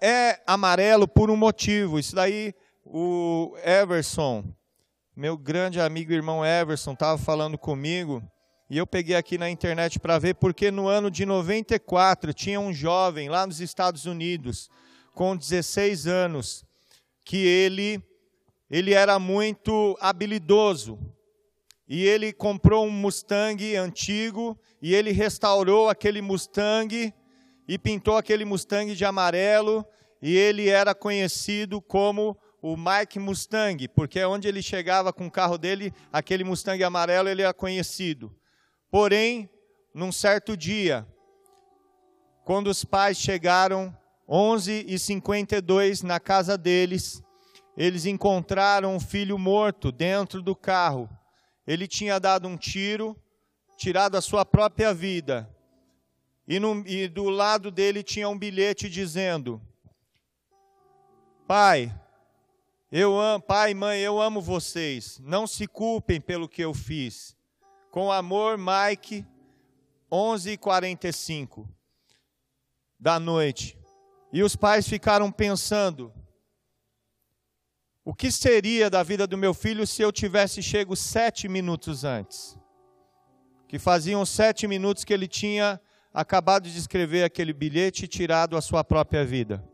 é 0.00 0.40
amarelo 0.46 1.06
por 1.06 1.30
um 1.30 1.36
motivo. 1.36 1.98
Isso 1.98 2.14
daí 2.14 2.54
o 2.84 3.54
Everson, 3.64 4.44
meu 5.14 5.36
grande 5.36 5.80
amigo 5.80 6.12
e 6.12 6.14
irmão 6.14 6.44
Everson, 6.44 6.92
estava 6.92 7.18
falando 7.18 7.58
comigo. 7.58 8.22
E 8.68 8.78
eu 8.78 8.86
peguei 8.86 9.16
aqui 9.16 9.36
na 9.36 9.50
internet 9.50 9.98
para 9.98 10.18
ver, 10.18 10.34
porque 10.34 10.70
no 10.70 10.86
ano 10.86 11.10
de 11.10 11.26
94 11.26 12.32
tinha 12.32 12.60
um 12.60 12.72
jovem 12.72 13.28
lá 13.28 13.46
nos 13.46 13.60
Estados 13.60 14.06
Unidos, 14.06 14.70
com 15.12 15.36
16 15.36 16.06
anos, 16.06 16.64
que 17.24 17.36
ele, 17.36 18.00
ele 18.70 18.94
era 18.94 19.18
muito 19.18 19.98
habilidoso. 20.00 20.98
E 21.88 22.04
ele 22.06 22.32
comprou 22.32 22.86
um 22.86 22.90
Mustang 22.90 23.74
antigo 23.74 24.56
e 24.80 24.94
ele 24.94 25.10
restaurou 25.10 25.88
aquele 25.88 26.22
Mustang 26.22 27.12
e 27.70 27.78
pintou 27.78 28.16
aquele 28.16 28.44
Mustang 28.44 28.96
de 28.96 29.04
amarelo. 29.04 29.86
E 30.20 30.36
ele 30.36 30.68
era 30.68 30.92
conhecido 30.92 31.80
como 31.80 32.36
o 32.60 32.76
Mike 32.76 33.20
Mustang, 33.20 33.86
porque 33.86 34.24
onde 34.24 34.48
ele 34.48 34.60
chegava 34.60 35.12
com 35.12 35.28
o 35.28 35.30
carro 35.30 35.56
dele, 35.56 35.94
aquele 36.12 36.42
Mustang 36.42 36.82
amarelo, 36.82 37.28
ele 37.28 37.42
era 37.42 37.54
conhecido. 37.54 38.34
Porém, 38.90 39.48
num 39.94 40.10
certo 40.10 40.56
dia, 40.56 41.06
quando 42.44 42.66
os 42.66 42.84
pais 42.84 43.16
chegaram, 43.16 43.96
11 44.28 44.86
e 44.88 44.98
52 44.98 46.02
na 46.02 46.18
casa 46.18 46.58
deles, 46.58 47.22
eles 47.76 48.04
encontraram 48.04 48.96
um 48.96 49.00
filho 49.00 49.38
morto 49.38 49.92
dentro 49.92 50.42
do 50.42 50.56
carro. 50.56 51.08
Ele 51.64 51.86
tinha 51.86 52.18
dado 52.18 52.48
um 52.48 52.56
tiro, 52.56 53.16
tirado 53.78 54.16
a 54.16 54.20
sua 54.20 54.44
própria 54.44 54.92
vida. 54.92 55.48
E, 56.50 56.58
no, 56.58 56.84
e 56.84 57.06
do 57.06 57.30
lado 57.30 57.70
dele 57.70 58.02
tinha 58.02 58.28
um 58.28 58.36
bilhete 58.36 58.90
dizendo: 58.90 59.62
Pai, 61.46 61.94
eu 62.90 63.16
amo, 63.20 63.40
pai, 63.40 63.72
mãe, 63.72 64.00
eu 64.00 64.20
amo 64.20 64.40
vocês. 64.40 65.20
Não 65.20 65.46
se 65.46 65.68
culpem 65.68 66.20
pelo 66.20 66.48
que 66.48 66.60
eu 66.60 66.74
fiz. 66.74 67.36
Com 67.88 68.10
amor, 68.10 68.58
Mike, 68.58 69.24
11h45 70.10 71.68
da 72.98 73.20
noite. 73.20 73.78
E 74.32 74.42
os 74.42 74.56
pais 74.56 74.88
ficaram 74.88 75.30
pensando: 75.30 76.12
o 78.04 78.12
que 78.12 78.32
seria 78.32 78.90
da 78.90 79.04
vida 79.04 79.24
do 79.24 79.38
meu 79.38 79.54
filho 79.54 79.86
se 79.86 80.02
eu 80.02 80.10
tivesse 80.10 80.60
chego 80.64 80.96
sete 80.96 81.46
minutos 81.46 82.02
antes? 82.02 82.58
Que 83.68 83.78
faziam 83.78 84.26
sete 84.26 84.66
minutos 84.66 85.04
que 85.04 85.14
ele 85.14 85.28
tinha 85.28 85.80
acabado 86.12 86.68
de 86.68 86.78
escrever 86.78 87.24
aquele 87.24 87.52
bilhete 87.52 88.04
e 88.04 88.08
tirado 88.08 88.56
a 88.56 88.60
sua 88.60 88.82
própria 88.82 89.24
vida. 89.24 89.64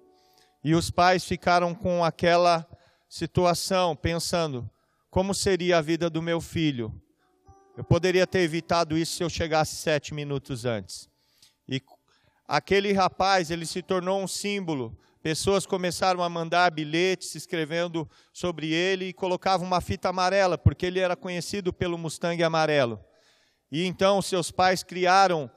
E 0.63 0.75
os 0.75 0.91
pais 0.91 1.25
ficaram 1.25 1.75
com 1.75 2.05
aquela 2.05 2.67
situação, 3.09 3.95
pensando: 3.95 4.69
como 5.11 5.35
seria 5.35 5.79
a 5.79 5.83
vida 5.83 6.11
do 6.11 6.21
meu 6.21 6.41
filho 6.41 7.03
eu 7.77 7.85
poderia 7.85 8.27
ter 8.27 8.41
evitado 8.41 8.97
isso 8.97 9.17
se 9.17 9.23
eu 9.23 9.29
chegasse 9.29 9.77
sete 9.77 10.15
minutos 10.15 10.65
antes. 10.65 11.11
E 11.69 11.83
aquele 12.49 12.91
rapaz, 12.93 13.51
ele 13.51 13.67
se 13.67 13.83
tornou 13.83 14.23
um 14.23 14.27
símbolo. 14.27 14.99
Pessoas 15.23 15.67
começaram 15.67 16.23
a 16.23 16.29
mandar 16.29 16.71
bilhetes 16.71 17.35
escrevendo 17.35 18.09
sobre 18.33 18.73
ele 18.73 19.07
e 19.07 19.13
colocavam 19.13 19.67
uma 19.67 19.83
fita 19.83 20.09
amarela, 20.09 20.57
porque 20.57 20.87
ele 20.87 21.01
era 21.01 21.15
conhecido 21.15 21.71
pelo 21.71 21.99
Mustang 21.99 22.43
amarelo. 22.43 22.99
E 23.71 23.85
então 23.85 24.23
seus 24.23 24.51
pais 24.51 24.83
criaram 24.83 25.51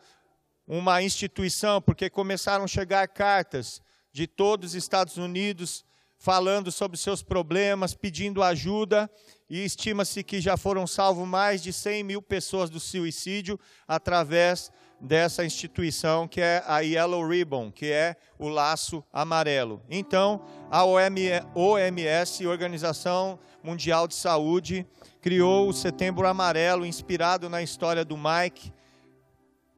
uma 0.70 1.02
instituição, 1.02 1.82
porque 1.82 2.12
começaram 2.12 2.66
a 2.66 2.68
chegar 2.68 3.08
cartas 3.08 3.82
de 4.14 4.28
todos 4.28 4.70
os 4.70 4.76
Estados 4.76 5.18
Unidos 5.18 5.84
falando 6.16 6.72
sobre 6.72 6.96
seus 6.96 7.24
problemas, 7.24 7.96
pedindo 7.96 8.44
ajuda, 8.44 9.10
e 9.50 9.66
estima-se 9.66 10.24
que 10.24 10.40
já 10.40 10.56
foram 10.58 10.86
salvos 10.86 11.28
mais 11.28 11.64
de 11.64 11.74
100 11.74 12.04
mil 12.04 12.22
pessoas 12.22 12.70
do 12.70 12.80
suicídio 12.80 13.60
através 13.88 14.72
dessa 15.02 15.46
instituição 15.46 16.28
que 16.28 16.42
é 16.42 16.62
a 16.68 16.82
Yellow 16.82 17.26
Ribbon, 17.26 17.72
que 17.72 17.88
é 17.88 18.16
o 18.38 18.48
laço 18.48 19.04
amarelo. 19.12 19.82
Então, 19.90 20.46
a 20.70 20.84
OMS, 20.86 22.46
Organização 22.46 23.40
Mundial 23.64 24.08
de 24.08 24.14
Saúde, 24.14 24.86
criou 25.22 25.70
o 25.70 25.74
Setembro 25.74 26.28
Amarelo, 26.28 26.86
inspirado 26.86 27.50
na 27.50 27.64
história 27.64 28.06
do 28.06 28.18
Mike, 28.18 28.72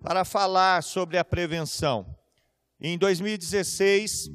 para 0.01 0.25
falar 0.25 0.83
sobre 0.83 1.17
a 1.17 1.23
prevenção. 1.23 2.05
Em 2.79 2.97
2016, 2.97 4.29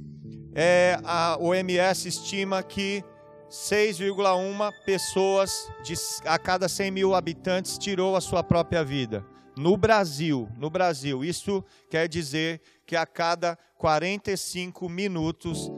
é, 0.54 0.98
a 1.04 1.36
OMS 1.38 2.08
estima 2.08 2.62
que 2.62 3.04
6,1 3.50 4.72
pessoas 4.84 5.70
de, 5.84 5.94
a 6.24 6.38
cada 6.38 6.68
100 6.68 6.90
mil 6.90 7.14
habitantes 7.14 7.76
tirou 7.76 8.16
a 8.16 8.20
sua 8.20 8.42
própria 8.42 8.84
vida. 8.84 9.24
No 9.56 9.76
Brasil, 9.76 10.48
no 10.56 10.68
Brasil, 10.68 11.24
isso 11.24 11.64
quer 11.90 12.08
dizer 12.08 12.60
que 12.86 12.94
a 12.94 13.06
cada 13.06 13.56
45 13.78 14.88
minutos 14.88 15.70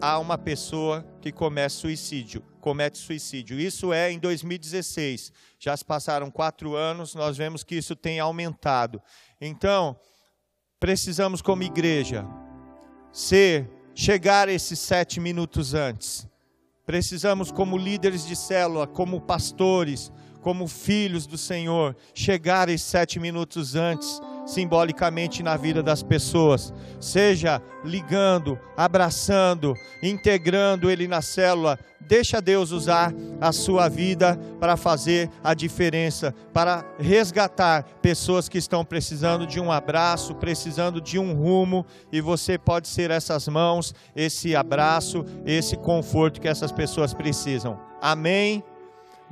há 0.00 0.18
uma 0.18 0.36
pessoa 0.36 1.04
que 1.20 1.32
comete 1.32 1.74
suicídio, 1.74 2.44
comete 2.62 2.96
suicídio. 2.96 3.60
Isso 3.60 3.92
é 3.92 4.10
em 4.10 4.18
2016. 4.18 5.30
Já 5.58 5.76
se 5.76 5.84
passaram 5.84 6.30
quatro 6.30 6.74
anos, 6.74 7.14
nós 7.14 7.36
vemos 7.36 7.62
que 7.62 7.74
isso 7.74 7.94
tem 7.94 8.18
aumentado. 8.18 9.02
Então, 9.38 9.94
precisamos 10.80 11.42
como 11.42 11.62
igreja 11.62 12.24
ser, 13.12 13.68
chegar 13.94 14.48
esses 14.48 14.78
sete 14.78 15.20
minutos 15.20 15.74
antes 15.74 16.26
Precisamos, 16.84 17.52
como 17.52 17.78
líderes 17.78 18.26
de 18.26 18.34
célula, 18.34 18.86
como 18.86 19.20
pastores, 19.20 20.12
como 20.40 20.66
filhos 20.66 21.26
do 21.26 21.38
Senhor, 21.38 21.96
chegar 22.12 22.68
esses 22.68 22.86
sete 22.86 23.20
minutos 23.20 23.76
antes, 23.76 24.20
simbolicamente 24.46 25.42
na 25.42 25.56
vida 25.56 25.82
das 25.82 26.02
pessoas, 26.02 26.72
seja 27.00 27.62
ligando, 27.84 28.58
abraçando, 28.76 29.74
integrando 30.02 30.90
Ele 30.90 31.06
na 31.06 31.22
célula. 31.22 31.78
Deixa 32.00 32.40
Deus 32.40 32.72
usar 32.72 33.14
a 33.40 33.52
sua 33.52 33.88
vida 33.88 34.38
para 34.58 34.76
fazer 34.76 35.30
a 35.42 35.54
diferença, 35.54 36.34
para 36.52 36.84
resgatar 36.98 37.84
pessoas 38.02 38.48
que 38.48 38.58
estão 38.58 38.84
precisando 38.84 39.46
de 39.46 39.60
um 39.60 39.70
abraço, 39.70 40.34
precisando 40.34 41.00
de 41.00 41.18
um 41.18 41.32
rumo, 41.32 41.86
e 42.10 42.20
você 42.20 42.58
pode 42.58 42.88
ser 42.88 43.10
essas 43.10 43.46
mãos, 43.46 43.94
esse 44.16 44.56
abraço, 44.56 45.24
esse 45.46 45.76
conforto 45.76 46.40
que 46.40 46.48
essas 46.48 46.72
pessoas 46.72 47.14
precisam. 47.14 47.78
Amém. 48.00 48.64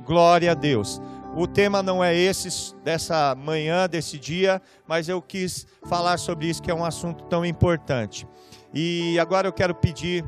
Glória 0.05 0.51
a 0.51 0.55
Deus. 0.55 1.01
O 1.33 1.47
tema 1.47 1.81
não 1.81 2.03
é 2.03 2.13
esse 2.13 2.75
dessa 2.83 3.33
manhã, 3.35 3.87
desse 3.87 4.19
dia, 4.19 4.61
mas 4.85 5.07
eu 5.07 5.21
quis 5.21 5.65
falar 5.87 6.17
sobre 6.17 6.47
isso, 6.47 6.61
que 6.61 6.69
é 6.69 6.73
um 6.75 6.83
assunto 6.83 7.23
tão 7.25 7.45
importante. 7.45 8.27
E 8.73 9.17
agora 9.17 9.47
eu 9.47 9.53
quero 9.53 9.73
pedir 9.73 10.25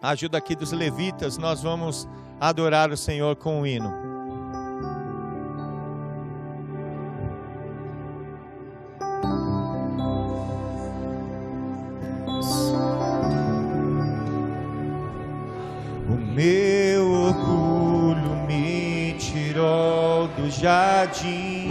a 0.00 0.10
ajuda 0.10 0.38
aqui 0.38 0.54
dos 0.54 0.72
levitas, 0.72 1.36
nós 1.36 1.62
vamos 1.62 2.08
adorar 2.40 2.90
o 2.90 2.96
Senhor 2.96 3.36
com 3.36 3.58
o 3.58 3.62
um 3.62 3.66
hino. 3.66 4.10
O 16.08 16.16
meu 16.16 17.49
tirou 19.60 20.28
do 20.28 20.50
jardim. 20.50 21.68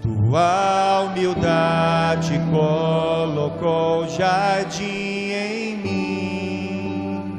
Tua 0.00 1.00
humildade 1.02 2.40
colocou 2.50 4.08
jardim 4.08 5.32
em 5.32 5.76
mim. 5.76 7.38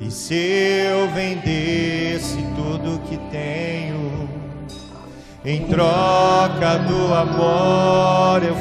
E 0.00 0.10
se 0.10 0.34
eu 0.34 1.08
vendesse 1.10 2.38
tudo 2.56 3.00
que 3.08 3.16
tenho, 3.30 4.28
em 5.44 5.66
troca 5.66 6.78
do 6.78 7.14
amor 7.14 8.42
eu 8.42 8.56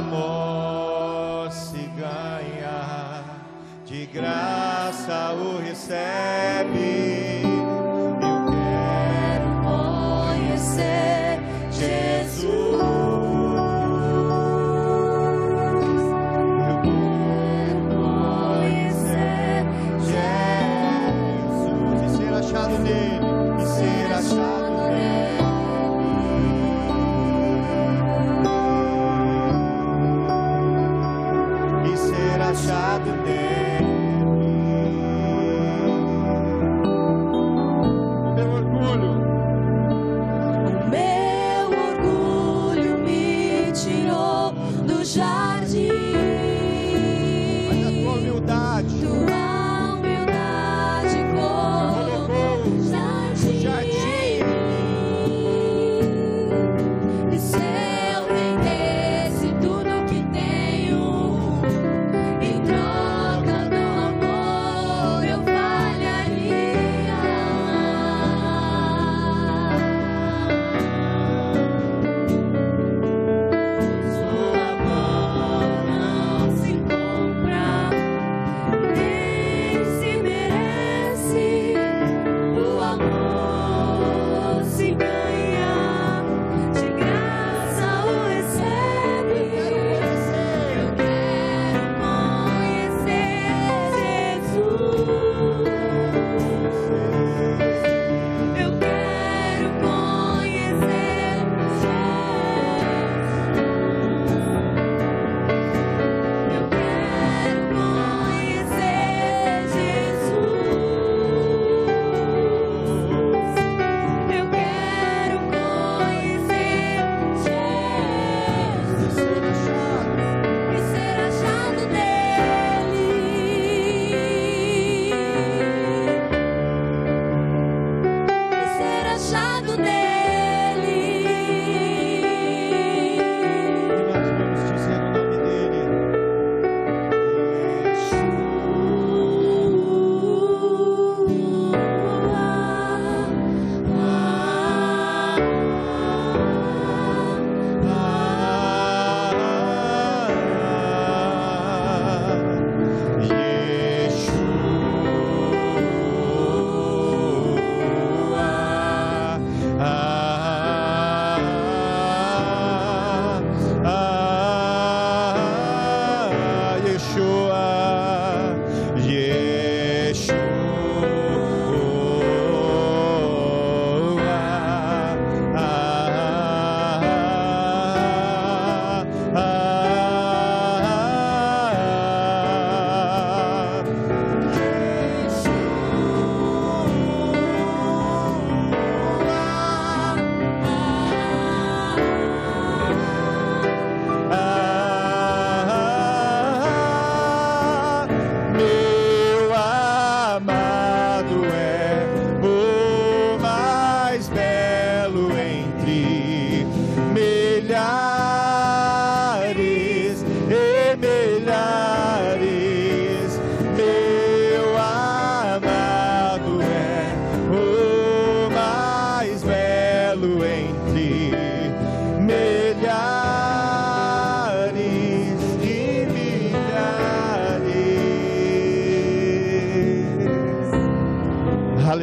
amor 0.00 1.52
se 1.52 1.90
ganha, 1.96 3.22
de 3.84 4.06
graça 4.06 5.32
o 5.34 5.58
recebe. 5.58 6.79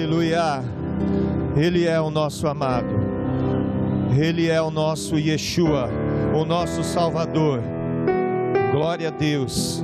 Falharia. 0.08 0.64
Ele 1.56 1.86
é 1.86 2.00
o 2.00 2.10
nosso 2.10 2.48
amado, 2.48 2.88
Ele 4.18 4.48
é 4.48 4.62
o 4.62 4.72
nosso 4.72 5.18
Yeshua, 5.18 5.90
o 6.36 6.46
nosso 6.46 6.84
Salvador. 6.84 7.62
Glória 8.72 9.08
a 9.08 9.12
Deus. 9.12 9.84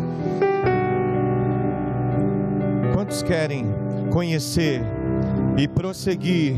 Quantos 2.94 3.24
querem 3.24 3.66
conhecer 4.12 4.82
e 5.58 5.68
prosseguir 5.68 6.58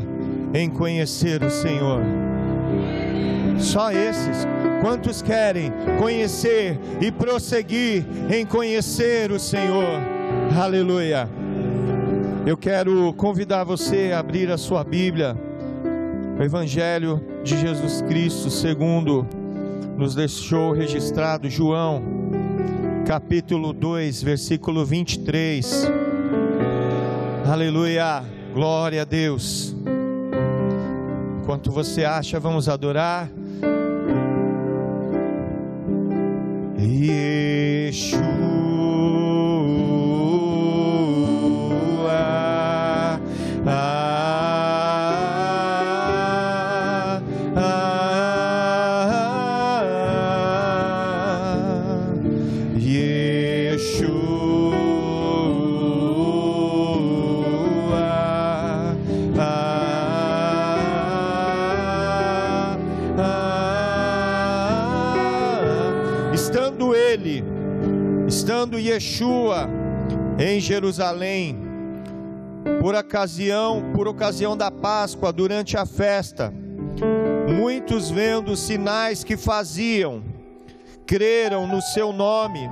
em 0.53 0.69
conhecer 0.69 1.41
o 1.41 1.49
Senhor? 1.49 2.01
Só 3.57 3.91
esses. 3.91 4.45
Quantos 4.81 5.21
querem 5.21 5.71
conhecer 5.97 6.77
e 7.01 7.11
prosseguir 7.11 8.05
em 8.29 8.45
conhecer 8.45 9.31
o 9.31 9.39
Senhor? 9.39 9.99
Aleluia. 10.55 11.27
Eu 12.45 12.55
quero 12.55 13.11
convidar 13.13 13.63
você 13.63 14.11
a 14.13 14.19
abrir 14.19 14.51
a 14.51 14.57
sua 14.57 14.83
Bíblia, 14.83 15.35
o 16.39 16.43
Evangelho 16.43 17.19
de 17.43 17.57
Jesus 17.57 18.03
Cristo, 18.03 18.51
segundo 18.51 19.25
nos 19.97 20.13
deixou 20.13 20.71
registrado 20.71 21.49
João, 21.49 22.03
capítulo 23.07 23.73
2, 23.73 24.21
versículo 24.21 24.85
23. 24.85 25.91
Aleluia, 27.51 28.23
glória 28.53 29.01
a 29.01 29.05
Deus. 29.05 29.75
Enquanto 31.41 31.71
você 31.71 32.05
acha, 32.05 32.39
vamos 32.39 32.69
adorar. 32.69 33.27
Yeshua. 36.77 38.34
Yeshua 68.95 69.69
em 70.39 70.59
Jerusalém, 70.59 71.57
por 72.79 72.95
ocasião, 72.95 73.91
por 73.93 74.07
ocasião 74.07 74.55
da 74.55 74.71
Páscoa, 74.71 75.33
durante 75.33 75.77
a 75.77 75.85
festa, 75.85 76.53
muitos 77.59 78.09
vendo 78.09 78.53
os 78.53 78.59
sinais 78.61 79.23
que 79.23 79.35
faziam, 79.35 80.23
creram 81.05 81.67
no 81.67 81.81
seu 81.81 82.13
nome, 82.13 82.69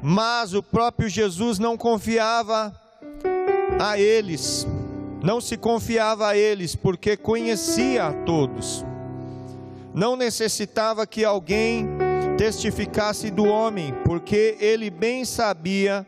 mas 0.00 0.54
o 0.54 0.62
próprio 0.62 1.08
Jesus 1.08 1.58
não 1.58 1.76
confiava 1.76 2.72
a 3.80 3.98
eles, 3.98 4.66
não 5.20 5.40
se 5.40 5.56
confiava 5.56 6.28
a 6.28 6.36
eles, 6.36 6.76
porque 6.76 7.16
conhecia 7.16 8.06
a 8.06 8.12
todos, 8.12 8.84
não 9.92 10.14
necessitava 10.14 11.06
que 11.06 11.24
alguém 11.24 12.05
testificasse 12.36 13.30
do 13.30 13.44
homem, 13.44 13.94
porque 14.04 14.56
ele 14.60 14.90
bem 14.90 15.24
sabia 15.24 16.06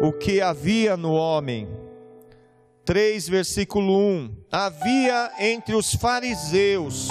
o 0.00 0.12
que 0.12 0.40
havia 0.40 0.96
no 0.96 1.12
homem. 1.12 1.68
3, 2.84 3.28
versículo 3.28 3.98
1: 3.98 4.30
Havia 4.52 5.32
entre 5.38 5.74
os 5.74 5.94
fariseus 5.94 7.08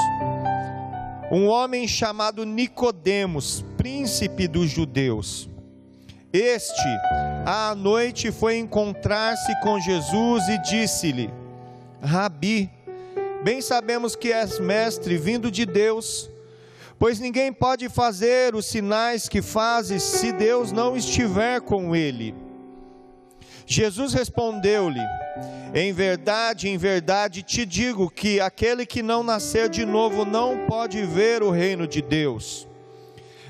um 1.32 1.48
homem 1.48 1.88
chamado 1.88 2.46
Nicodemos, 2.46 3.66
príncipe 3.76 4.48
dos 4.48 4.70
judeus. 4.70 5.50
Este, 6.32 6.88
à 7.46 7.74
noite, 7.76 8.32
foi 8.32 8.58
encontrar-se 8.58 9.60
com 9.62 9.80
Jesus 9.80 10.48
e 10.48 10.58
disse-lhe: 10.60 11.30
Rabi, 12.02 12.70
bem 13.44 13.62
sabemos 13.62 14.16
que 14.16 14.32
és 14.32 14.60
mestre 14.60 15.18
vindo 15.18 15.50
de 15.50 15.66
Deus, 15.66 16.30
pois 16.98 17.20
ninguém 17.20 17.52
pode 17.52 17.90
fazer 17.90 18.56
os 18.56 18.66
sinais 18.66 19.28
que 19.28 19.42
fazes 19.42 20.04
se 20.04 20.32
Deus 20.32 20.72
não 20.72 20.96
estiver 20.96 21.62
com 21.62 21.96
ele. 21.96 22.36
Jesus 23.66 24.14
respondeu-lhe: 24.14 25.02
Em 25.74 25.94
verdade, 25.94 26.68
em 26.68 26.78
verdade 26.78 27.44
te 27.44 27.66
digo 27.66 28.10
que 28.10 28.40
aquele 28.40 28.86
que 28.86 29.02
não 29.02 29.24
nascer 29.24 29.70
de 29.70 29.86
novo 29.86 30.26
não 30.26 30.66
pode 30.68 31.02
ver 31.06 31.42
o 31.42 31.50
reino 31.50 31.88
de 31.88 32.02
Deus. 32.02 32.68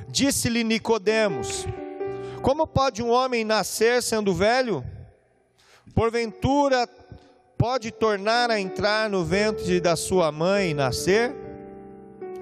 Disse-lhe 0.07 0.63
Nicodemos: 0.63 1.65
Como 2.41 2.67
pode 2.67 3.01
um 3.01 3.09
homem 3.09 3.43
nascer 3.43 4.01
sendo 4.03 4.33
velho? 4.33 4.83
Porventura 5.93 6.87
pode 7.57 7.91
tornar 7.91 8.49
a 8.49 8.59
entrar 8.59 9.09
no 9.09 9.23
ventre 9.23 9.79
da 9.79 9.95
sua 9.95 10.31
mãe 10.31 10.71
e 10.71 10.73
nascer? 10.73 11.42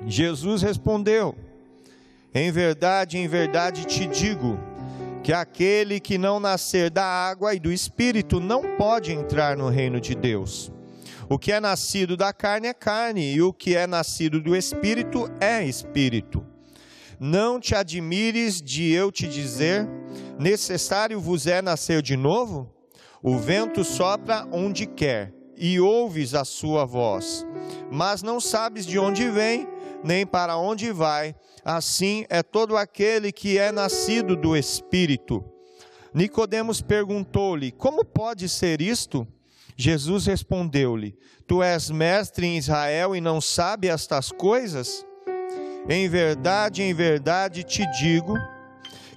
Jesus 0.08 0.62
respondeu: 0.62 1.36
Em 2.34 2.52
verdade, 2.52 3.18
em 3.18 3.28
verdade 3.28 3.86
te 3.86 4.08
digo 4.08 4.60
que 5.24 5.32
aquele 5.32 6.00
que 6.00 6.18
não 6.18 6.40
nascer 6.40 6.90
da 6.90 7.06
água 7.06 7.54
e 7.54 7.60
do 7.60 7.72
espírito 7.72 8.40
não 8.40 8.76
pode 8.78 9.12
entrar 9.12 9.56
no 9.56 9.70
reino 9.70 10.02
de 10.02 10.16
Deus. 10.16 10.72
O 11.30 11.38
que 11.38 11.52
é 11.52 11.60
nascido 11.60 12.18
da 12.18 12.34
carne 12.34 12.68
é 12.68 12.74
carne, 12.74 13.34
e 13.34 13.42
o 13.42 13.54
que 13.54 13.76
é 13.76 13.88
nascido 13.88 14.42
do 14.42 14.56
espírito 14.56 15.30
é 15.40 15.64
espírito. 15.64 16.46
Não 17.20 17.60
te 17.60 17.76
admires 17.76 18.62
de 18.62 18.92
eu 18.92 19.12
te 19.12 19.28
dizer: 19.28 19.88
necessário 20.40 21.20
vos 21.20 21.46
é 21.46 21.62
nascer 21.62 22.02
de 22.02 22.18
novo? 22.18 22.70
O 23.22 23.38
vento 23.38 23.84
sopra 23.84 24.48
onde 24.52 24.88
quer, 24.88 25.32
e 25.56 25.80
ouves 25.80 26.34
a 26.34 26.44
sua 26.44 26.86
voz, 26.86 27.46
mas 27.92 28.24
não 28.24 28.40
sabes 28.40 28.86
de 28.86 28.98
onde 28.98 29.30
vem, 29.30 29.68
nem 30.04 30.26
para 30.26 30.58
onde 30.58 30.92
vai 30.92 31.36
assim 31.64 32.26
é 32.30 32.42
todo 32.44 32.76
aquele 32.76 33.32
que 33.32 33.58
é 33.58 33.72
nascido 33.72 34.36
do 34.36 34.56
Espírito. 34.56 35.44
Nicodemos 36.14 36.82
perguntou-lhe: 36.82 37.72
Como 37.72 38.04
pode 38.04 38.50
ser 38.50 38.82
isto? 38.82 39.28
Jesus 39.78 40.26
respondeu-lhe: 40.26 41.18
Tu 41.48 41.64
és 41.64 41.90
mestre 41.90 42.46
em 42.46 42.58
Israel 42.58 43.16
e 43.16 43.22
não 43.22 43.40
sabe 43.40 43.88
estas 43.88 44.32
coisas? 44.32 45.06
Em 45.90 46.08
verdade, 46.08 46.84
em 46.84 46.94
verdade 46.94 47.64
te 47.64 47.86
digo 48.00 48.36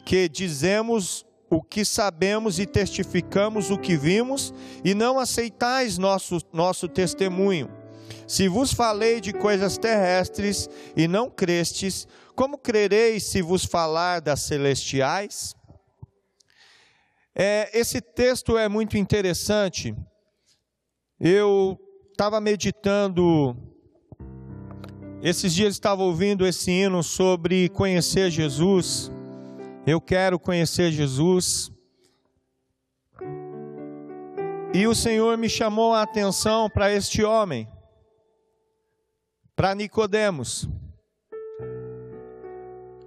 que 0.07 0.29
dizemos 0.29 1.27
o 1.51 1.63
que 1.63 1.85
sabemos 1.85 2.59
e 2.59 2.67
testificamos 2.67 3.71
o 3.71 3.79
que 3.79 3.97
vimos, 3.97 4.53
e 4.83 4.95
não 4.95 5.19
aceitais 5.19 5.99
nosso, 5.99 6.39
nosso 6.53 6.89
testemunho. 6.89 7.84
Se 8.27 8.49
vos 8.49 8.73
falei 8.73 9.21
de 9.21 9.33
coisas 9.33 9.77
terrestres 9.77 10.69
e 10.97 11.07
não 11.07 11.29
crestes, 11.29 12.09
como 12.35 12.59
crereis 12.59 13.25
se 13.25 13.43
vos 13.43 13.65
falar 13.65 14.21
das 14.21 14.41
celestiais? 14.41 15.55
É, 17.35 17.69
esse 17.79 18.01
texto 18.01 18.57
é 18.57 18.69
muito 18.69 18.97
interessante. 18.97 19.95
Eu 21.21 21.79
estava 22.11 22.41
meditando, 22.41 23.57
esses 25.23 25.53
dias 25.53 25.75
estava 25.75 26.03
ouvindo 26.03 26.47
esse 26.47 26.71
hino 26.71 27.03
sobre 27.03 27.69
conhecer 27.71 28.31
Jesus. 28.31 29.11
Eu 29.87 30.01
quero 30.01 30.39
conhecer 30.39 30.91
Jesus. 30.93 31.71
E 34.73 34.87
o 34.87 34.95
Senhor 34.95 35.39
me 35.39 35.49
chamou 35.49 35.95
a 35.95 36.03
atenção 36.03 36.69
para 36.69 36.93
este 36.93 37.23
homem, 37.23 37.69
para 39.57 39.75
Nicodemos. 39.75 40.69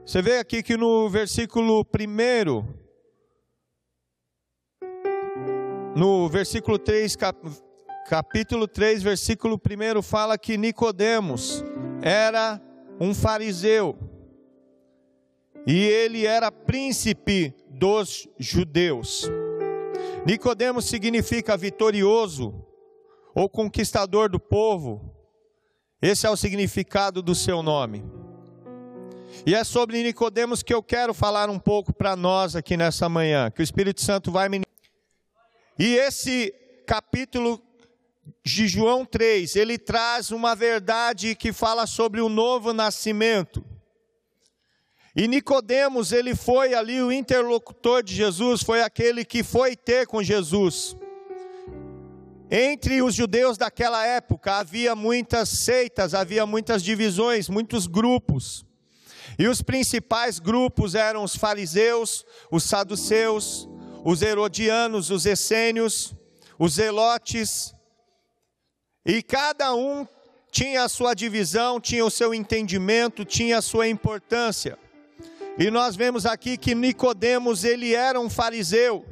Você 0.06 0.22
vê 0.22 0.38
aqui 0.38 0.63
que 0.63 0.77
no 0.77 1.10
versículo 1.10 1.82
1, 1.84 2.63
no 5.98 6.30
versículo 6.30 6.80
3, 6.80 7.18
capítulo 8.08 8.68
3, 8.68 9.04
versículo 9.04 9.60
1, 9.60 10.01
fala 10.01 10.38
que 10.38 10.58
Nicodemos 10.58 11.63
era 12.01 12.62
um 13.00 13.13
fariseu. 13.13 13.98
E 15.66 15.84
ele 15.84 16.25
era 16.25 16.50
príncipe 16.50 17.54
dos 17.70 18.25
judeus. 18.39 19.30
Nicodemos 20.25 20.86
significa 20.86 21.58
vitorioso 21.58 22.66
ou 23.36 23.50
conquistador 23.50 24.30
do 24.30 24.39
povo. 24.39 25.17
Esse 26.01 26.27
é 26.27 26.30
o 26.30 26.38
significado 26.38 27.24
do 27.24 27.34
seu 27.34 27.63
nome. 27.63 28.04
E 29.48 29.56
é 29.56 29.63
sobre 29.63 30.04
Nicodemos 30.04 30.62
que 30.62 30.74
eu 30.74 30.84
quero 30.84 31.12
falar 31.12 31.50
um 31.50 31.58
pouco 31.58 31.92
para 31.92 32.16
nós 32.16 32.56
aqui 32.56 32.77
nessa 32.77 33.10
manhã, 33.10 33.50
que 33.50 33.62
o 33.62 33.63
Espírito 33.63 34.01
Santo 34.01 34.32
vai 34.32 34.48
me 34.48 34.62
E 35.80 35.96
esse 35.96 36.54
capítulo 36.86 37.60
de 38.46 38.68
João 38.68 39.06
3, 39.06 39.56
ele 39.56 39.77
traz 39.80 40.30
uma 40.30 40.56
verdade 40.56 41.34
que 41.34 41.51
fala 41.51 41.88
sobre 41.88 42.22
o 42.22 42.30
novo 42.30 42.74
nascimento. 42.74 43.66
E 45.16 45.27
Nicodemos, 45.27 46.12
ele 46.12 46.36
foi 46.36 46.75
ali 46.75 47.01
o 47.01 47.12
interlocutor 47.12 48.04
de 48.04 48.13
Jesus, 48.13 48.62
foi 48.62 48.84
aquele 48.84 49.25
que 49.25 49.42
foi 49.42 49.75
ter 49.75 50.06
com 50.06 50.22
Jesus. 50.22 50.96
Entre 52.50 53.01
os 53.01 53.13
judeus 53.13 53.58
daquela 53.58 54.06
época 54.06 54.54
havia 54.54 54.96
muitas 54.96 55.50
seitas, 55.50 56.13
havia 56.13 56.46
muitas 56.46 56.82
divisões, 56.82 57.50
muitos 57.50 57.88
grupos. 57.88 58.66
E 59.38 59.48
os 59.48 59.62
principais 59.62 60.39
grupos 60.39 60.96
eram 60.96 61.24
os 61.24 61.36
fariseus, 61.36 62.25
os 62.50 62.63
saduceus, 62.63 63.68
os 64.04 64.22
herodianos, 64.22 65.12
os 65.12 65.25
essênios, 65.25 66.16
os 66.58 66.75
zelotes. 66.75 67.74
E 69.06 69.22
cada 69.22 69.75
um 69.75 70.08
tinha 70.50 70.86
a 70.86 70.89
sua 70.89 71.13
divisão, 71.13 71.82
tinha 71.82 72.06
o 72.06 72.10
seu 72.10 72.34
entendimento, 72.34 73.25
tinha 73.25 73.58
a 73.58 73.62
sua 73.62 73.89
importância. 73.89 74.80
E 75.60 75.70
nós 75.70 75.98
vemos 75.98 76.25
aqui 76.25 76.56
que 76.56 76.74
Nicodemos, 76.74 77.66
ele 77.66 77.94
era 77.94 78.20
um 78.20 78.30
fariseu, 78.30 79.06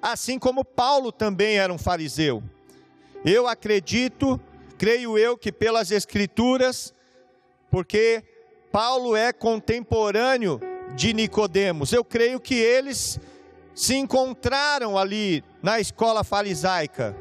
assim 0.00 0.38
como 0.38 0.64
Paulo 0.64 1.12
também 1.12 1.58
era 1.58 1.72
um 1.72 1.78
fariseu. 1.78 2.42
Eu 3.24 3.46
acredito, 3.46 4.40
creio 4.76 5.16
eu 5.16 5.36
que 5.36 5.52
pelas 5.52 5.90
escrituras, 5.90 6.92
porque 7.70 8.22
Paulo 8.70 9.14
é 9.14 9.32
contemporâneo 9.32 10.60
de 10.96 11.12
Nicodemos. 11.12 11.92
Eu 11.92 12.04
creio 12.04 12.40
que 12.40 12.54
eles 12.54 13.20
se 13.74 13.94
encontraram 13.94 14.98
ali 14.98 15.42
na 15.62 15.80
escola 15.80 16.24
farisaica 16.24 17.16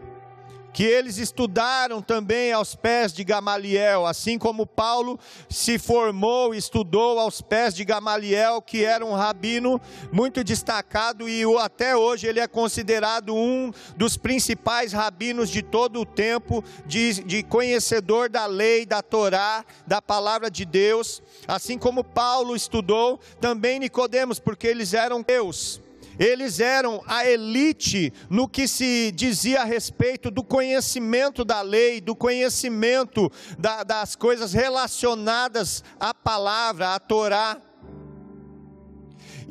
que 0.73 0.83
eles 0.83 1.17
estudaram 1.17 2.01
também 2.01 2.51
aos 2.51 2.75
pés 2.75 3.13
de 3.13 3.23
Gamaliel, 3.23 4.05
assim 4.05 4.37
como 4.37 4.65
Paulo 4.65 5.19
se 5.49 5.77
formou, 5.77 6.53
estudou 6.53 7.19
aos 7.19 7.41
pés 7.41 7.73
de 7.73 7.83
Gamaliel, 7.83 8.61
que 8.61 8.83
era 8.83 9.05
um 9.05 9.13
rabino 9.13 9.79
muito 10.11 10.43
destacado 10.43 11.27
e 11.27 11.43
até 11.59 11.95
hoje 11.95 12.27
ele 12.27 12.39
é 12.39 12.47
considerado 12.47 13.35
um 13.35 13.71
dos 13.95 14.17
principais 14.17 14.93
rabinos 14.93 15.49
de 15.49 15.61
todo 15.61 16.01
o 16.01 16.05
tempo, 16.05 16.63
de, 16.85 17.23
de 17.23 17.43
conhecedor 17.43 18.29
da 18.29 18.45
lei, 18.45 18.85
da 18.85 19.01
Torá, 19.01 19.65
da 19.85 20.01
palavra 20.01 20.49
de 20.49 20.65
Deus, 20.65 21.21
assim 21.47 21.77
como 21.77 22.03
Paulo 22.03 22.55
estudou, 22.55 23.19
também 23.39 23.79
Nicodemos, 23.79 24.39
porque 24.39 24.67
eles 24.67 24.93
eram 24.93 25.21
Deus 25.21 25.81
eles 26.21 26.59
eram 26.59 27.01
a 27.07 27.27
elite 27.27 28.13
no 28.29 28.47
que 28.47 28.67
se 28.67 29.11
dizia 29.11 29.61
a 29.61 29.63
respeito 29.63 30.29
do 30.29 30.43
conhecimento 30.43 31.43
da 31.43 31.63
lei, 31.63 31.99
do 31.99 32.15
conhecimento 32.15 33.31
da, 33.57 33.83
das 33.83 34.15
coisas 34.15 34.53
relacionadas 34.53 35.83
à 35.99 36.13
palavra, 36.13 36.93
à 36.93 36.99
Torá. 36.99 37.59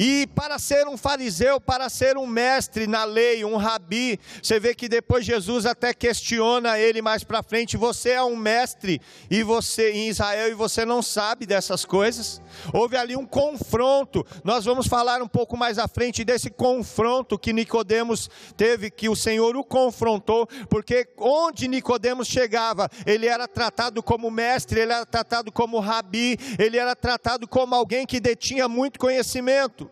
E 0.02 0.26
para 0.28 0.58
ser 0.58 0.88
um 0.88 0.96
fariseu, 0.96 1.60
para 1.60 1.90
ser 1.90 2.16
um 2.16 2.26
mestre 2.26 2.86
na 2.86 3.04
lei, 3.04 3.44
um 3.44 3.58
rabi, 3.58 4.18
você 4.42 4.58
vê 4.58 4.74
que 4.74 4.88
depois 4.88 5.26
Jesus 5.26 5.66
até 5.66 5.92
questiona 5.92 6.78
ele 6.78 7.02
mais 7.02 7.22
para 7.22 7.42
frente: 7.42 7.76
você 7.76 8.12
é 8.12 8.22
um 8.22 8.34
mestre 8.34 8.98
e 9.30 9.42
você 9.42 9.92
em 9.92 10.08
Israel 10.08 10.48
e 10.48 10.54
você 10.54 10.86
não 10.86 11.02
sabe 11.02 11.44
dessas 11.44 11.84
coisas? 11.84 12.40
Houve 12.72 12.96
ali 12.96 13.14
um 13.14 13.26
confronto. 13.26 14.26
Nós 14.42 14.64
vamos 14.64 14.86
falar 14.86 15.20
um 15.20 15.28
pouco 15.28 15.54
mais 15.54 15.78
à 15.78 15.86
frente 15.86 16.24
desse 16.24 16.48
confronto 16.48 17.38
que 17.38 17.52
Nicodemos 17.52 18.30
teve, 18.56 18.90
que 18.90 19.06
o 19.06 19.14
Senhor 19.14 19.54
o 19.54 19.62
confrontou, 19.62 20.48
porque 20.70 21.08
onde 21.18 21.68
Nicodemos 21.68 22.26
chegava, 22.26 22.88
ele 23.04 23.26
era 23.26 23.46
tratado 23.46 24.02
como 24.02 24.30
mestre, 24.30 24.80
ele 24.80 24.94
era 24.94 25.04
tratado 25.04 25.52
como 25.52 25.78
rabi, 25.78 26.38
ele 26.58 26.78
era 26.78 26.96
tratado 26.96 27.46
como 27.46 27.74
alguém 27.74 28.06
que 28.06 28.18
detinha 28.18 28.66
muito 28.66 28.98
conhecimento. 28.98 29.89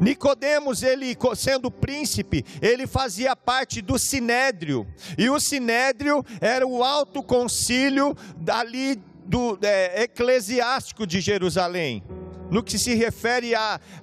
Nicodemos, 0.00 0.82
ele 0.82 1.16
sendo 1.36 1.70
príncipe, 1.70 2.44
ele 2.60 2.86
fazia 2.86 3.34
parte 3.36 3.80
do 3.82 3.98
sinédrio, 3.98 4.86
e 5.18 5.28
o 5.28 5.38
sinédrio 5.38 6.24
era 6.40 6.66
o 6.66 6.82
alto 6.82 7.22
concílio 7.22 8.16
ali 8.48 9.00
do 9.26 9.58
é, 9.62 10.02
eclesiástico 10.02 11.06
de 11.06 11.20
Jerusalém. 11.20 12.02
No 12.50 12.64
que 12.64 12.76
se 12.78 12.94
refere 12.94 13.52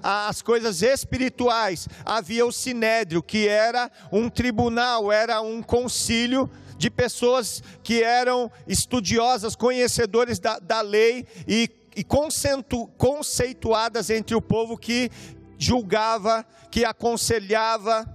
às 0.01 0.41
coisas 0.41 0.81
espirituais, 0.81 1.87
havia 2.05 2.45
o 2.45 2.51
sinédrio, 2.51 3.21
que 3.21 3.45
era 3.45 3.91
um 4.09 4.29
tribunal, 4.29 5.11
era 5.11 5.41
um 5.41 5.61
concílio 5.61 6.49
de 6.77 6.89
pessoas 6.89 7.61
que 7.83 8.01
eram 8.01 8.49
estudiosas, 8.65 9.53
conhecedores 9.53 10.39
da, 10.39 10.59
da 10.59 10.79
lei 10.79 11.25
e, 11.45 11.69
e 11.93 12.05
conceituadas 12.97 14.09
entre 14.09 14.33
o 14.33 14.41
povo 14.41 14.77
que 14.77 15.11
julgava, 15.57 16.45
que 16.69 16.85
aconselhava. 16.85 18.05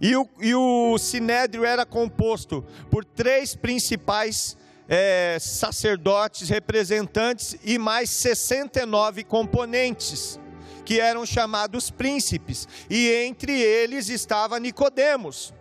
E 0.00 0.16
o, 0.16 0.28
e 0.40 0.54
o 0.54 0.98
sinédrio 0.98 1.64
era 1.64 1.86
composto 1.86 2.64
por 2.90 3.04
três 3.04 3.54
principais 3.54 4.56
é, 4.88 5.38
sacerdotes, 5.40 6.48
representantes 6.48 7.56
e 7.64 7.78
mais 7.78 8.10
69 8.10 9.24
componentes, 9.24 10.38
que 10.84 11.00
eram 11.00 11.24
chamados 11.24 11.90
príncipes, 11.90 12.68
e 12.90 13.08
entre 13.24 13.58
eles 13.58 14.08
estava 14.08 14.60
Nicodemos. 14.60 15.54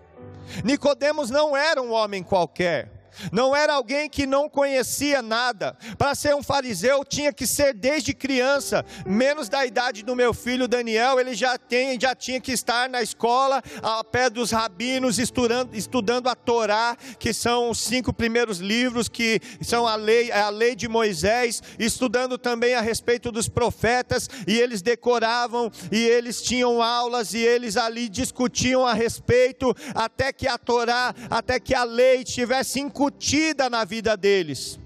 Nicodemos 0.63 1.29
não 1.29 1.55
era 1.55 1.81
um 1.81 1.91
homem 1.91 2.21
qualquer. 2.21 3.02
Não 3.32 3.55
era 3.55 3.74
alguém 3.74 4.10
que 4.10 4.25
não 4.25 4.50
conhecia 4.50 5.22
nada. 5.22 5.77
Para 5.98 6.15
ser 6.15 6.36
um 6.36 6.43
fariseu 6.43 7.03
tinha 7.03 7.34
que 7.34 7.46
ser 7.48 7.74
desde 7.74 8.13
criança, 8.13 8.86
menos 9.05 9.50
da 9.50 9.65
idade 9.65 10.03
do 10.03 10.15
meu 10.15 10.34
filho 10.34 10.67
Daniel, 10.67 11.20
ele 11.20 11.34
já 11.34 11.58
tem, 11.58 12.00
já 12.00 12.15
tinha 12.15 12.39
que 12.39 12.51
estar 12.51 12.89
na 12.89 13.01
escola, 13.01 13.62
ao 13.82 14.03
pé 14.03 14.29
dos 14.29 14.51
rabinos, 14.51 15.20
estudando, 15.20 15.75
estudando 15.75 16.27
a 16.27 16.36
Torá, 16.36 16.98
que 17.20 17.34
são 17.34 17.70
os 17.70 17.79
cinco 17.79 18.13
primeiros 18.13 18.60
livros 18.60 19.08
que 19.08 19.39
são 19.62 19.88
a 19.88 19.96
lei, 19.96 20.32
a 20.32 20.50
lei 20.50 20.75
de 20.75 20.88
Moisés, 20.88 21.62
estudando 21.79 22.38
também 22.38 22.75
a 22.75 22.82
respeito 22.82 23.32
dos 23.32 23.48
profetas, 23.48 24.29
e 24.48 24.60
eles 24.60 24.82
decoravam 24.82 25.72
e 25.91 25.97
eles 25.97 26.41
tinham 26.41 26.82
aulas 26.82 27.34
e 27.34 27.39
eles 27.39 27.78
ali 27.78 28.10
discutiam 28.10 28.86
a 28.86 28.93
respeito 28.93 29.76
até 29.93 30.32
que 30.32 30.47
a 30.47 30.58
Torá, 30.58 31.13
até 31.30 31.60
que 31.60 31.73
a 31.73 31.84
lei 31.84 32.23
tivesse 32.23 32.80
incutida 33.03 33.69
na 33.69 33.83
vida 33.83 34.15
deles. 34.15 34.79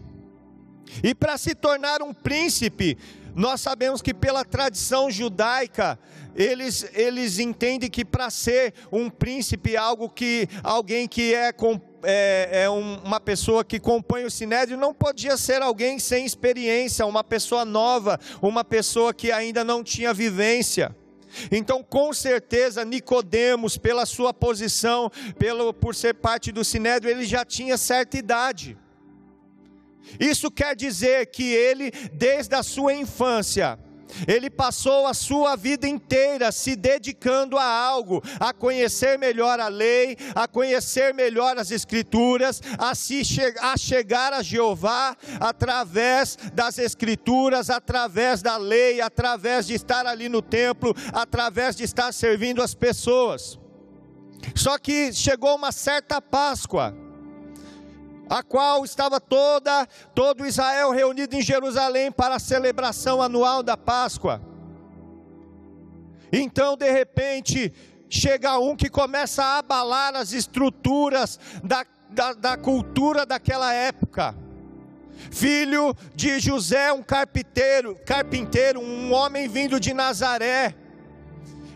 E 1.03 1.13
para 1.13 1.37
se 1.37 1.53
tornar 1.53 2.01
um 2.01 2.13
príncipe, 2.13 2.97
nós 3.35 3.61
sabemos 3.61 4.01
que 4.01 4.13
pela 4.13 4.43
tradição 4.43 5.11
judaica, 5.11 5.99
eles, 6.35 6.89
eles 6.93 7.37
entendem 7.37 7.89
que 7.89 8.03
para 8.03 8.29
ser 8.31 8.73
um 8.91 9.09
príncipe, 9.09 9.77
algo 9.77 10.09
que 10.09 10.47
alguém 10.63 11.07
que 11.07 11.35
é, 11.35 11.53
é, 12.03 12.63
é 12.63 12.69
um, 12.69 12.97
uma 13.03 13.19
pessoa 13.19 13.63
que 13.63 13.79
compõe 13.79 14.23
o 14.23 14.31
sinédrio, 14.31 14.77
não 14.77 14.93
podia 14.93 15.37
ser 15.37 15.61
alguém 15.61 15.99
sem 15.99 16.25
experiência, 16.25 17.05
uma 17.05 17.23
pessoa 17.23 17.63
nova, 17.63 18.19
uma 18.41 18.63
pessoa 18.63 19.13
que 19.13 19.31
ainda 19.31 19.63
não 19.63 19.83
tinha 19.83 20.13
vivência. 20.13 20.95
Então, 21.51 21.83
com 21.83 22.13
certeza, 22.13 22.85
Nicodemos, 22.85 23.77
pela 23.77 24.05
sua 24.05 24.33
posição, 24.33 25.11
pelo, 25.37 25.73
por 25.73 25.95
ser 25.95 26.13
parte 26.15 26.51
do 26.51 26.63
Sinédrio, 26.63 27.11
ele 27.11 27.25
já 27.25 27.43
tinha 27.43 27.77
certa 27.77 28.17
idade. 28.17 28.77
Isso 30.19 30.49
quer 30.49 30.75
dizer 30.75 31.27
que 31.27 31.43
ele, 31.53 31.91
desde 32.13 32.55
a 32.55 32.63
sua 32.63 32.93
infância, 32.93 33.77
ele 34.27 34.49
passou 34.49 35.05
a 35.07 35.13
sua 35.13 35.55
vida 35.55 35.87
inteira 35.87 36.51
se 36.51 36.75
dedicando 36.75 37.57
a 37.57 37.65
algo, 37.65 38.21
a 38.39 38.53
conhecer 38.53 39.17
melhor 39.17 39.59
a 39.59 39.67
lei, 39.67 40.17
a 40.35 40.47
conhecer 40.47 41.13
melhor 41.13 41.57
as 41.57 41.71
escrituras, 41.71 42.61
a, 42.77 42.95
se 42.95 43.23
che 43.23 43.53
a 43.59 43.77
chegar 43.77 44.33
a 44.33 44.41
Jeová 44.41 45.15
através 45.39 46.37
das 46.53 46.77
escrituras, 46.77 47.69
através 47.69 48.41
da 48.41 48.57
lei, 48.57 49.01
através 49.01 49.67
de 49.67 49.73
estar 49.73 50.05
ali 50.05 50.29
no 50.29 50.41
templo, 50.41 50.95
através 51.13 51.75
de 51.75 51.83
estar 51.83 52.13
servindo 52.13 52.61
as 52.61 52.73
pessoas. 52.73 53.59
Só 54.55 54.77
que 54.77 55.11
chegou 55.13 55.55
uma 55.55 55.71
certa 55.71 56.21
Páscoa, 56.21 56.95
a 58.29 58.43
qual 58.43 58.83
estava 58.83 59.19
toda 59.19 59.85
todo 60.13 60.45
Israel 60.45 60.91
reunido 60.91 61.35
em 61.35 61.41
Jerusalém 61.41 62.11
para 62.11 62.35
a 62.35 62.39
celebração 62.39 63.21
anual 63.21 63.63
da 63.63 63.77
Páscoa. 63.77 64.41
Então, 66.31 66.75
de 66.75 66.91
repente, 66.91 67.73
chega 68.09 68.59
um 68.59 68.75
que 68.75 68.89
começa 68.89 69.43
a 69.43 69.57
abalar 69.59 70.15
as 70.15 70.33
estruturas 70.33 71.39
da, 71.63 71.85
da, 72.09 72.33
da 72.33 72.57
cultura 72.57 73.25
daquela 73.25 73.73
época. 73.73 74.35
Filho 75.31 75.95
de 76.13 76.39
José, 76.39 76.91
um 76.91 77.01
carpinteiro, 77.01 77.95
carpinteiro, 78.05 78.79
um 78.79 79.13
homem 79.13 79.47
vindo 79.47 79.79
de 79.79 79.93
Nazaré 79.93 80.75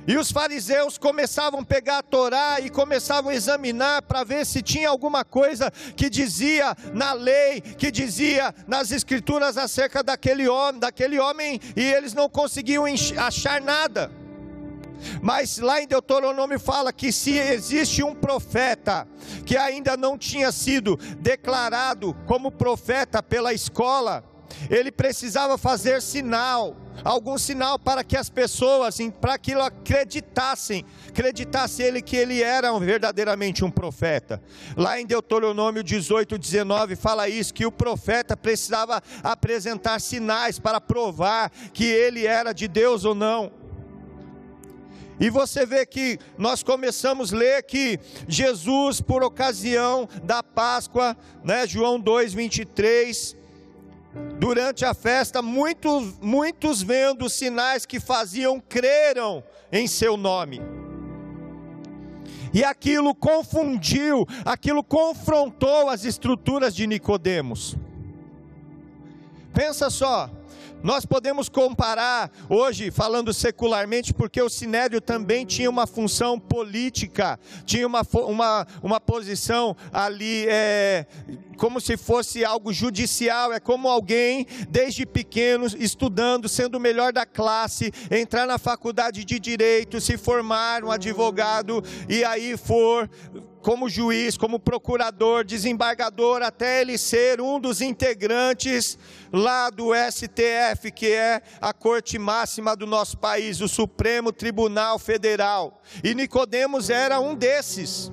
e 0.07 0.17
os 0.17 0.31
fariseus 0.31 0.97
começavam 0.97 1.59
a 1.59 1.65
pegar 1.65 1.99
a 1.99 2.03
Torá 2.03 2.59
e 2.59 2.69
começavam 2.69 3.31
a 3.31 3.35
examinar 3.35 4.01
para 4.01 4.23
ver 4.23 4.45
se 4.45 4.61
tinha 4.61 4.89
alguma 4.89 5.23
coisa 5.23 5.71
que 5.95 6.09
dizia 6.09 6.75
na 6.93 7.13
lei, 7.13 7.61
que 7.61 7.91
dizia 7.91 8.53
nas 8.67 8.91
escrituras 8.91 9.57
acerca 9.57 10.03
daquele 10.03 10.47
homem, 10.47 10.79
daquele 10.79 11.19
homem, 11.19 11.59
e 11.75 11.81
eles 11.81 12.13
não 12.13 12.27
conseguiam 12.27 12.85
achar 13.17 13.61
nada. 13.61 14.11
Mas 15.21 15.57
lá 15.57 15.81
em 15.81 15.87
Deuteronômio 15.87 16.59
fala 16.59 16.93
que 16.93 17.11
se 17.11 17.37
existe 17.37 18.03
um 18.03 18.13
profeta 18.13 19.07
que 19.45 19.57
ainda 19.57 19.97
não 19.97 20.17
tinha 20.17 20.51
sido 20.51 20.97
declarado 21.19 22.15
como 22.25 22.51
profeta 22.51 23.21
pela 23.23 23.53
escola, 23.53 24.23
ele 24.69 24.91
precisava 24.91 25.57
fazer 25.57 26.01
sinal, 26.01 26.75
algum 27.03 27.37
sinal 27.37 27.79
para 27.79 28.03
que 28.03 28.15
as 28.15 28.29
pessoas, 28.29 28.97
para 29.19 29.37
que 29.37 29.53
acreditassem, 29.53 30.85
acreditasse 31.07 31.81
ele 31.81 32.01
que 32.01 32.15
ele 32.15 32.41
era 32.41 32.77
verdadeiramente 32.79 33.63
um 33.63 33.71
profeta. 33.71 34.41
Lá 34.75 34.99
em 34.99 35.05
Deuteronômio 35.05 35.83
18, 35.83 36.37
19 36.37 36.95
fala 36.95 37.27
isso, 37.27 37.53
que 37.53 37.65
o 37.65 37.71
profeta 37.71 38.37
precisava 38.37 39.01
apresentar 39.23 39.99
sinais 39.99 40.59
para 40.59 40.79
provar 40.79 41.49
que 41.73 41.85
ele 41.85 42.25
era 42.25 42.53
de 42.53 42.67
Deus 42.67 43.05
ou 43.05 43.15
não. 43.15 43.61
E 45.21 45.29
você 45.29 45.67
vê 45.67 45.85
que 45.85 46.17
nós 46.35 46.63
começamos 46.63 47.31
a 47.31 47.37
ler 47.37 47.61
que 47.61 47.99
Jesus, 48.27 49.01
por 49.01 49.23
ocasião 49.23 50.09
da 50.23 50.41
Páscoa, 50.41 51.15
né, 51.43 51.67
João 51.67 51.99
2, 51.99 52.33
23, 52.33 53.35
Durante 54.37 54.83
a 54.83 54.93
festa, 54.93 55.41
muitos, 55.41 56.19
muitos 56.19 56.81
vendo 56.81 57.25
os 57.25 57.33
sinais 57.33 57.85
que 57.85 57.99
faziam, 57.99 58.59
creram 58.59 59.43
em 59.71 59.87
seu 59.87 60.17
nome. 60.17 60.61
E 62.53 62.63
aquilo 62.63 63.15
confundiu, 63.15 64.27
aquilo 64.43 64.83
confrontou 64.83 65.89
as 65.89 66.03
estruturas 66.03 66.75
de 66.75 66.85
Nicodemos. 66.85 67.77
Pensa 69.53 69.89
só, 69.89 70.29
nós 70.83 71.05
podemos 71.05 71.47
comparar 71.49 72.31
hoje, 72.49 72.91
falando 72.91 73.33
secularmente, 73.33 74.13
porque 74.13 74.41
o 74.41 74.49
Sinédrio 74.49 74.99
também 75.01 75.45
tinha 75.45 75.69
uma 75.69 75.85
função 75.85 76.39
política, 76.39 77.39
tinha 77.65 77.85
uma, 77.85 78.01
uma, 78.13 78.67
uma 78.81 78.99
posição 78.99 79.75
ali, 79.91 80.45
é, 80.47 81.05
como 81.57 81.79
se 81.79 81.97
fosse 81.97 82.43
algo 82.43 82.73
judicial, 82.73 83.53
é 83.53 83.59
como 83.59 83.87
alguém, 83.87 84.47
desde 84.69 85.05
pequeno, 85.05 85.67
estudando, 85.77 86.49
sendo 86.49 86.75
o 86.75 86.79
melhor 86.79 87.13
da 87.13 87.25
classe, 87.25 87.91
entrar 88.09 88.47
na 88.47 88.57
faculdade 88.57 89.23
de 89.23 89.39
direito, 89.39 90.01
se 90.01 90.17
formar 90.17 90.83
um 90.83 90.91
advogado 90.91 91.83
e 92.09 92.23
aí 92.23 92.57
for 92.57 93.09
como 93.61 93.87
juiz, 93.87 94.37
como 94.37 94.59
procurador, 94.59 95.43
desembargador, 95.43 96.41
até 96.41 96.81
ele 96.81 96.97
ser 96.97 97.39
um 97.39 97.59
dos 97.59 97.81
integrantes 97.81 98.97
lá 99.31 99.69
do 99.69 99.91
STF, 99.93 100.91
que 100.91 101.07
é 101.11 101.41
a 101.61 101.71
corte 101.71 102.17
máxima 102.17 102.75
do 102.75 102.87
nosso 102.87 103.17
país, 103.17 103.61
o 103.61 103.67
Supremo 103.67 104.31
Tribunal 104.31 104.97
Federal. 104.97 105.81
E 106.03 106.15
Nicodemos 106.15 106.89
era 106.89 107.19
um 107.19 107.35
desses. 107.35 108.11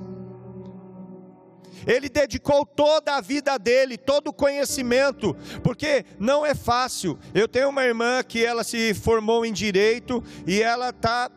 Ele 1.87 2.09
dedicou 2.11 2.67
toda 2.67 3.17
a 3.17 3.21
vida 3.21 3.59
dele, 3.59 3.97
todo 3.97 4.29
o 4.29 4.33
conhecimento, 4.33 5.35
porque 5.63 6.05
não 6.19 6.45
é 6.45 6.55
fácil. 6.55 7.19
Eu 7.33 7.49
tenho 7.49 7.71
uma 7.71 7.85
irmã 7.85 8.23
que 8.23 8.45
ela 8.45 8.63
se 8.63 8.93
formou 8.93 9.47
em 9.47 9.53
direito 9.53 10.23
e 10.47 10.61
ela 10.61 10.93
tá, 10.93 11.31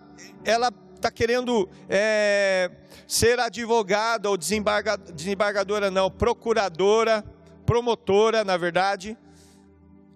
ela 0.43 0.69
está 1.01 1.11
querendo 1.11 1.67
é, 1.89 2.69
ser 3.07 3.39
advogada 3.39 4.29
ou 4.29 4.37
desembargadora, 4.37 5.89
não, 5.89 6.09
procuradora, 6.09 7.25
promotora, 7.65 8.43
na 8.43 8.55
verdade, 8.55 9.17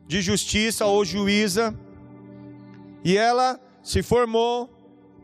de 0.07 0.21
justiça 0.21 0.85
ou 0.85 1.03
juíza. 1.03 1.73
E 3.03 3.17
ela 3.17 3.59
se 3.83 4.01
formou, 4.01 4.69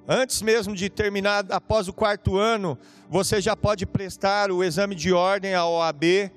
antes 0.07 0.41
mesmo 0.41 0.75
de 0.75 0.89
terminar, 0.89 1.45
após 1.49 1.87
o 1.87 1.93
quarto 1.93 2.37
ano, 2.37 2.77
você 3.09 3.39
já 3.39 3.55
pode 3.55 3.85
prestar 3.85 4.51
o 4.51 4.63
exame 4.63 4.95
de 4.95 5.13
ordem 5.13 5.53
à 5.53 5.65
OAB. 5.65 6.31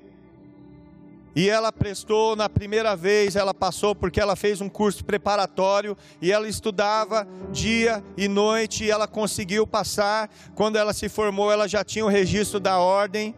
E 1.35 1.49
ela 1.49 1.69
prestou 1.69 2.33
na 2.33 2.47
primeira 2.47 2.95
vez, 2.95 3.35
ela 3.35 3.53
passou 3.53 3.93
porque 3.93 4.21
ela 4.21 4.37
fez 4.37 4.61
um 4.61 4.69
curso 4.69 5.03
preparatório 5.03 5.97
e 6.21 6.31
ela 6.31 6.47
estudava 6.47 7.27
dia 7.51 8.01
e 8.15 8.29
noite 8.29 8.85
e 8.85 8.91
ela 8.91 9.05
conseguiu 9.05 9.67
passar. 9.67 10.29
Quando 10.55 10.77
ela 10.77 10.93
se 10.93 11.09
formou, 11.09 11.51
ela 11.51 11.67
já 11.67 11.83
tinha 11.83 12.05
o 12.05 12.09
registro 12.09 12.57
da 12.57 12.79
ordem. 12.79 13.35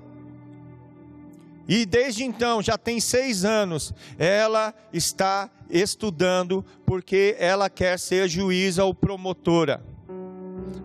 E 1.68 1.86
desde 1.88 2.24
então, 2.24 2.62
já 2.62 2.78
tem 2.78 3.00
seis 3.00 3.44
anos, 3.44 3.92
ela 4.18 4.74
está 4.94 5.50
estudando 5.70 6.64
porque 6.86 7.36
ela 7.40 7.68
quer 7.70 7.98
ser 7.98 8.30
juíza 8.30 8.84
ou 8.84 8.94
promotora. 8.94 9.84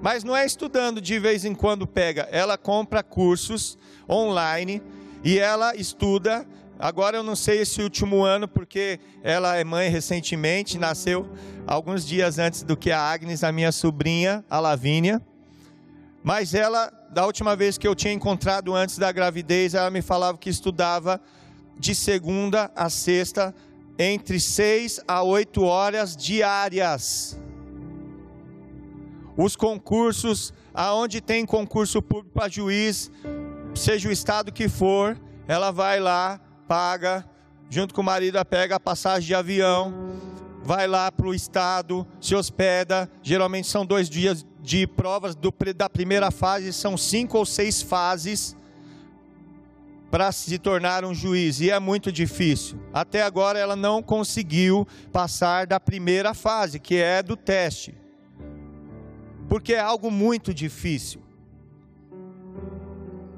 Mas 0.00 0.24
não 0.24 0.36
é 0.36 0.44
estudando 0.44 1.00
de 1.00 1.18
vez 1.18 1.44
em 1.44 1.54
quando 1.54 1.86
pega, 1.86 2.26
ela 2.32 2.56
compra 2.58 3.02
cursos 3.02 3.78
online 4.08 4.82
e 5.22 5.38
ela 5.38 5.76
estuda. 5.76 6.46
Agora 6.78 7.16
eu 7.16 7.22
não 7.22 7.36
sei 7.36 7.60
esse 7.60 7.80
último 7.80 8.24
ano, 8.24 8.48
porque 8.48 8.98
ela 9.22 9.56
é 9.56 9.62
mãe 9.62 9.88
recentemente, 9.88 10.78
nasceu 10.78 11.28
alguns 11.66 12.04
dias 12.04 12.38
antes 12.38 12.62
do 12.62 12.76
que 12.76 12.90
a 12.90 13.00
Agnes, 13.00 13.44
a 13.44 13.52
minha 13.52 13.70
sobrinha, 13.70 14.44
a 14.50 14.58
Lavínia. 14.58 15.20
Mas 16.22 16.54
ela, 16.54 16.92
da 17.10 17.24
última 17.26 17.54
vez 17.54 17.78
que 17.78 17.86
eu 17.86 17.94
tinha 17.94 18.12
encontrado 18.12 18.74
antes 18.74 18.98
da 18.98 19.12
gravidez, 19.12 19.74
ela 19.74 19.90
me 19.90 20.02
falava 20.02 20.38
que 20.38 20.50
estudava 20.50 21.20
de 21.78 21.94
segunda 21.94 22.70
a 22.74 22.90
sexta, 22.90 23.54
entre 23.98 24.40
seis 24.40 25.00
a 25.06 25.22
oito 25.22 25.64
horas 25.64 26.16
diárias 26.16 27.38
os 29.36 29.56
concursos, 29.56 30.52
aonde 30.74 31.20
tem 31.20 31.44
concurso 31.44 32.02
público 32.02 32.30
para 32.34 32.48
juiz, 32.48 33.10
seja 33.74 34.08
o 34.08 34.12
estado 34.12 34.52
que 34.52 34.68
for, 34.68 35.18
ela 35.48 35.70
vai 35.70 36.00
lá, 36.00 36.40
paga, 36.72 37.22
junto 37.68 37.92
com 37.92 38.00
o 38.00 38.04
marido, 38.04 38.42
pega 38.46 38.76
a 38.76 38.80
passagem 38.80 39.26
de 39.26 39.34
avião, 39.34 39.92
vai 40.62 40.86
lá 40.86 41.12
para 41.12 41.26
o 41.26 41.34
estado, 41.34 42.06
se 42.18 42.34
hospeda. 42.34 43.10
Geralmente 43.22 43.68
são 43.68 43.84
dois 43.84 44.08
dias 44.08 44.46
de 44.58 44.86
provas 44.86 45.34
do, 45.34 45.52
da 45.76 45.90
primeira 45.90 46.30
fase, 46.30 46.72
são 46.72 46.96
cinco 46.96 47.36
ou 47.36 47.44
seis 47.44 47.82
fases 47.82 48.56
para 50.10 50.32
se 50.32 50.58
tornar 50.58 51.04
um 51.04 51.12
juiz, 51.12 51.60
e 51.60 51.70
é 51.70 51.78
muito 51.78 52.10
difícil. 52.10 52.80
Até 52.90 53.20
agora 53.20 53.58
ela 53.58 53.76
não 53.76 54.02
conseguiu 54.02 54.88
passar 55.12 55.66
da 55.66 55.78
primeira 55.78 56.32
fase, 56.32 56.80
que 56.80 56.96
é 56.96 57.22
do 57.22 57.36
teste 57.36 57.94
porque 59.52 59.74
é 59.74 59.80
algo 59.80 60.10
muito 60.10 60.54
difícil. 60.54 61.20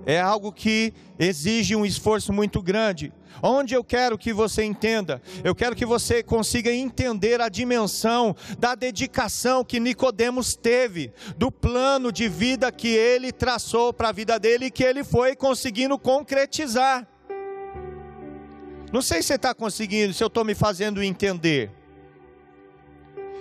É 0.07 0.21
algo 0.21 0.53
que 0.53 0.93
exige 1.19 1.75
um 1.75 1.85
esforço 1.85 2.33
muito 2.33 2.63
grande. 2.63 3.13
Onde 3.43 3.75
eu 3.75 3.83
quero 3.83 4.17
que 4.17 4.33
você 4.33 4.63
entenda, 4.63 5.21
eu 5.43 5.55
quero 5.55 5.75
que 5.75 5.85
você 5.85 6.23
consiga 6.23 6.73
entender 6.73 7.41
a 7.41 7.49
dimensão 7.49 8.35
da 8.59 8.75
dedicação 8.75 9.65
que 9.65 9.81
Nicodemos 9.81 10.55
teve, 10.55 11.13
do 11.37 11.51
plano 11.51 12.13
de 12.13 12.29
vida 12.29 12.71
que 12.71 12.89
ele 12.89 13.33
traçou 13.33 13.93
para 13.93 14.11
a 14.11 14.13
vida 14.13 14.39
dele 14.39 14.67
e 14.67 14.71
que 14.71 14.85
ele 14.85 15.03
foi 15.03 15.35
conseguindo 15.35 15.99
concretizar. 15.99 17.09
Não 18.93 19.03
sei 19.03 19.21
se 19.21 19.29
você 19.29 19.35
está 19.35 19.53
conseguindo, 19.53 20.15
se 20.15 20.23
eu 20.23 20.29
estou 20.29 20.45
me 20.45 20.55
fazendo 20.55 21.03
entender. 21.03 21.71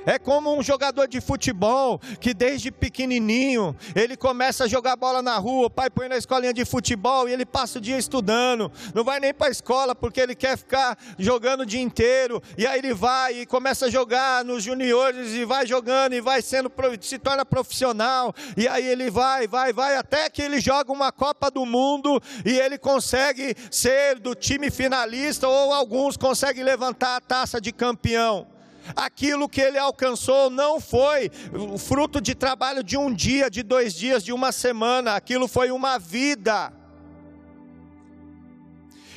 É 0.06 0.20
como 0.20 0.58
um 0.58 0.62
jogador 0.62 1.08
de 1.08 1.22
futebol 1.22 2.00
que 2.20 2.34
desde 2.34 2.72
pequenininho 2.72 3.76
ele 3.96 4.18
começa 4.18 4.66
a 4.66 4.68
jogar 4.68 4.96
bola 4.96 5.22
na 5.22 5.38
rua, 5.38 5.68
o 5.68 5.70
pai 5.70 5.90
põe 5.90 6.10
na 6.10 6.18
escolinha 6.18 6.54
de 6.54 6.66
futebol 6.66 7.28
e 7.28 7.32
ele 7.32 7.46
passa 7.46 7.78
o 7.78 7.82
dia 7.82 7.98
estudando, 7.98 8.72
não 8.94 9.04
vai 9.04 9.20
nem 9.20 9.34
para 9.34 9.48
a 9.48 9.52
escola 9.52 9.96
porque 9.96 10.20
ele 10.20 10.36
quer 10.36 10.58
ficar 10.58 10.98
jogando 11.18 11.62
o 11.62 11.66
dia 11.66 11.82
inteiro, 11.82 12.42
e 12.58 12.68
aí 12.68 12.80
ele 12.80 12.94
vai 12.94 13.42
e 13.42 13.46
começa 13.46 13.86
a 13.86 13.90
jogar 13.90 14.44
nos 14.44 14.64
juniores 14.64 15.34
e 15.34 15.46
vai 15.46 15.66
jogando 15.66 16.14
e 16.14 16.22
vai 16.22 16.42
sendo 16.42 16.72
se 17.02 17.18
torna 17.18 17.46
profissional, 17.46 18.34
e 18.58 18.68
aí 18.68 18.86
ele 18.86 19.10
vai, 19.10 19.48
vai, 19.48 19.72
vai 19.72 19.96
até 19.96 20.30
que 20.30 20.42
ele 20.42 20.60
joga 20.60 20.92
uma 20.92 21.12
Copa 21.12 21.50
do 21.50 21.66
Mundo 21.66 22.22
e 22.46 22.60
ele 22.60 22.78
consegue 22.78 23.56
ser 23.72 24.20
do 24.20 24.36
time 24.36 24.70
finalista 24.70 25.48
ou 25.48 25.74
alguns 25.74 26.18
conseguem 26.18 26.64
levantar 26.64 27.16
a 27.16 27.22
taça 27.22 27.62
de 27.62 27.72
campeão. 27.72 28.53
Aquilo 28.96 29.48
que 29.48 29.62
ele 29.62 29.78
alcançou 29.78 30.50
não 30.50 30.80
foi 30.80 31.32
fruto 31.80 32.20
de 32.20 32.36
trabalho 32.36 32.84
de 32.84 32.98
um 32.98 33.14
dia, 33.14 33.50
de 33.50 33.64
dois 33.64 33.94
dias, 33.94 34.24
de 34.24 34.34
uma 34.34 34.52
semana, 34.52 35.16
aquilo 35.16 35.48
foi 35.48 35.72
uma 35.72 35.98
vida. 35.98 36.74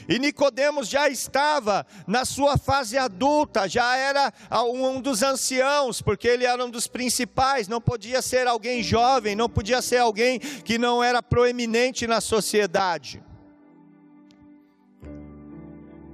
E 0.09 0.21
Nicodemos 0.21 0.89
já 0.89 1.09
estava 1.09 1.85
na 2.07 2.25
sua 2.25 2.57
fase 2.57 2.97
adulta, 2.97 3.69
já 3.69 3.97
era 3.97 4.33
um 4.73 5.01
dos 5.01 5.23
anciãos, 5.23 6.01
porque 6.01 6.29
ele 6.29 6.45
era 6.45 6.65
um 6.65 6.71
dos 6.71 6.87
principais, 6.87 7.67
não 7.67 7.81
podia 7.81 8.23
ser 8.23 8.47
alguém 8.47 8.85
jovem, 8.85 9.35
não 9.35 9.49
podia 9.49 9.83
ser 9.83 9.97
alguém 9.97 10.39
que 10.39 10.79
não 10.79 11.03
era 11.03 11.21
proeminente 11.23 12.07
na 12.07 12.21
sociedade. 12.21 13.21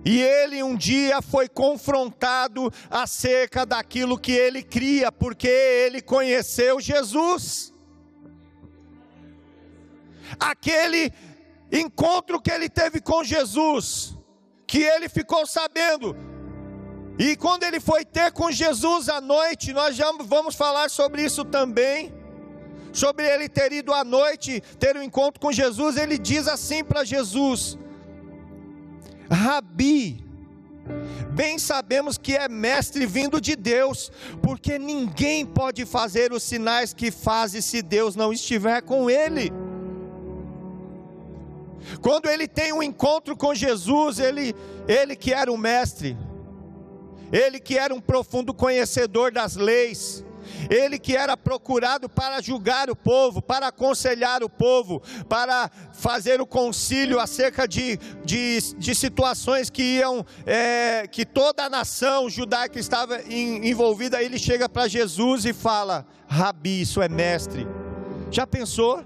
E 0.05 0.21
ele 0.21 0.63
um 0.63 0.75
dia 0.75 1.23
foi 1.23 1.49
confrontado 1.49 2.73
acerca 2.91 3.65
daquilo 3.65 4.19
que 4.19 4.33
ele 4.33 4.63
cria, 4.63 5.13
porque 5.13 5.49
ele 5.49 6.03
conheceu 6.03 6.81
Jesus. 6.81 7.73
Aquele 10.41 11.13
encontro 11.71 12.41
que 12.41 12.51
ele 12.51 12.69
teve 12.69 13.01
com 13.01 13.23
Jesus, 13.23 14.17
que 14.67 14.83
ele 14.83 15.09
ficou 15.09 15.47
sabendo. 15.47 16.17
E 17.19 17.37
quando 17.37 17.63
ele 17.63 17.79
foi 17.79 18.05
ter 18.05 18.33
com 18.33 18.51
Jesus 18.51 19.09
à 19.09 19.21
noite, 19.21 19.73
nós 19.73 19.95
já 19.95 20.11
vamos 20.13 20.55
falar 20.55 20.91
sobre 20.91 21.23
isso 21.23 21.45
também. 21.45 22.13
Sobre 22.93 23.27
ele 23.27 23.49
ter 23.49 23.73
ido 23.73 23.93
à 23.95 24.05
noite 24.05 24.61
ter 24.79 24.97
um 24.97 25.03
encontro 25.03 25.41
com 25.41 25.51
Jesus, 25.51 25.97
ele 25.97 26.19
diz 26.19 26.49
assim 26.49 26.85
para 26.85 27.05
Jesus: 27.05 27.79
Rabi, 29.33 30.23
bem 31.31 31.59
sabemos 31.59 32.19
que 32.19 32.37
é 32.37 32.49
mestre 32.49 33.07
vindo 33.07 33.41
de 33.41 33.57
Deus, 33.57 34.13
porque 34.43 34.79
ninguém 34.79 35.47
pode 35.47 35.87
fazer 35.87 36.33
os 36.33 36.43
sinais 36.43 36.93
que 36.93 37.11
faz 37.11 37.53
se 37.65 37.81
Deus 37.81 38.15
não 38.15 38.33
estiver 38.33 38.83
com 38.83 39.09
ele. 39.09 39.51
Quando 42.01 42.29
ele 42.29 42.47
tem 42.47 42.73
um 42.73 42.83
encontro 42.83 43.37
com 43.37 43.55
Jesus, 43.55 44.19
ele, 44.19 44.55
ele 44.87 45.17
que 45.17 45.33
era 45.33 45.51
o 45.51 45.57
mestre, 45.57 46.17
ele 47.33 47.59
que 47.59 47.79
era 47.79 47.95
um 47.95 48.01
profundo 48.01 48.53
conhecedor 48.53 49.33
das 49.33 49.57
leis, 49.57 50.25
ele 50.71 50.99
que 50.99 51.17
era 51.17 51.37
procurado 51.37 52.09
para 52.09 52.41
julgar 52.41 52.91
o 52.91 52.97
povo, 52.97 53.41
para 53.41 53.69
aconselhar 53.69 54.43
o 54.43 54.49
povo, 54.49 55.03
para 55.29 55.71
fazer 55.93 56.41
o 56.41 56.47
concílio 56.47 57.19
acerca 57.19 57.67
de, 57.67 57.99
de, 58.25 58.59
de 58.77 58.95
situações 58.95 59.71
que 59.71 59.83
iam, 59.83 60.25
é, 60.47 61.07
que 61.07 61.25
toda 61.25 61.65
a 61.65 61.71
nação 61.71 62.29
judaica 62.29 62.79
estava 62.79 63.23
em, 63.23 63.69
envolvida, 63.69 64.23
ele 64.23 64.39
chega 64.39 64.69
para 64.69 64.89
Jesus 64.89 65.45
e 65.45 65.53
fala: 65.53 66.07
Rabi, 66.27 66.83
isso 66.83 67.01
é 67.03 67.09
mestre. 67.09 67.67
Já 68.31 68.47
pensou? 68.47 69.05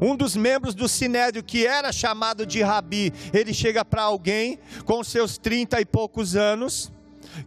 Um 0.00 0.14
dos 0.14 0.36
membros 0.36 0.76
do 0.76 0.88
sinédrio, 0.88 1.42
que 1.42 1.66
era 1.66 1.90
chamado 1.90 2.46
de 2.46 2.62
Rabi, 2.62 3.12
ele 3.32 3.52
chega 3.52 3.84
para 3.84 4.02
alguém 4.02 4.60
com 4.84 5.02
seus 5.02 5.38
trinta 5.38 5.80
e 5.80 5.84
poucos 5.84 6.36
anos, 6.36 6.92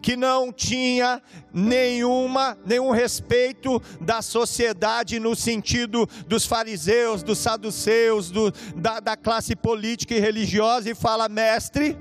que 0.01 0.15
não 0.15 0.51
tinha 0.51 1.21
nenhuma, 1.53 2.57
nenhum 2.65 2.91
respeito 2.91 3.81
da 3.99 4.21
sociedade 4.21 5.19
no 5.19 5.35
sentido 5.35 6.07
dos 6.27 6.45
fariseus, 6.45 7.23
dos 7.23 7.39
saduceus, 7.39 8.29
do, 8.29 8.51
da, 8.75 8.99
da 8.99 9.17
classe 9.17 9.55
política 9.55 10.13
e 10.13 10.19
religiosa, 10.19 10.89
e 10.89 10.95
fala: 10.95 11.27
mestre. 11.27 11.97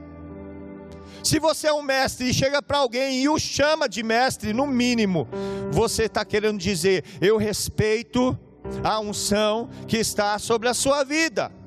Se 1.23 1.39
você 1.39 1.67
é 1.67 1.73
um 1.73 1.83
mestre 1.83 2.31
e 2.31 2.35
chega 2.35 2.63
para 2.63 2.79
alguém 2.79 3.21
e 3.21 3.29
o 3.29 3.39
chama 3.39 3.87
de 3.87 4.03
mestre, 4.03 4.55
no 4.55 4.67
mínimo, 4.67 5.29
você 5.71 6.05
está 6.05 6.25
querendo 6.25 6.59
dizer: 6.59 7.05
eu 7.21 7.37
respeito 7.37 8.39
a 8.83 8.99
unção 9.01 9.69
que 9.87 9.97
está 9.97 10.39
sobre 10.39 10.69
a 10.69 10.75
sua 10.75 11.05
vida. 11.05 11.60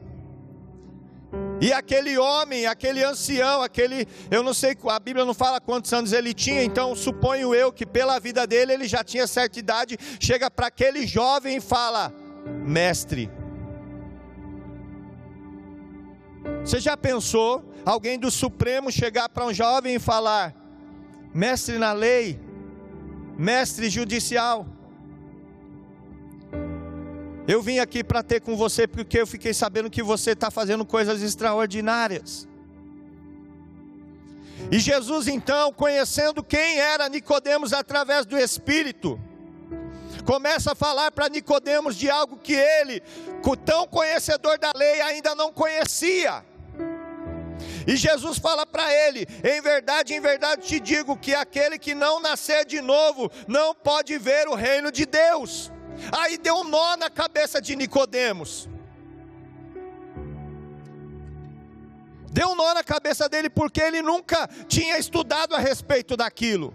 E 1.63 1.71
aquele 1.71 2.17
homem, 2.17 2.65
aquele 2.65 3.01
ancião, 3.01 3.61
aquele, 3.61 4.05
eu 4.29 4.43
não 4.43 4.53
sei, 4.53 4.77
a 4.89 4.99
Bíblia 4.99 5.23
não 5.23 5.33
fala 5.33 5.61
quantos 5.61 5.93
anos 5.93 6.11
ele 6.11 6.33
tinha, 6.33 6.61
então 6.61 6.93
suponho 6.93 7.55
eu 7.55 7.71
que 7.71 7.85
pela 7.85 8.19
vida 8.19 8.45
dele 8.45 8.73
ele 8.73 8.85
já 8.85 9.01
tinha 9.01 9.25
certa 9.25 9.59
idade, 9.59 9.97
chega 10.19 10.51
para 10.51 10.67
aquele 10.67 11.07
jovem 11.07 11.55
e 11.55 11.61
fala: 11.61 12.13
Mestre. 12.65 13.31
Você 16.65 16.81
já 16.81 16.97
pensou 16.97 17.63
alguém 17.85 18.19
do 18.19 18.29
Supremo 18.29 18.91
chegar 18.91 19.29
para 19.29 19.45
um 19.45 19.53
jovem 19.53 19.95
e 19.95 19.99
falar: 19.99 20.53
Mestre 21.33 21.77
na 21.77 21.93
lei, 21.93 22.41
mestre 23.37 23.89
judicial? 23.89 24.67
Eu 27.47 27.61
vim 27.61 27.79
aqui 27.79 28.03
para 28.03 28.23
ter 28.23 28.39
com 28.39 28.55
você 28.55 28.87
porque 28.87 29.19
eu 29.19 29.27
fiquei 29.27 29.53
sabendo 29.53 29.89
que 29.89 30.01
você 30.01 30.31
está 30.31 30.49
fazendo 30.49 30.85
coisas 30.85 31.21
extraordinárias. 31.21 32.47
E 34.71 34.79
Jesus 34.79 35.27
então, 35.27 35.73
conhecendo 35.73 36.41
quem 36.41 36.79
era 36.79 37.09
Nicodemos 37.09 37.73
através 37.73 38.25
do 38.25 38.37
Espírito, 38.37 39.19
começa 40.25 40.71
a 40.71 40.75
falar 40.75 41.11
para 41.11 41.27
Nicodemos 41.27 41.97
de 41.97 42.09
algo 42.09 42.37
que 42.37 42.53
ele, 42.53 43.01
tão 43.65 43.85
conhecedor 43.87 44.57
da 44.57 44.71
lei, 44.73 45.01
ainda 45.01 45.35
não 45.35 45.51
conhecia. 45.51 46.45
E 47.85 47.97
Jesus 47.97 48.37
fala 48.37 48.65
para 48.65 48.91
ele: 48.91 49.27
Em 49.43 49.61
verdade, 49.61 50.13
em 50.13 50.21
verdade 50.21 50.65
te 50.65 50.79
digo 50.79 51.17
que 51.17 51.35
aquele 51.35 51.77
que 51.77 51.93
não 51.93 52.21
nascer 52.21 52.65
de 52.65 52.79
novo 52.81 53.29
não 53.47 53.75
pode 53.75 54.17
ver 54.17 54.47
o 54.47 54.55
reino 54.55 54.91
de 54.91 55.05
Deus. 55.05 55.69
Aí 56.11 56.37
deu 56.37 56.55
um 56.55 56.63
nó 56.63 56.97
na 56.97 57.09
cabeça 57.09 57.61
de 57.61 57.75
Nicodemos. 57.75 58.69
Deu 62.31 62.49
um 62.49 62.55
nó 62.55 62.73
na 62.73 62.83
cabeça 62.83 63.29
dele 63.29 63.49
porque 63.49 63.79
ele 63.79 64.01
nunca 64.01 64.49
tinha 64.67 64.97
estudado 64.97 65.55
a 65.55 65.59
respeito 65.59 66.17
daquilo. 66.17 66.73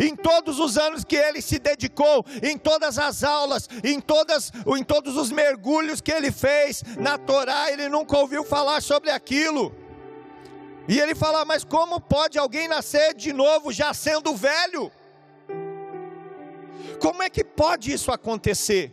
Em 0.00 0.14
todos 0.14 0.60
os 0.60 0.78
anos 0.78 1.02
que 1.02 1.16
ele 1.16 1.42
se 1.42 1.58
dedicou, 1.58 2.24
em 2.40 2.56
todas 2.56 2.98
as 2.98 3.24
aulas, 3.24 3.68
em, 3.82 4.00
todas, 4.00 4.52
em 4.78 4.84
todos 4.84 5.16
os 5.16 5.32
mergulhos 5.32 6.00
que 6.00 6.12
ele 6.12 6.30
fez 6.30 6.84
na 6.96 7.18
Torá, 7.18 7.72
ele 7.72 7.88
nunca 7.88 8.16
ouviu 8.16 8.44
falar 8.44 8.80
sobre 8.80 9.10
aquilo. 9.10 9.74
E 10.88 11.00
ele 11.00 11.14
fala: 11.14 11.44
Mas 11.44 11.64
como 11.64 12.00
pode 12.00 12.38
alguém 12.38 12.68
nascer 12.68 13.14
de 13.14 13.32
novo 13.32 13.72
já 13.72 13.92
sendo 13.92 14.34
velho? 14.36 14.92
Como 17.02 17.20
é 17.20 17.28
que 17.28 17.42
pode 17.42 17.92
isso 17.92 18.12
acontecer? 18.12 18.92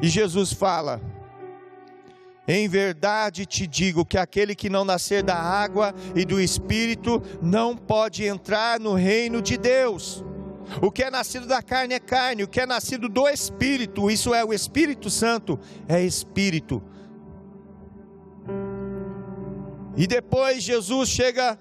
E 0.00 0.08
Jesus 0.08 0.52
fala: 0.52 1.00
Em 2.46 2.68
verdade 2.68 3.44
te 3.44 3.66
digo 3.66 4.04
que 4.04 4.16
aquele 4.16 4.54
que 4.54 4.70
não 4.70 4.84
nascer 4.84 5.24
da 5.24 5.34
água 5.34 5.92
e 6.14 6.24
do 6.24 6.40
espírito 6.40 7.20
não 7.42 7.76
pode 7.76 8.24
entrar 8.24 8.78
no 8.78 8.94
reino 8.94 9.42
de 9.42 9.56
Deus. 9.56 10.24
O 10.80 10.92
que 10.92 11.02
é 11.02 11.10
nascido 11.10 11.48
da 11.48 11.60
carne 11.60 11.94
é 11.94 11.98
carne, 11.98 12.44
o 12.44 12.48
que 12.48 12.60
é 12.60 12.64
nascido 12.64 13.08
do 13.08 13.28
espírito, 13.28 14.08
isso 14.08 14.32
é 14.32 14.44
o 14.44 14.52
Espírito 14.52 15.10
Santo, 15.10 15.58
é 15.88 16.00
espírito. 16.00 16.80
E 19.96 20.06
depois 20.06 20.62
Jesus 20.62 21.08
chega 21.08 21.58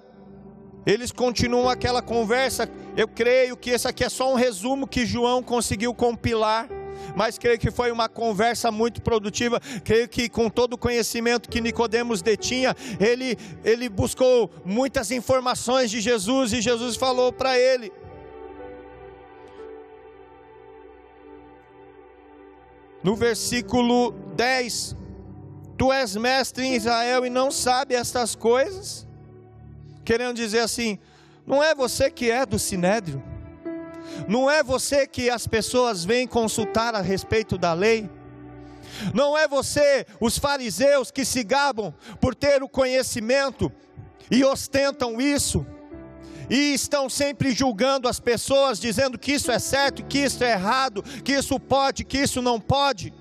eles 0.85 1.11
continuam 1.11 1.69
aquela 1.69 2.01
conversa. 2.01 2.69
Eu 2.95 3.07
creio 3.07 3.55
que 3.55 3.69
esse 3.69 3.87
aqui 3.87 4.03
é 4.03 4.09
só 4.09 4.31
um 4.31 4.35
resumo 4.35 4.87
que 4.87 5.05
João 5.05 5.43
conseguiu 5.43 5.93
compilar, 5.93 6.67
mas 7.15 7.37
creio 7.37 7.59
que 7.59 7.71
foi 7.71 7.91
uma 7.91 8.09
conversa 8.09 8.71
muito 8.71 9.01
produtiva. 9.01 9.59
Creio 9.83 10.07
que 10.07 10.27
com 10.29 10.49
todo 10.49 10.73
o 10.73 10.77
conhecimento 10.77 11.49
que 11.49 11.61
Nicodemos 11.61 12.21
detinha, 12.21 12.75
ele 12.99 13.37
ele 13.63 13.89
buscou 13.89 14.49
muitas 14.65 15.11
informações 15.11 15.91
de 15.91 16.01
Jesus 16.01 16.53
e 16.53 16.61
Jesus 16.61 16.95
falou 16.95 17.31
para 17.31 17.57
ele: 17.57 17.91
No 23.03 23.15
versículo 23.15 24.11
10, 24.35 24.95
Tu 25.81 25.91
és 25.91 26.15
mestre 26.15 26.63
em 26.63 26.75
Israel 26.75 27.25
e 27.25 27.29
não 27.31 27.49
sabe 27.49 27.95
estas 27.95 28.35
coisas? 28.35 29.07
Querendo 30.03 30.35
dizer 30.35 30.59
assim: 30.59 30.99
não 31.45 31.63
é 31.63 31.73
você 31.73 32.09
que 32.09 32.29
é 32.29 32.45
do 32.45 32.59
sinédrio, 32.59 33.23
não 34.27 34.49
é 34.49 34.63
você 34.63 35.07
que 35.07 35.29
as 35.29 35.47
pessoas 35.47 36.03
vêm 36.03 36.27
consultar 36.27 36.95
a 36.95 37.01
respeito 37.01 37.57
da 37.57 37.73
lei, 37.73 38.09
não 39.13 39.37
é 39.37 39.47
você, 39.47 40.05
os 40.19 40.37
fariseus 40.37 41.11
que 41.11 41.25
se 41.25 41.43
gabam 41.43 41.93
por 42.19 42.35
ter 42.35 42.61
o 42.61 42.69
conhecimento 42.69 43.71
e 44.29 44.43
ostentam 44.43 45.19
isso, 45.19 45.65
e 46.49 46.73
estão 46.73 47.09
sempre 47.09 47.51
julgando 47.51 48.07
as 48.07 48.19
pessoas, 48.19 48.79
dizendo 48.79 49.17
que 49.17 49.31
isso 49.31 49.51
é 49.51 49.59
certo, 49.59 50.03
que 50.03 50.19
isso 50.19 50.43
é 50.43 50.51
errado, 50.51 51.01
que 51.23 51.31
isso 51.31 51.59
pode, 51.59 52.03
que 52.03 52.17
isso 52.17 52.41
não 52.41 52.59
pode. 52.59 53.13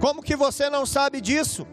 Como 0.00 0.22
que 0.22 0.36
você 0.36 0.70
não 0.70 0.86
sabe 0.86 1.20
disso? 1.20 1.66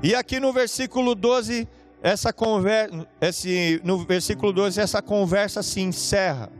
E 0.00 0.14
aqui 0.14 0.38
no 0.38 0.52
versículo 0.52 1.14
12, 1.14 1.66
essa 2.00 2.32
conversa, 2.32 3.08
esse, 3.20 3.80
no 3.82 3.98
versículo 4.04 4.52
12, 4.52 4.80
essa 4.80 5.02
conversa 5.02 5.60
se 5.62 5.80
encerra. 5.80 6.50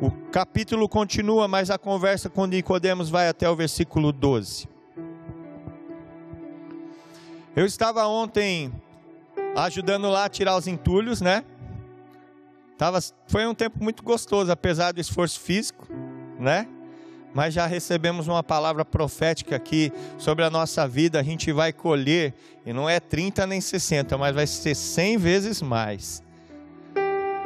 O 0.00 0.10
capítulo 0.30 0.88
continua, 0.88 1.48
mas 1.48 1.68
a 1.68 1.78
conversa 1.78 2.30
com 2.30 2.46
Nicodemos 2.46 3.10
vai 3.10 3.28
até 3.28 3.48
o 3.50 3.56
versículo 3.56 4.12
12. 4.12 4.68
Eu 7.56 7.66
estava 7.66 8.06
ontem 8.06 8.72
ajudando 9.56 10.08
lá 10.08 10.26
a 10.26 10.28
tirar 10.28 10.56
os 10.56 10.68
entulhos, 10.68 11.20
né? 11.20 11.44
Tava, 12.78 12.98
foi 13.26 13.46
um 13.46 13.54
tempo 13.54 13.82
muito 13.82 14.02
gostoso, 14.02 14.50
apesar 14.50 14.92
do 14.92 15.00
esforço 15.00 15.40
físico, 15.40 15.86
né? 16.38 16.68
Mas 17.34 17.54
já 17.54 17.66
recebemos 17.66 18.28
uma 18.28 18.42
palavra 18.42 18.84
profética 18.84 19.56
aqui 19.56 19.92
sobre 20.18 20.44
a 20.44 20.50
nossa 20.50 20.86
vida, 20.86 21.18
a 21.18 21.22
gente 21.22 21.52
vai 21.52 21.72
colher, 21.72 22.34
e 22.64 22.72
não 22.72 22.88
é 22.88 23.00
30 23.00 23.46
nem 23.46 23.60
60, 23.60 24.18
mas 24.18 24.34
vai 24.34 24.46
ser 24.46 24.74
100 24.74 25.16
vezes 25.16 25.62
mais. 25.62 26.22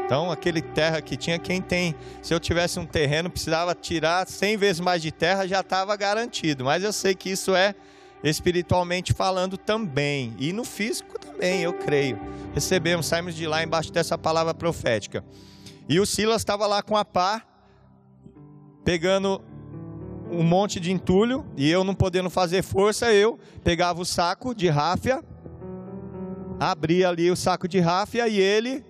Então, 0.05 0.31
aquele 0.31 0.62
terra 0.62 1.01
que 1.01 1.16
tinha, 1.16 1.37
quem 1.37 1.61
tem, 1.61 1.94
se 2.22 2.33
eu 2.33 2.38
tivesse 2.38 2.79
um 2.79 2.87
terreno, 2.87 3.29
precisava 3.29 3.75
tirar 3.75 4.27
100 4.27 4.57
vezes 4.57 4.81
mais 4.81 5.03
de 5.03 5.11
terra, 5.11 5.49
já 5.49 5.61
estava 5.61 5.96
garantido. 5.96 6.64
Mas 6.64 6.85
eu 6.85 6.92
sei 6.92 7.12
que 7.12 7.29
isso 7.29 7.57
é 7.57 7.75
espiritualmente 8.22 9.12
falando 9.12 9.57
também, 9.59 10.33
e 10.38 10.53
no 10.53 10.64
físico 10.64 11.18
também, 11.18 11.62
eu 11.62 11.72
creio. 11.72 12.18
Recebemos, 12.55 13.07
saímos 13.07 13.35
de 13.35 13.46
lá 13.46 13.62
embaixo 13.62 13.92
dessa 13.92 14.16
palavra 14.16 14.55
profética. 14.55 15.25
E 15.88 16.01
o 16.01 16.07
Silas 16.07 16.40
estava 16.40 16.66
lá 16.66 16.83
com 16.83 16.96
a 16.96 17.05
pá, 17.05 17.42
pegando 18.85 19.42
um 20.30 20.42
monte 20.42 20.80
de 20.80 20.90
entulho 20.90 21.44
e 21.56 21.70
eu 21.70 21.84
não 21.84 21.94
podendo 21.94 22.30
fazer 22.30 22.62
força, 22.62 23.12
eu 23.12 23.38
pegava 23.62 24.00
o 24.00 24.04
saco 24.04 24.54
de 24.54 24.68
ráfia, 24.68 25.22
abria 26.58 27.08
ali 27.08 27.30
o 27.30 27.36
saco 27.36 27.68
de 27.68 27.78
ráfia 27.78 28.26
e 28.28 28.38
ele 28.38 28.84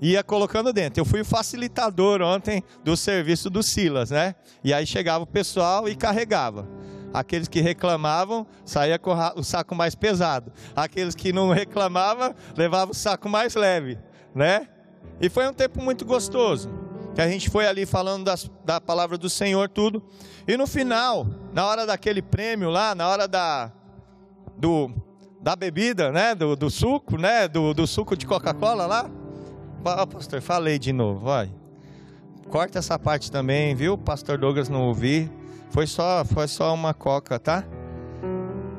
ia 0.00 0.22
colocando 0.22 0.72
dentro. 0.72 1.00
Eu 1.00 1.04
fui 1.04 1.20
o 1.20 1.24
facilitador 1.24 2.22
ontem 2.22 2.62
do 2.84 2.96
serviço 2.96 3.50
do 3.50 3.62
Silas, 3.62 4.10
né? 4.10 4.34
E 4.62 4.72
aí 4.72 4.86
chegava 4.86 5.24
o 5.24 5.26
pessoal 5.26 5.88
e 5.88 5.96
carregava. 5.96 6.68
Aqueles 7.12 7.48
que 7.48 7.60
reclamavam, 7.60 8.46
saía 8.64 8.98
com 8.98 9.12
o 9.34 9.42
saco 9.42 9.74
mais 9.74 9.94
pesado. 9.94 10.52
Aqueles 10.76 11.14
que 11.14 11.32
não 11.32 11.50
reclamavam, 11.50 12.34
levavam 12.56 12.92
o 12.92 12.94
saco 12.94 13.28
mais 13.28 13.54
leve, 13.54 13.98
né? 14.34 14.68
E 15.20 15.28
foi 15.28 15.48
um 15.48 15.52
tempo 15.52 15.82
muito 15.82 16.04
gostoso 16.04 16.87
que 17.18 17.22
a 17.22 17.28
gente 17.28 17.50
foi 17.50 17.66
ali 17.66 17.84
falando 17.84 18.26
das, 18.26 18.48
da 18.64 18.80
palavra 18.80 19.18
do 19.18 19.28
Senhor, 19.28 19.68
tudo. 19.68 20.00
E 20.46 20.56
no 20.56 20.68
final, 20.68 21.26
na 21.52 21.66
hora 21.66 21.84
daquele 21.84 22.22
prêmio 22.22 22.70
lá, 22.70 22.94
na 22.94 23.08
hora 23.08 23.26
da, 23.26 23.72
do, 24.56 24.88
da 25.40 25.56
bebida, 25.56 26.12
né? 26.12 26.32
Do, 26.36 26.54
do 26.54 26.70
suco, 26.70 27.18
né? 27.18 27.48
Do, 27.48 27.74
do 27.74 27.88
suco 27.88 28.16
de 28.16 28.24
Coca-Cola 28.24 28.86
lá. 28.86 29.10
Pastor, 30.12 30.40
falei 30.40 30.78
de 30.78 30.92
novo, 30.92 31.24
vai. 31.24 31.52
Corta 32.50 32.78
essa 32.78 32.96
parte 32.96 33.32
também, 33.32 33.74
viu? 33.74 33.98
Pastor 33.98 34.38
Douglas 34.38 34.68
não 34.68 34.86
ouvir. 34.86 35.28
Foi 35.70 35.88
só, 35.88 36.24
foi 36.24 36.46
só 36.46 36.72
uma 36.72 36.94
coca, 36.94 37.36
tá? 37.36 37.64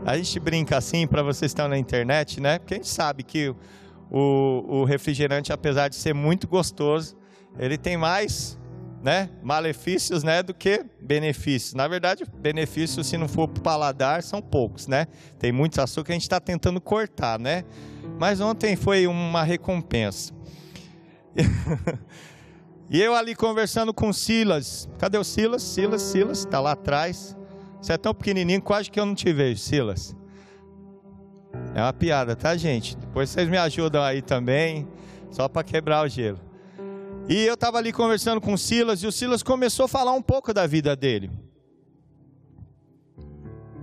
A 0.06 0.15
gente 0.15 0.39
brinca 0.39 0.78
assim 0.78 1.06
para 1.06 1.21
vocês 1.21 1.52
que 1.52 1.60
estão 1.60 1.67
na 1.67 1.78
internet, 1.78 2.39
né? 2.39 2.58
Porque 2.58 2.75
a 2.75 2.78
gente 2.78 2.88
sabe 2.88 3.21
que 3.21 3.54
o, 4.10 4.63
o 4.65 4.86
refrigerante, 4.86 5.52
apesar 5.52 5.89
de 5.89 5.97
ser 5.97 6.13
muito 6.13 6.47
gostoso, 6.47 7.18
ele 7.60 7.78
tem 7.78 7.98
mais 7.98 8.58
né, 9.04 9.30
malefícios 9.43 10.24
né, 10.24 10.41
do 10.41 10.54
que 10.54 10.86
benefícios. 11.00 11.74
Na 11.74 11.88
verdade, 11.88 12.24
benefícios, 12.38 13.06
se 13.08 13.17
não 13.17 13.28
for 13.28 13.48
para 13.48 13.60
o 13.60 13.63
paladar, 13.63 14.24
são 14.24 14.41
poucos. 14.41 14.88
Né? 14.88 15.08
Tem 15.38 15.52
muitos 15.52 15.78
açúcar 15.80 16.08
que 16.08 16.12
a 16.13 16.15
gente 16.15 16.24
está 16.24 16.39
tentando 16.39 16.80
cortar. 16.82 17.38
Né? 17.38 17.63
Mas 18.17 18.39
ontem 18.39 18.76
foi 18.76 19.08
uma 19.08 19.43
recompensa. 19.43 20.34
e 22.89 23.02
eu 23.02 23.15
ali 23.15 23.36
conversando 23.36 23.93
com 23.93 24.12
Silas. 24.12 24.89
Cadê 24.98 25.17
o 25.17 25.24
Silas? 25.24 25.62
Silas, 25.62 26.02
Silas, 26.02 26.39
está 26.39 26.60
lá 26.60 26.72
atrás. 26.72 27.38
Você 27.82 27.93
é 27.93 27.98
tão 27.98 28.13
pequenininho, 28.13 28.62
quase 28.62 28.89
que 28.89 29.00
eu 29.00 29.06
não 29.06 29.15
te 29.15 29.32
vejo, 29.32 29.60
Silas. 29.60 30.15
É 31.74 31.82
uma 31.82 31.93
piada, 31.93 32.36
tá, 32.36 32.56
gente? 32.58 32.98
Depois 32.98 33.30
vocês 33.30 33.48
me 33.48 33.58
ajudam 33.58 34.04
aí 34.04 34.22
também, 34.22 34.88
só 35.32 35.48
para 35.48 35.63
quebrar 35.63 36.06
o 36.06 36.08
gelo. 36.08 36.48
E 37.30 37.46
eu 37.46 37.54
estava 37.54 37.78
ali 37.78 37.94
conversando 37.94 38.42
com 38.42 38.54
o 38.54 38.58
Silas, 38.58 39.04
e 39.04 39.08
o 39.08 39.12
Silas 39.12 39.44
começou 39.44 39.86
a 39.86 39.88
falar 39.88 40.13
um 40.13 40.22
pouco 40.22 40.52
da 40.52 40.65
vida 40.65 40.96
dele. 40.96 41.30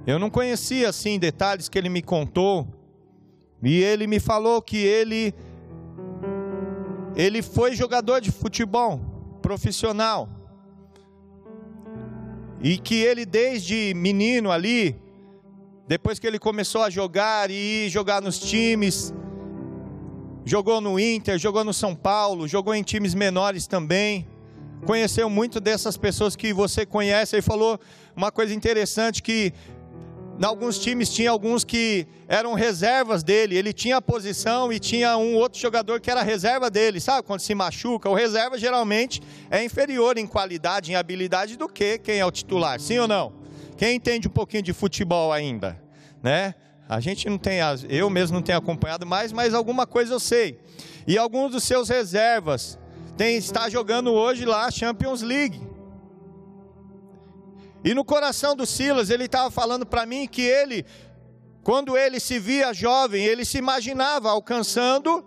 Eu 0.05 0.19
não 0.19 0.29
conhecia 0.29 0.89
assim 0.89 1.17
detalhes 1.17 1.69
que 1.69 1.79
ele 1.79 1.89
me 1.89 2.03
contou, 2.03 2.67
e 3.63 3.81
ele 3.81 4.09
me 4.09 4.19
falou 4.19 4.61
que 4.61 4.79
ele 4.79 5.33
ele 7.15 7.41
foi 7.41 7.77
jogador 7.77 8.21
de 8.21 8.33
futebol 8.33 9.01
profissional. 9.41 10.29
E 12.61 12.79
que 12.79 12.97
ele 12.97 13.25
desde 13.25 13.95
menino 13.95 14.51
ali, 14.51 15.01
depois 15.87 16.19
que 16.19 16.27
ele 16.27 16.41
começou 16.41 16.83
a 16.83 16.91
jogar 16.91 17.49
e 17.49 17.89
jogar 17.89 18.21
nos 18.21 18.41
times, 18.41 19.15
jogou 20.47 20.81
no 20.81 20.99
Inter, 20.99 21.39
jogou 21.39 21.65
no 21.65 21.75
São 21.75 21.93
Paulo, 21.93 22.47
jogou 22.47 22.73
em 22.73 22.83
times 22.85 23.15
menores 23.15 23.67
também. 23.67 24.27
Conheceu 24.87 25.29
muito 25.29 25.59
dessas 25.59 25.97
pessoas 25.97 26.37
que 26.37 26.53
você 26.53 26.87
conhece 26.87 27.37
e 27.37 27.43
falou 27.43 27.81
uma 28.15 28.31
coisa 28.31 28.55
interessante 28.55 29.23
que 29.23 29.53
em 30.39 30.45
alguns 30.45 30.79
times 30.79 31.13
tinha 31.13 31.31
alguns 31.31 31.65
que 31.65 32.07
eram 32.29 32.55
reservas 32.55 33.25
dele, 33.25 33.57
ele 33.57 33.73
tinha 33.73 33.97
a 33.97 34.03
posição 34.03 34.73
e 34.73 34.79
tinha 34.79 35.17
um 35.17 35.35
outro 35.35 35.59
jogador 35.59 35.99
que 35.99 36.11
era 36.11 36.23
reserva 36.23 36.71
dele, 36.71 37.01
sabe? 37.01 37.27
Quando 37.27 37.41
se 37.41 37.55
machuca, 37.55 38.09
o 38.09 38.15
reserva 38.15 38.57
geralmente 38.57 39.21
é 39.51 39.65
inferior 39.65 40.17
em 40.17 40.27
qualidade, 40.27 40.93
em 40.93 40.95
habilidade 40.95 41.57
do 41.57 41.69
que 41.69 41.99
quem 41.99 42.19
é 42.19 42.27
o 42.27 42.31
titular, 42.31 42.79
sim 42.79 42.99
ou 42.99 43.09
não? 43.09 43.33
Quem 43.77 43.97
entende 43.97 44.29
um 44.29 44.31
pouquinho 44.31 44.63
de 44.63 44.73
futebol 44.73 45.33
ainda, 45.33 45.83
né? 46.23 46.55
A 46.89 47.01
gente 47.01 47.29
não 47.29 47.37
tem, 47.37 47.59
eu 47.89 48.09
mesmo 48.09 48.37
não 48.37 48.43
tenho 48.43 48.59
acompanhado 48.59 49.05
mais, 49.05 49.33
mas 49.33 49.55
alguma 49.55 49.87
coisa 49.87 50.15
eu 50.15 50.21
sei. 50.21 50.61
E 51.07 51.19
alguns 51.19 51.51
dos 51.51 51.65
seus 51.65 51.89
reservas 51.89 52.79
tem, 53.17 53.37
está 53.37 53.69
jogando 53.69 54.13
hoje 54.13 54.45
lá 54.45 54.67
a 54.67 54.71
Champions 54.71 55.23
League. 55.23 55.61
E 57.85 57.95
no 57.95 58.05
coração 58.05 58.55
do 58.55 58.67
Silas, 58.67 59.11
ele 59.11 59.25
estava 59.25 59.51
falando 59.51 59.87
para 59.87 60.07
mim 60.07 60.27
que 60.27 60.43
ele, 60.43 60.85
quando 61.63 61.97
ele 61.97 62.21
se 62.21 62.39
via 62.39 62.73
jovem, 62.73 63.25
ele 63.25 63.45
se 63.45 63.59
imaginava 63.59 64.31
alcançando 64.31 65.25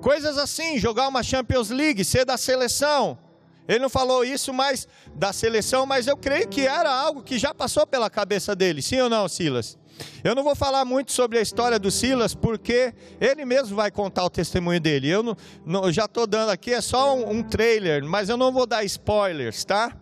coisas 0.00 0.36
assim, 0.36 0.78
jogar 0.78 1.08
uma 1.08 1.22
Champions 1.22 1.70
League, 1.70 2.04
ser 2.04 2.24
da 2.24 2.36
seleção. 2.36 3.18
Ele 3.66 3.78
não 3.78 3.88
falou 3.88 4.24
isso 4.24 4.52
mais 4.52 4.86
da 5.14 5.32
seleção, 5.32 5.86
mas 5.86 6.06
eu 6.06 6.16
creio 6.16 6.46
que 6.48 6.66
era 6.66 6.92
algo 6.92 7.22
que 7.22 7.38
já 7.38 7.54
passou 7.54 7.86
pela 7.86 8.10
cabeça 8.10 8.54
dele, 8.54 8.82
sim 8.82 9.00
ou 9.00 9.08
não, 9.08 9.26
Silas? 9.26 9.78
Eu 10.22 10.34
não 10.34 10.42
vou 10.42 10.54
falar 10.54 10.84
muito 10.84 11.12
sobre 11.12 11.38
a 11.38 11.42
história 11.42 11.78
do 11.78 11.90
Silas, 11.90 12.34
porque 12.34 12.92
ele 13.20 13.44
mesmo 13.44 13.76
vai 13.76 13.90
contar 13.90 14.24
o 14.24 14.30
testemunho 14.30 14.80
dele. 14.80 15.08
Eu 15.08 15.22
não, 15.22 15.36
não, 15.64 15.92
já 15.92 16.04
estou 16.04 16.26
dando 16.26 16.50
aqui, 16.50 16.72
é 16.72 16.80
só 16.80 17.16
um, 17.16 17.30
um 17.30 17.42
trailer, 17.42 18.04
mas 18.04 18.28
eu 18.28 18.36
não 18.36 18.52
vou 18.52 18.66
dar 18.66 18.84
spoilers, 18.84 19.64
tá? 19.64 19.96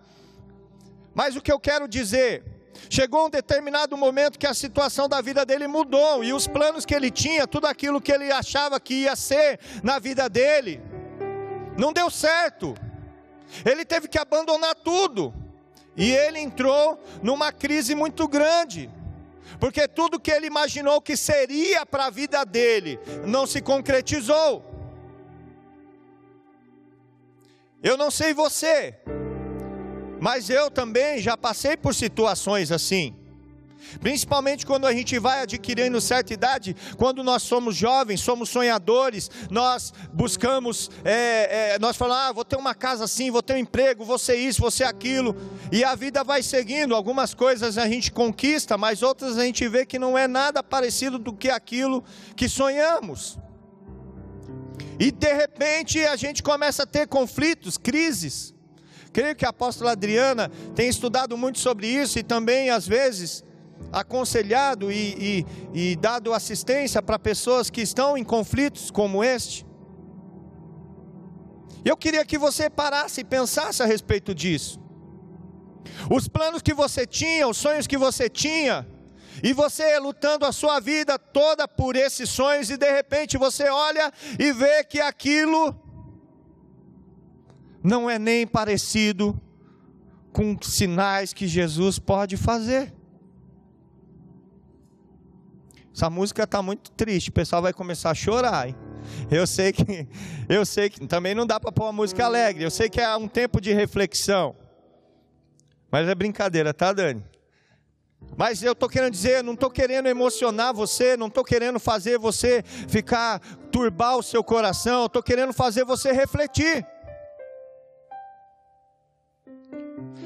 Mas 1.14 1.36
o 1.36 1.42
que 1.42 1.52
eu 1.52 1.60
quero 1.60 1.86
dizer, 1.86 2.42
chegou 2.88 3.26
um 3.26 3.30
determinado 3.30 3.96
momento 3.96 4.38
que 4.38 4.46
a 4.46 4.54
situação 4.54 5.08
da 5.08 5.20
vida 5.20 5.44
dele 5.44 5.68
mudou, 5.68 6.24
e 6.24 6.32
os 6.32 6.46
planos 6.46 6.86
que 6.86 6.94
ele 6.94 7.10
tinha, 7.10 7.46
tudo 7.46 7.66
aquilo 7.66 8.00
que 8.00 8.10
ele 8.10 8.32
achava 8.32 8.80
que 8.80 8.94
ia 8.94 9.14
ser 9.14 9.60
na 9.82 9.98
vida 9.98 10.28
dele, 10.28 10.80
não 11.78 11.92
deu 11.92 12.10
certo. 12.10 12.74
Ele 13.64 13.84
teve 13.84 14.08
que 14.08 14.18
abandonar 14.18 14.74
tudo. 14.74 15.34
E 15.96 16.10
ele 16.10 16.38
entrou 16.38 16.98
numa 17.22 17.52
crise 17.52 17.94
muito 17.94 18.26
grande. 18.26 18.90
Porque 19.60 19.86
tudo 19.86 20.18
que 20.18 20.30
ele 20.30 20.46
imaginou 20.46 21.00
que 21.00 21.16
seria 21.16 21.84
para 21.84 22.06
a 22.06 22.10
vida 22.10 22.44
dele 22.44 22.98
não 23.26 23.46
se 23.46 23.60
concretizou. 23.60 24.64
Eu 27.82 27.96
não 27.96 28.10
sei 28.10 28.32
você, 28.32 28.94
mas 30.20 30.48
eu 30.48 30.70
também 30.70 31.18
já 31.18 31.36
passei 31.36 31.76
por 31.76 31.94
situações 31.94 32.70
assim. 32.70 33.21
Principalmente 34.00 34.66
quando 34.66 34.86
a 34.86 34.92
gente 34.92 35.18
vai 35.18 35.42
adquirindo 35.42 36.00
certa 36.00 36.32
idade, 36.32 36.76
quando 36.96 37.22
nós 37.22 37.42
somos 37.42 37.76
jovens, 37.76 38.20
somos 38.20 38.48
sonhadores, 38.48 39.30
nós 39.50 39.92
buscamos, 40.12 40.90
é, 41.04 41.74
é, 41.74 41.78
nós 41.78 41.96
falamos, 41.96 42.22
ah, 42.24 42.32
vou 42.32 42.44
ter 42.44 42.56
uma 42.56 42.74
casa 42.74 43.04
assim, 43.04 43.30
vou 43.30 43.42
ter 43.42 43.54
um 43.54 43.58
emprego, 43.58 44.04
vou 44.04 44.18
ser 44.18 44.36
isso, 44.36 44.60
vou 44.60 44.70
ser 44.70 44.84
aquilo, 44.84 45.36
e 45.70 45.84
a 45.84 45.94
vida 45.94 46.24
vai 46.24 46.42
seguindo. 46.42 46.94
Algumas 46.94 47.34
coisas 47.34 47.78
a 47.78 47.86
gente 47.86 48.10
conquista, 48.12 48.76
mas 48.76 49.02
outras 49.02 49.38
a 49.38 49.44
gente 49.44 49.66
vê 49.68 49.84
que 49.86 49.98
não 49.98 50.16
é 50.16 50.26
nada 50.26 50.62
parecido 50.62 51.18
do 51.18 51.32
que 51.32 51.50
aquilo 51.50 52.04
que 52.36 52.48
sonhamos. 52.48 53.38
E 54.98 55.10
de 55.10 55.32
repente 55.32 56.04
a 56.04 56.16
gente 56.16 56.42
começa 56.42 56.84
a 56.84 56.86
ter 56.86 57.06
conflitos, 57.06 57.76
crises. 57.76 58.54
Creio 59.12 59.36
que 59.36 59.44
a 59.44 59.50
apóstola 59.50 59.92
Adriana 59.92 60.50
tem 60.74 60.88
estudado 60.88 61.36
muito 61.36 61.58
sobre 61.58 61.86
isso 61.86 62.18
e 62.18 62.22
também, 62.22 62.70
às 62.70 62.86
vezes, 62.86 63.44
aconselhado 63.90 64.90
e, 64.92 65.46
e, 65.74 65.92
e 65.92 65.96
dado 65.96 66.32
assistência 66.32 67.02
para 67.02 67.18
pessoas 67.18 67.70
que 67.70 67.80
estão 67.80 68.16
em 68.16 68.24
conflitos 68.24 68.90
como 68.90 69.24
este. 69.24 69.66
Eu 71.84 71.96
queria 71.96 72.24
que 72.24 72.38
você 72.38 72.70
parasse 72.70 73.22
e 73.22 73.24
pensasse 73.24 73.82
a 73.82 73.86
respeito 73.86 74.34
disso. 74.34 74.80
Os 76.10 76.28
planos 76.28 76.62
que 76.62 76.72
você 76.72 77.06
tinha, 77.06 77.48
os 77.48 77.56
sonhos 77.56 77.86
que 77.86 77.96
você 77.96 78.28
tinha, 78.28 78.86
e 79.42 79.52
você 79.52 79.98
lutando 79.98 80.44
a 80.44 80.52
sua 80.52 80.78
vida 80.78 81.18
toda 81.18 81.66
por 81.66 81.96
esses 81.96 82.28
sonhos, 82.28 82.70
e 82.70 82.76
de 82.76 82.90
repente 82.90 83.36
você 83.36 83.68
olha 83.68 84.12
e 84.38 84.52
vê 84.52 84.84
que 84.84 85.00
aquilo 85.00 85.74
não 87.82 88.08
é 88.08 88.18
nem 88.18 88.46
parecido 88.46 89.40
com 90.32 90.56
sinais 90.62 91.32
que 91.32 91.46
Jesus 91.46 91.98
pode 91.98 92.36
fazer. 92.36 92.94
Essa 95.94 96.08
música 96.08 96.44
está 96.44 96.62
muito 96.62 96.90
triste, 96.92 97.28
o 97.28 97.32
pessoal 97.32 97.60
vai 97.60 97.72
começar 97.72 98.10
a 98.10 98.14
chorar. 98.14 98.68
Hein? 98.68 98.76
Eu 99.30 99.46
sei 99.46 99.72
que, 99.72 100.08
eu 100.48 100.64
sei 100.64 100.88
que 100.88 101.06
também 101.06 101.34
não 101.34 101.46
dá 101.46 101.60
para 101.60 101.70
pôr 101.70 101.84
uma 101.84 101.92
música 101.92 102.24
alegre. 102.24 102.64
Eu 102.64 102.70
sei 102.70 102.88
que 102.88 103.00
é 103.00 103.16
um 103.16 103.28
tempo 103.28 103.60
de 103.60 103.72
reflexão. 103.72 104.56
Mas 105.90 106.08
é 106.08 106.14
brincadeira, 106.14 106.72
tá, 106.72 106.92
Dani? 106.92 107.22
Mas 108.36 108.62
eu 108.62 108.72
estou 108.72 108.88
querendo 108.88 109.12
dizer, 109.12 109.42
não 109.42 109.52
estou 109.52 109.70
querendo 109.70 110.08
emocionar 110.08 110.72
você, 110.72 111.16
não 111.16 111.26
estou 111.26 111.44
querendo 111.44 111.78
fazer 111.78 112.18
você 112.18 112.62
ficar 112.62 113.40
turbar 113.70 114.16
o 114.16 114.22
seu 114.22 114.42
coração, 114.42 115.06
estou 115.06 115.22
querendo 115.22 115.52
fazer 115.52 115.84
você 115.84 116.12
refletir. 116.12 116.86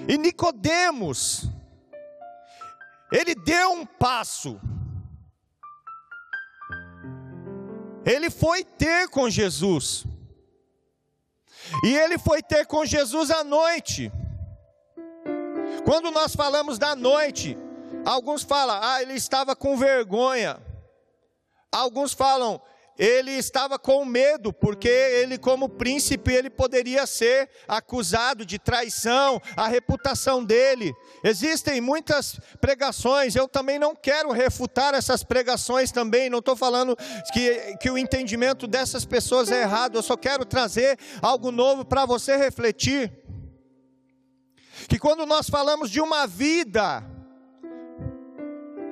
E 0.07 0.17
Nicodemos, 0.17 1.51
ele 3.11 3.35
deu 3.35 3.73
um 3.73 3.85
passo 3.85 4.61
ele 8.07 8.31
foi 8.31 8.63
ter 8.63 9.09
com 9.09 9.29
Jesus. 9.29 10.05
E 11.85 11.97
ele 11.97 12.17
foi 12.17 12.41
ter 12.41 12.65
com 12.65 12.85
Jesus 12.85 13.31
à 13.31 13.43
noite. 13.43 14.13
Quando 15.85 16.13
nós 16.13 16.35
falamos 16.35 16.79
da 16.79 16.95
noite, 16.95 17.59
alguns 18.05 18.43
falam, 18.43 18.79
ah, 18.81 19.03
ele 19.03 19.15
estava 19.15 19.57
com 19.57 19.77
vergonha. 19.77 20.63
Alguns 21.73 22.13
falam, 22.13 22.63
ele 22.99 23.33
estava 23.33 23.79
com 23.79 24.05
medo, 24.05 24.53
porque 24.53 24.89
ele, 24.89 25.37
como 25.39 25.69
príncipe, 25.69 26.33
ele 26.33 26.49
poderia 26.49 27.07
ser 27.07 27.49
acusado 27.69 28.45
de 28.45 28.59
traição, 28.59 29.41
a 29.57 29.69
reputação 29.69 30.45
dele. 30.45 30.95
Existem 31.23 31.81
muitas 31.81 32.39
pregações, 32.61 33.37
eu 33.37 33.47
também 33.47 33.79
não 33.79 33.95
quero 33.95 34.33
refutar 34.33 34.95
essas 34.95 35.23
pregações 35.23 35.93
também, 35.93 36.31
não 36.31 36.39
estou 36.39 36.57
falando 36.57 36.97
que, 37.33 37.77
que 37.81 37.91
o 37.91 37.99
entendimento 37.99 38.67
dessas 38.67 39.05
pessoas 39.05 39.51
é 39.51 39.63
errado, 39.63 39.97
eu 39.97 40.03
só 40.03 40.17
quero 40.17 40.45
trazer 40.45 40.99
algo 41.21 41.51
novo 41.51 41.85
para 41.85 42.07
você 42.07 42.37
refletir. 42.37 43.13
Que 44.89 44.99
quando 44.99 45.27
nós 45.27 45.51
falamos 45.51 45.91
de 45.91 46.01
uma 46.01 46.27
vida, 46.27 47.05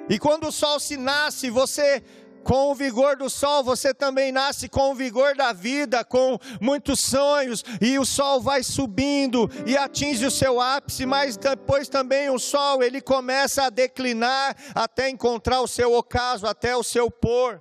E 0.08 0.18
quando 0.18 0.48
o 0.48 0.52
sol 0.52 0.78
se 0.78 0.96
nasce, 0.96 1.48
você 1.48 2.02
com 2.44 2.70
o 2.70 2.74
vigor 2.74 3.16
do 3.16 3.28
sol, 3.30 3.64
você 3.64 3.94
também 3.94 4.30
nasce 4.30 4.68
com 4.68 4.92
o 4.92 4.94
vigor 4.94 5.34
da 5.34 5.52
vida, 5.52 6.04
com 6.04 6.38
muitos 6.60 7.00
sonhos, 7.00 7.64
e 7.80 7.98
o 7.98 8.04
sol 8.04 8.40
vai 8.40 8.62
subindo 8.62 9.50
e 9.66 9.76
atinge 9.76 10.24
o 10.26 10.30
seu 10.30 10.60
ápice, 10.60 11.06
mas 11.06 11.36
depois 11.36 11.88
também 11.88 12.28
o 12.30 12.38
sol 12.38 12.82
ele 12.82 13.00
começa 13.00 13.64
a 13.64 13.70
declinar 13.70 14.54
até 14.74 15.08
encontrar 15.08 15.62
o 15.62 15.66
seu 15.66 15.94
ocaso, 15.94 16.46
até 16.46 16.76
o 16.76 16.82
seu 16.82 17.10
pôr. 17.10 17.60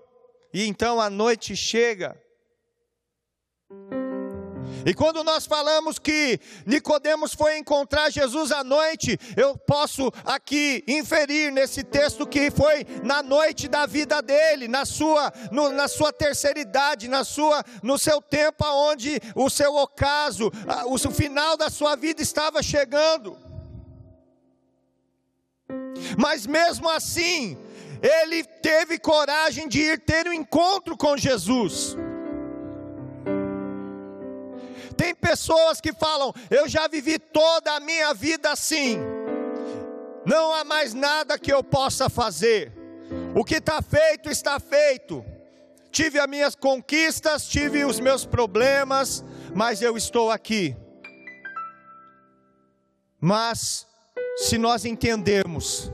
E 0.54 0.68
então 0.68 1.00
a 1.00 1.10
noite 1.10 1.56
chega. 1.56 2.22
E 4.86 4.94
quando 4.94 5.24
nós 5.24 5.46
falamos 5.46 5.98
que 5.98 6.40
Nicodemos 6.66 7.34
foi 7.34 7.58
encontrar 7.58 8.12
Jesus 8.12 8.52
à 8.52 8.64
noite, 8.64 9.18
eu 9.38 9.58
posso 9.58 10.12
aqui 10.26 10.84
inferir 10.88 11.52
nesse 11.52 11.84
texto 11.84 12.28
que 12.28 12.52
foi 12.52 12.86
na 13.04 13.24
noite 13.24 13.68
da 13.68 13.86
vida 13.86 14.22
dele, 14.22 14.68
na 14.68 14.86
sua, 14.86 15.32
no, 15.52 15.70
na 15.70 15.88
sua 15.88 16.12
terceira 16.12 16.60
idade, 16.60 17.08
na 17.08 17.24
sua, 17.24 17.64
no 17.82 17.98
seu 17.98 18.22
tempo 18.22 18.64
onde 18.66 19.20
o 19.36 19.50
seu 19.50 19.76
ocaso, 19.76 20.52
o 20.88 20.98
final 21.12 21.56
da 21.58 21.70
sua 21.70 21.96
vida 21.96 22.22
estava 22.22 22.62
chegando. 22.62 23.38
Mas 26.18 26.46
mesmo 26.46 26.90
assim, 26.90 27.58
ele 28.02 28.44
teve 28.44 29.00
coragem 29.00 29.68
de 29.68 29.80
ir 29.80 30.00
ter 30.00 30.28
um 30.28 30.34
encontro 30.34 30.98
com 30.98 31.18
Jesus. 31.18 31.96
Pessoas 35.24 35.80
que 35.80 35.94
falam: 35.94 36.34
Eu 36.50 36.68
já 36.68 36.88
vivi 36.88 37.18
toda 37.18 37.72
a 37.72 37.80
minha 37.80 38.14
vida 38.14 38.52
assim, 38.52 39.00
não 40.26 40.54
há 40.54 40.64
mais 40.66 40.94
nada 40.94 41.40
que 41.40 41.52
eu 41.52 41.64
possa 41.64 42.10
fazer, 42.10 42.72
o 43.34 43.44
que 43.44 43.56
está 43.56 43.82
feito, 43.82 44.30
está 44.30 44.60
feito. 44.60 45.24
Tive 45.92 46.20
as 46.20 46.28
minhas 46.28 46.56
conquistas, 46.56 47.48
tive 47.48 47.86
os 47.86 48.00
meus 48.00 48.26
problemas, 48.26 49.24
mas 49.54 49.82
eu 49.82 49.96
estou 49.96 50.32
aqui. 50.32 50.76
Mas, 53.22 53.88
se 54.38 54.58
nós 54.58 54.86
entendermos 54.86 55.92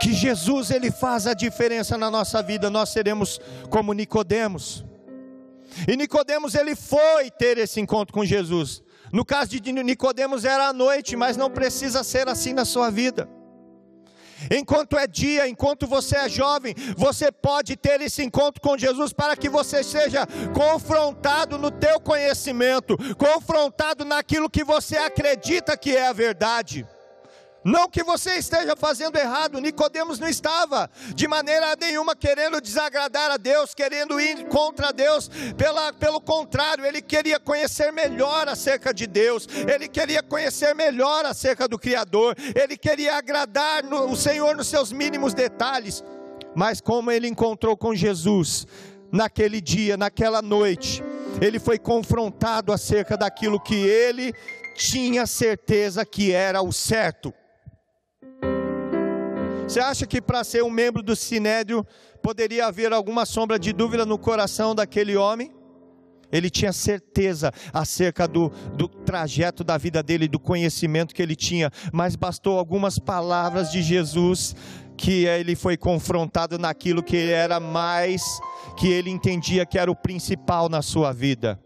que 0.00 0.12
Jesus 0.12 0.70
ele 0.70 0.90
faz 0.90 1.26
a 1.26 1.32
diferença 1.32 1.96
na 1.96 2.10
nossa 2.10 2.42
vida, 2.42 2.68
nós 2.68 2.90
seremos 2.90 3.40
como 3.70 3.94
Nicodemos. 3.94 4.84
E 5.86 5.96
Nicodemos 5.96 6.54
ele 6.54 6.74
foi 6.74 7.30
ter 7.30 7.58
esse 7.58 7.80
encontro 7.80 8.12
com 8.12 8.24
Jesus. 8.24 8.82
No 9.12 9.24
caso 9.24 9.58
de 9.58 9.72
Nicodemos 9.72 10.44
era 10.44 10.68
à 10.68 10.72
noite, 10.72 11.16
mas 11.16 11.36
não 11.36 11.50
precisa 11.50 12.04
ser 12.04 12.28
assim 12.28 12.52
na 12.52 12.64
sua 12.64 12.90
vida. 12.90 13.28
Enquanto 14.50 14.96
é 14.96 15.06
dia, 15.06 15.48
enquanto 15.48 15.86
você 15.86 16.16
é 16.16 16.28
jovem, 16.28 16.74
você 16.96 17.30
pode 17.30 17.76
ter 17.76 18.00
esse 18.00 18.22
encontro 18.22 18.60
com 18.60 18.78
Jesus 18.78 19.12
para 19.12 19.36
que 19.36 19.48
você 19.48 19.82
seja 19.82 20.26
confrontado 20.54 21.58
no 21.58 21.70
teu 21.70 22.00
conhecimento, 22.00 22.96
confrontado 23.16 24.04
naquilo 24.04 24.48
que 24.48 24.64
você 24.64 24.96
acredita 24.96 25.76
que 25.76 25.94
é 25.94 26.08
a 26.08 26.12
verdade. 26.12 26.86
Não 27.62 27.90
que 27.90 28.02
você 28.02 28.36
esteja 28.36 28.74
fazendo 28.74 29.16
errado, 29.16 29.60
Nicodemos 29.60 30.18
não 30.18 30.28
estava 30.28 30.90
de 31.14 31.28
maneira 31.28 31.76
nenhuma 31.78 32.16
querendo 32.16 32.60
desagradar 32.60 33.30
a 33.30 33.36
Deus, 33.36 33.74
querendo 33.74 34.18
ir 34.18 34.46
contra 34.48 34.92
Deus, 34.92 35.30
pela, 35.58 35.92
pelo 35.92 36.20
contrário, 36.22 36.86
ele 36.86 37.02
queria 37.02 37.38
conhecer 37.38 37.92
melhor 37.92 38.48
acerca 38.48 38.94
de 38.94 39.06
Deus, 39.06 39.46
ele 39.68 39.88
queria 39.88 40.22
conhecer 40.22 40.74
melhor 40.74 41.26
acerca 41.26 41.68
do 41.68 41.78
Criador, 41.78 42.34
ele 42.54 42.78
queria 42.78 43.16
agradar 43.16 43.84
no, 43.84 44.10
o 44.10 44.16
Senhor 44.16 44.56
nos 44.56 44.68
seus 44.68 44.90
mínimos 44.90 45.34
detalhes. 45.34 46.02
Mas 46.54 46.80
como 46.80 47.10
ele 47.10 47.28
encontrou 47.28 47.76
com 47.76 47.94
Jesus 47.94 48.66
naquele 49.12 49.60
dia, 49.60 49.98
naquela 49.98 50.40
noite, 50.40 51.04
ele 51.42 51.58
foi 51.58 51.78
confrontado 51.78 52.72
acerca 52.72 53.16
daquilo 53.16 53.60
que 53.60 53.74
ele 53.74 54.32
tinha 54.74 55.26
certeza 55.26 56.06
que 56.06 56.32
era 56.32 56.62
o 56.62 56.72
certo. 56.72 57.34
Você 59.70 59.78
acha 59.78 60.04
que 60.04 60.20
para 60.20 60.42
ser 60.42 60.64
um 60.64 60.68
membro 60.68 61.00
do 61.00 61.14
Sinédrio 61.14 61.86
poderia 62.20 62.66
haver 62.66 62.92
alguma 62.92 63.24
sombra 63.24 63.56
de 63.56 63.72
dúvida 63.72 64.04
no 64.04 64.18
coração 64.18 64.74
daquele 64.74 65.16
homem? 65.16 65.54
Ele 66.32 66.50
tinha 66.50 66.72
certeza 66.72 67.52
acerca 67.72 68.26
do, 68.26 68.48
do 68.76 68.88
trajeto 68.88 69.62
da 69.62 69.78
vida 69.78 70.02
dele, 70.02 70.26
do 70.26 70.40
conhecimento 70.40 71.14
que 71.14 71.22
ele 71.22 71.36
tinha, 71.36 71.70
mas 71.92 72.16
bastou 72.16 72.58
algumas 72.58 72.98
palavras 72.98 73.70
de 73.70 73.80
Jesus 73.80 74.56
que 74.96 75.26
ele 75.26 75.54
foi 75.54 75.76
confrontado 75.76 76.58
naquilo 76.58 77.00
que 77.00 77.30
era 77.30 77.60
mais, 77.60 78.24
que 78.76 78.88
ele 78.88 79.08
entendia 79.08 79.64
que 79.64 79.78
era 79.78 79.88
o 79.88 79.94
principal 79.94 80.68
na 80.68 80.82
sua 80.82 81.12
vida. 81.12 81.60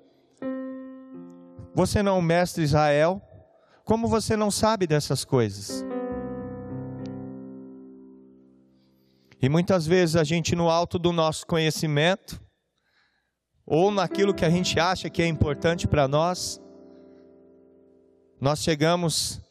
Você 1.74 2.02
não 2.02 2.16
é 2.16 2.18
um 2.18 2.22
mestre 2.22 2.64
Israel? 2.64 3.22
Como 3.82 4.06
você 4.08 4.36
não 4.36 4.50
sabe 4.50 4.86
dessas 4.86 5.24
coisas? 5.24 5.93
E 9.44 9.48
muitas 9.50 9.86
vezes 9.86 10.16
a 10.16 10.24
gente, 10.24 10.56
no 10.56 10.70
alto 10.70 10.98
do 10.98 11.12
nosso 11.12 11.46
conhecimento, 11.46 12.40
ou 13.66 13.90
naquilo 13.90 14.32
que 14.32 14.42
a 14.42 14.48
gente 14.48 14.80
acha 14.80 15.10
que 15.10 15.20
é 15.20 15.26
importante 15.26 15.86
para 15.86 16.08
nós, 16.08 16.58
nós 18.40 18.60
chegamos 18.60 19.42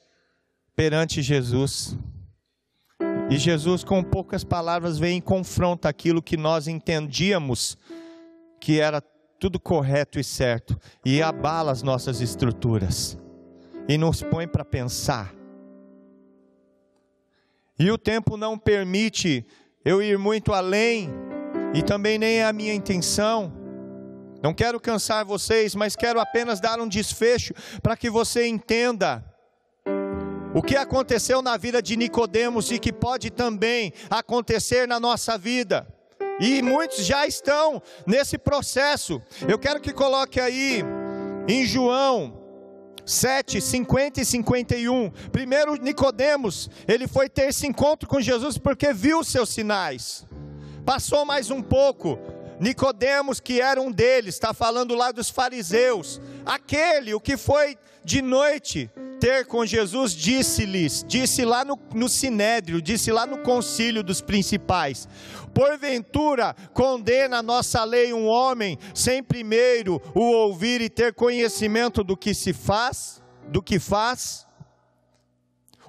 perante 0.76 1.22
Jesus. 1.22 1.96
E 3.30 3.38
Jesus, 3.38 3.84
com 3.84 4.04
poucas 4.04 4.44
palavras, 4.44 4.98
vem 4.98 5.20
e 5.20 5.22
confronta 5.22 5.90
aquilo 5.90 6.24
que 6.24 6.38
nós 6.38 6.68
entendíamos 6.68 7.78
que 8.60 8.80
era 8.80 9.00
tudo 9.40 9.60
correto 9.60 10.20
e 10.20 10.24
certo, 10.24 10.76
e 11.06 11.22
abala 11.22 11.72
as 11.72 11.84
nossas 11.84 12.20
estruturas, 12.20 13.16
e 13.88 13.96
nos 13.96 14.24
põe 14.24 14.48
para 14.48 14.66
pensar. 14.66 15.36
E 17.78 17.92
o 17.92 17.98
tempo 17.98 18.38
não 18.38 18.58
permite 18.58 19.46
eu 19.86 20.02
ir 20.02 20.18
muito 20.18 20.54
além, 20.54 21.10
e 21.74 21.82
também 21.82 22.18
nem 22.18 22.38
é 22.38 22.46
a 22.46 22.54
minha 22.54 22.74
intenção. 22.74 23.52
Não 24.42 24.54
quero 24.54 24.80
cansar 24.80 25.26
vocês, 25.26 25.74
mas 25.74 25.96
quero 25.96 26.20
apenas 26.20 26.60
dar 26.60 26.80
um 26.80 26.88
desfecho 26.88 27.54
para 27.82 27.96
que 27.96 28.10
você 28.10 28.46
entenda 28.46 29.24
o 30.54 30.62
que 30.62 30.76
aconteceu 30.76 31.42
na 31.42 31.58
vida 31.58 31.82
de 31.82 31.98
Nicodemos 31.98 32.70
e 32.70 32.78
que 32.78 32.94
pode 32.94 33.32
também 33.32 33.94
acontecer 34.10 34.88
na 34.88 35.00
nossa 35.00 35.38
vida. 35.38 35.88
E 36.40 36.62
muitos 36.62 37.06
já 37.06 37.26
estão 37.26 37.82
nesse 38.06 38.38
processo. 38.38 39.22
Eu 39.48 39.58
quero 39.58 39.80
que 39.80 39.94
coloque 39.94 40.40
aí 40.40 40.84
em 41.48 41.66
João 41.66 42.43
7, 43.06 43.60
50 43.62 44.22
e 44.22 44.26
51. 44.26 45.12
Primeiro 45.32 45.76
Nicodemos, 45.76 46.70
ele 46.88 47.08
foi 47.08 47.30
ter 47.30 47.50
esse 47.50 47.68
encontro 47.68 48.08
com 48.08 48.22
Jesus 48.22 48.58
porque 48.58 48.94
viu 48.94 49.20
os 49.20 49.28
seus 49.28 49.50
sinais. 49.50 50.26
Passou 50.86 51.26
mais 51.26 51.50
um 51.50 51.62
pouco. 51.62 52.20
Nicodemos, 52.64 53.42
que 53.42 53.60
era 53.60 53.82
um 53.82 53.92
deles, 53.92 54.36
está 54.36 54.54
falando 54.54 54.96
lá 54.96 55.12
dos 55.12 55.30
fariseus. 55.30 56.22
Aquele, 56.46 57.14
o 57.14 57.20
que 57.20 57.36
foi 57.36 57.78
de 58.06 58.22
noite 58.22 58.90
ter 59.20 59.46
com 59.46 59.66
Jesus, 59.66 60.14
disse-lhes, 60.14 61.04
disse 61.06 61.44
lá 61.44 61.66
no, 61.66 61.78
no 61.94 62.08
Sinédrio, 62.08 62.82
disse 62.82 63.12
lá 63.12 63.26
no 63.26 63.40
concílio 63.40 64.02
dos 64.02 64.22
principais: 64.22 65.10
Porventura 65.54 66.56
condena 66.74 67.40
a 67.40 67.44
nossa 67.44 67.84
lei 67.84 68.14
um 68.14 68.28
homem 68.28 68.80
sem 68.96 69.22
primeiro 69.22 70.02
o 70.16 70.22
ouvir 70.22 70.80
e 70.80 70.90
ter 70.90 71.14
conhecimento 71.14 72.02
do 72.02 72.16
que 72.16 72.34
se 72.34 72.54
faz, 72.54 73.22
do 73.50 73.62
que 73.62 73.78
faz? 73.78 74.48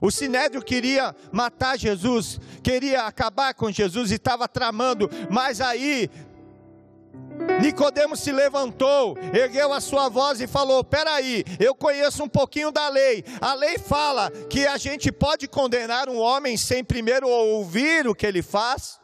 O 0.01 0.11
sinédrio 0.11 0.61
queria 0.61 1.15
matar 1.33 1.79
Jesus, 1.79 2.39
queria 2.63 3.03
acabar 3.05 3.55
com 3.55 3.71
Jesus 3.71 4.11
e 4.11 4.17
estava 4.17 4.47
tramando, 4.49 5.09
mas 5.31 5.61
aí 5.61 6.11
Nicodemos 7.61 8.21
se 8.21 8.31
levantou, 8.33 9.17
ergueu 9.33 9.73
a 9.73 9.81
sua 9.81 10.09
voz 10.09 10.41
e 10.41 10.47
falou: 10.47 10.85
"Peraí, 10.85 11.45
eu 11.59 11.75
conheço 11.75 12.23
um 12.23 12.29
pouquinho 12.29 12.71
da 12.71 12.89
lei. 12.89 13.25
A 13.41 13.55
lei 13.55 13.79
fala 13.79 14.31
que 14.51 14.67
a 14.67 14.77
gente 14.77 15.11
pode 15.11 15.49
condenar 15.49 16.09
um 16.09 16.19
homem 16.19 16.57
sem 16.57 16.85
primeiro 16.85 17.29
ouvir 17.29 18.07
o 18.07 18.15
que 18.15 18.27
ele 18.27 18.43
faz?" 18.43 19.01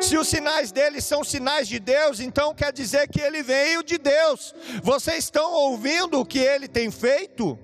Se 0.00 0.16
os 0.16 0.26
sinais 0.26 0.72
dele 0.72 1.00
são 1.00 1.22
sinais 1.22 1.68
de 1.68 1.78
Deus, 1.78 2.18
então 2.18 2.54
quer 2.54 2.72
dizer 2.72 3.08
que 3.08 3.20
ele 3.20 3.42
veio 3.42 3.82
de 3.82 3.98
Deus. 3.98 4.52
Vocês 4.82 5.18
estão 5.18 5.52
ouvindo 5.52 6.18
o 6.18 6.26
que 6.26 6.40
ele 6.40 6.66
tem 6.66 6.90
feito? 6.90 7.58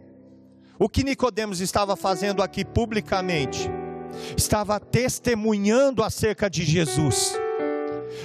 O 0.79 0.89
que 0.89 1.05
Nicodemos 1.05 1.61
estava 1.61 1.97
fazendo 1.97 2.43
aqui 2.43 2.64
publicamente? 2.64 3.68
Estava 4.37 4.79
testemunhando 4.79 6.03
acerca 6.03 6.49
de 6.49 6.64
Jesus. 6.64 7.35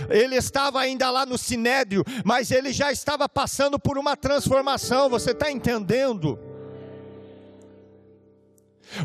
Ele 0.09 0.35
estava 0.35 0.79
ainda 0.79 1.09
lá 1.09 1.25
no 1.25 1.37
sinédrio, 1.37 2.03
mas 2.23 2.51
ele 2.51 2.71
já 2.71 2.91
estava 2.91 3.27
passando 3.27 3.79
por 3.79 3.97
uma 3.97 4.15
transformação, 4.15 5.09
você 5.09 5.31
está 5.31 5.51
entendendo? 5.51 6.39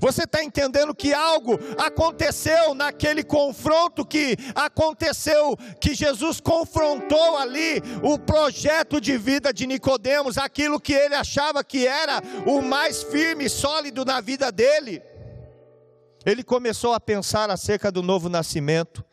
Você 0.01 0.23
está 0.23 0.43
entendendo 0.43 0.95
que 0.95 1.13
algo 1.13 1.59
aconteceu 1.77 2.75
naquele 2.75 3.23
confronto 3.25 4.05
que 4.05 4.37
aconteceu, 4.55 5.57
que 5.81 5.95
Jesus 5.95 6.41
confrontou 6.41 7.37
ali 7.37 7.83
o 8.03 8.19
projeto 8.19 9.01
de 9.01 9.17
vida 9.19 9.53
de 9.53 9.67
Nicodemos, 9.67 10.39
aquilo 10.39 10.81
que 10.81 10.93
ele 10.93 11.15
achava 11.15 11.65
que 11.65 11.87
era 11.87 12.23
o 12.47 12.63
mais 12.63 13.03
firme 13.03 13.47
e 13.47 13.51
sólido 13.51 14.05
na 14.05 14.21
vida 14.21 14.53
dele. 14.53 15.03
Ele 16.25 16.45
começou 16.45 16.95
a 16.95 17.01
pensar 17.01 17.51
acerca 17.51 17.91
do 17.91 18.03
novo 18.03 18.29
nascimento. 18.29 19.05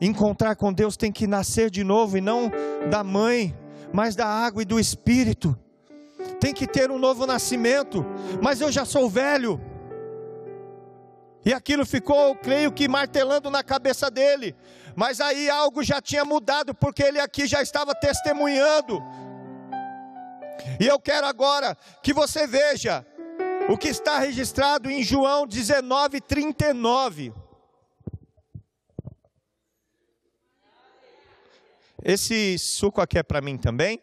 Encontrar 0.00 0.56
com 0.56 0.72
Deus 0.72 0.96
tem 0.96 1.12
que 1.12 1.26
nascer 1.26 1.70
de 1.70 1.84
novo 1.84 2.16
e 2.16 2.20
não 2.20 2.50
da 2.90 3.04
mãe, 3.04 3.54
mas 3.92 4.16
da 4.16 4.26
água 4.26 4.62
e 4.62 4.64
do 4.64 4.78
espírito 4.80 5.56
tem 6.40 6.54
que 6.54 6.66
ter 6.66 6.90
um 6.90 6.98
novo 6.98 7.26
nascimento, 7.26 8.04
mas 8.40 8.60
eu 8.60 8.72
já 8.72 8.84
sou 8.84 9.08
velho. 9.08 9.60
E 11.44 11.52
aquilo 11.52 11.86
ficou, 11.86 12.34
creio 12.34 12.72
que, 12.72 12.88
martelando 12.88 13.50
na 13.50 13.62
cabeça 13.62 14.10
dele. 14.10 14.54
Mas 14.94 15.20
aí 15.20 15.48
algo 15.48 15.82
já 15.82 16.00
tinha 16.00 16.24
mudado, 16.24 16.74
porque 16.74 17.02
ele 17.02 17.20
aqui 17.20 17.46
já 17.46 17.62
estava 17.62 17.94
testemunhando. 17.94 19.02
E 20.78 20.86
eu 20.86 20.98
quero 20.98 21.26
agora 21.26 21.76
que 22.02 22.12
você 22.12 22.46
veja 22.46 23.04
o 23.68 23.76
que 23.76 23.88
está 23.88 24.18
registrado 24.18 24.90
em 24.90 25.02
João 25.02 25.46
19, 25.46 26.20
39. 26.20 27.32
Esse 32.04 32.58
suco 32.58 33.00
aqui 33.00 33.18
é 33.18 33.22
para 33.22 33.40
mim 33.40 33.58
também? 33.58 34.00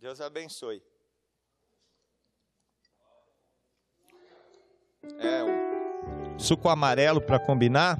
Deus 0.00 0.20
abençoe. 0.20 0.82
É, 5.18 5.42
o 6.36 6.38
suco 6.38 6.68
amarelo 6.68 7.20
para 7.20 7.38
combinar. 7.38 7.98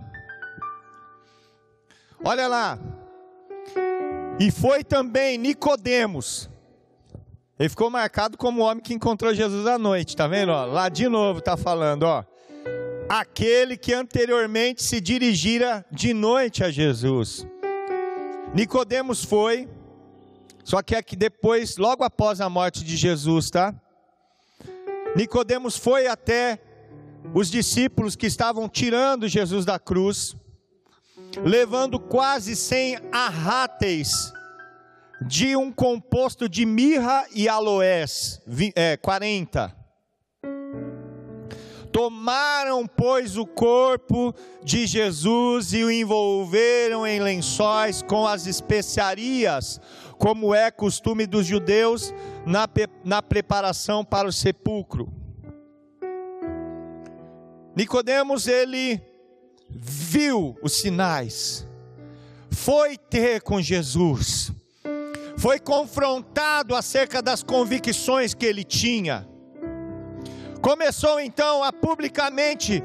Olha 2.24 2.48
lá. 2.48 2.78
E 4.38 4.50
foi 4.50 4.82
também 4.82 5.38
Nicodemos. 5.38 6.50
Ele 7.58 7.68
ficou 7.68 7.90
marcado 7.90 8.38
como 8.38 8.62
o 8.62 8.64
homem 8.64 8.82
que 8.82 8.94
encontrou 8.94 9.34
Jesus 9.34 9.66
à 9.66 9.78
noite, 9.78 10.16
tá 10.16 10.26
vendo? 10.26 10.50
Ó, 10.50 10.64
lá 10.64 10.88
de 10.88 11.08
novo 11.08 11.40
tá 11.40 11.56
falando, 11.56 12.04
ó. 12.04 12.24
Aquele 13.08 13.76
que 13.76 13.92
anteriormente 13.92 14.82
se 14.82 15.00
dirigira 15.00 15.84
de 15.90 16.14
noite 16.14 16.64
a 16.64 16.70
Jesus. 16.70 17.46
Nicodemos 18.52 19.24
foi, 19.24 19.68
só 20.64 20.82
que 20.82 20.96
é 20.96 21.02
que 21.02 21.14
depois, 21.14 21.76
logo 21.76 22.02
após 22.02 22.40
a 22.40 22.48
morte 22.48 22.82
de 22.82 22.96
Jesus, 22.96 23.48
tá? 23.48 23.72
Nicodemos 25.14 25.76
foi 25.76 26.08
até 26.08 26.60
os 27.32 27.48
discípulos 27.48 28.16
que 28.16 28.26
estavam 28.26 28.68
tirando 28.68 29.28
Jesus 29.28 29.64
da 29.64 29.78
cruz, 29.78 30.36
levando 31.44 32.00
quase 32.00 32.56
100 32.56 32.98
arráteis 33.12 34.32
de 35.22 35.54
um 35.54 35.70
composto 35.70 36.48
de 36.48 36.66
mirra 36.66 37.26
e 37.32 37.48
aloés, 37.48 38.42
é, 38.74 38.96
40. 38.96 39.79
Tomaram, 41.92 42.86
pois, 42.86 43.36
o 43.36 43.44
corpo 43.44 44.34
de 44.62 44.86
Jesus 44.86 45.72
e 45.72 45.82
o 45.82 45.90
envolveram 45.90 47.06
em 47.06 47.20
lençóis 47.20 48.00
com 48.00 48.26
as 48.26 48.46
especiarias, 48.46 49.80
como 50.18 50.54
é 50.54 50.70
costume 50.70 51.26
dos 51.26 51.46
judeus 51.46 52.14
na, 52.46 52.68
na 53.04 53.20
preparação 53.20 54.04
para 54.04 54.28
o 54.28 54.32
sepulcro. 54.32 55.12
Nicodemos 57.74 58.46
ele 58.46 59.00
viu 59.68 60.56
os 60.62 60.80
sinais, 60.80 61.66
foi 62.50 62.96
ter 62.96 63.40
com 63.42 63.60
Jesus, 63.60 64.52
foi 65.38 65.58
confrontado 65.58 66.74
acerca 66.74 67.22
das 67.22 67.42
convicções 67.42 68.34
que 68.34 68.44
ele 68.44 68.64
tinha. 68.64 69.29
Começou 70.60 71.20
então 71.20 71.64
a 71.64 71.72
publicamente 71.72 72.82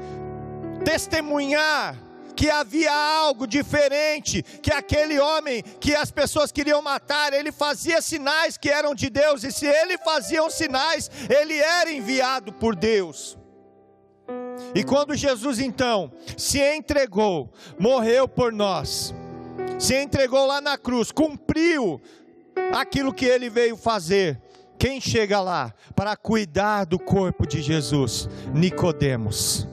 testemunhar 0.84 1.96
que 2.36 2.50
havia 2.50 2.92
algo 2.92 3.46
diferente, 3.46 4.42
que 4.42 4.70
aquele 4.70 5.18
homem 5.18 5.62
que 5.80 5.96
as 5.96 6.10
pessoas 6.10 6.52
queriam 6.52 6.82
matar, 6.82 7.32
ele 7.32 7.50
fazia 7.50 8.02
sinais 8.02 8.58
que 8.58 8.68
eram 8.68 8.94
de 8.94 9.08
Deus, 9.08 9.42
e 9.42 9.50
se 9.50 9.66
ele 9.66 9.96
fazia 9.96 10.44
os 10.44 10.52
sinais, 10.52 11.10
ele 11.30 11.54
era 11.56 11.90
enviado 11.90 12.52
por 12.52 12.76
Deus. 12.76 13.38
E 14.74 14.84
quando 14.84 15.14
Jesus 15.14 15.58
então 15.58 16.12
se 16.36 16.60
entregou, 16.60 17.50
morreu 17.78 18.28
por 18.28 18.52
nós, 18.52 19.14
se 19.78 19.94
entregou 19.94 20.46
lá 20.46 20.60
na 20.60 20.76
cruz, 20.76 21.10
cumpriu 21.10 22.00
aquilo 22.72 23.14
que 23.14 23.24
ele 23.24 23.48
veio 23.48 23.76
fazer. 23.76 24.38
Quem 24.78 25.00
chega 25.00 25.40
lá 25.40 25.74
para 25.94 26.16
cuidar 26.16 26.84
do 26.84 26.98
corpo 26.98 27.46
de 27.46 27.62
Jesus? 27.62 28.28
Nicodemos. 28.54 29.66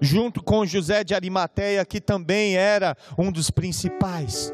Junto 0.00 0.42
com 0.42 0.66
José 0.66 1.04
de 1.04 1.14
Arimateia, 1.14 1.84
que 1.84 2.00
também 2.00 2.56
era 2.56 2.96
um 3.16 3.30
dos 3.30 3.50
principais. 3.50 4.52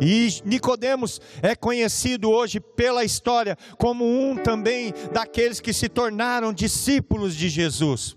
E 0.00 0.28
Nicodemos 0.44 1.20
é 1.42 1.56
conhecido 1.56 2.30
hoje 2.30 2.60
pela 2.60 3.02
história 3.02 3.56
como 3.78 4.04
um 4.04 4.36
também 4.36 4.92
daqueles 5.12 5.58
que 5.58 5.72
se 5.72 5.88
tornaram 5.88 6.52
discípulos 6.52 7.34
de 7.34 7.48
Jesus. 7.48 8.16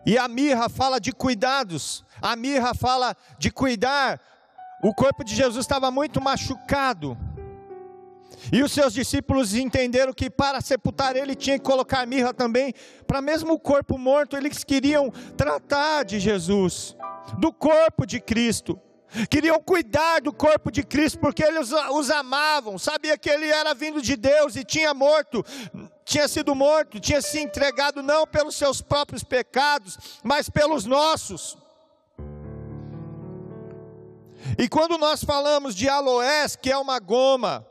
E 0.06 0.18
a 0.18 0.28
mirra 0.28 0.68
fala 0.68 1.00
de 1.00 1.14
cuidados, 1.14 2.04
a 2.22 2.36
mirra 2.36 2.74
fala 2.74 3.16
de 3.40 3.50
cuidar. 3.50 4.20
O 4.84 4.94
corpo 4.94 5.24
de 5.24 5.34
Jesus 5.34 5.64
estava 5.64 5.90
muito 5.90 6.20
machucado. 6.20 7.18
E 8.52 8.62
os 8.64 8.72
seus 8.72 8.94
discípulos 8.94 9.54
entenderam 9.54 10.12
que 10.12 10.30
para 10.30 10.60
sepultar 10.60 11.16
ele 11.16 11.36
tinha 11.36 11.58
que 11.58 11.64
colocar 11.64 12.06
mirra 12.08 12.34
também, 12.34 12.74
para 13.06 13.22
mesmo 13.22 13.54
o 13.54 13.60
corpo 13.60 13.98
morto, 13.98 14.36
eles 14.36 14.64
queriam 14.64 15.12
tratar 15.38 16.04
de 16.04 16.20
Jesus, 16.20 16.96
do 17.38 17.54
corpo 17.54 18.06
de 18.06 18.20
Cristo 18.20 18.82
queriam 19.30 19.60
cuidar 19.60 20.22
do 20.22 20.32
corpo 20.32 20.72
de 20.72 20.84
Cristo, 20.84 21.20
porque 21.20 21.44
eles 21.44 21.70
os 21.92 22.10
amavam, 22.10 22.78
sabia 22.78 23.18
que 23.18 23.30
ele 23.30 23.48
era 23.48 23.74
vindo 23.74 24.02
de 24.02 24.16
Deus 24.16 24.56
e 24.56 24.64
tinha 24.64 24.94
morto, 24.94 25.46
tinha 26.12 26.28
sido 26.28 26.54
morto, 26.54 27.00
tinha 27.00 27.22
se 27.22 27.40
entregado 27.40 28.04
não 28.04 28.28
pelos 28.28 28.56
seus 28.56 28.82
próprios 28.82 29.24
pecados, 29.24 29.98
mas 30.22 30.50
pelos 30.50 30.86
nossos. 30.86 31.58
E 34.58 34.68
quando 34.68 34.98
nós 34.98 35.24
falamos 35.24 35.74
de 35.74 35.88
aloés, 35.88 36.58
que 36.58 36.70
é 36.70 36.78
uma 36.78 37.00
goma, 37.00 37.66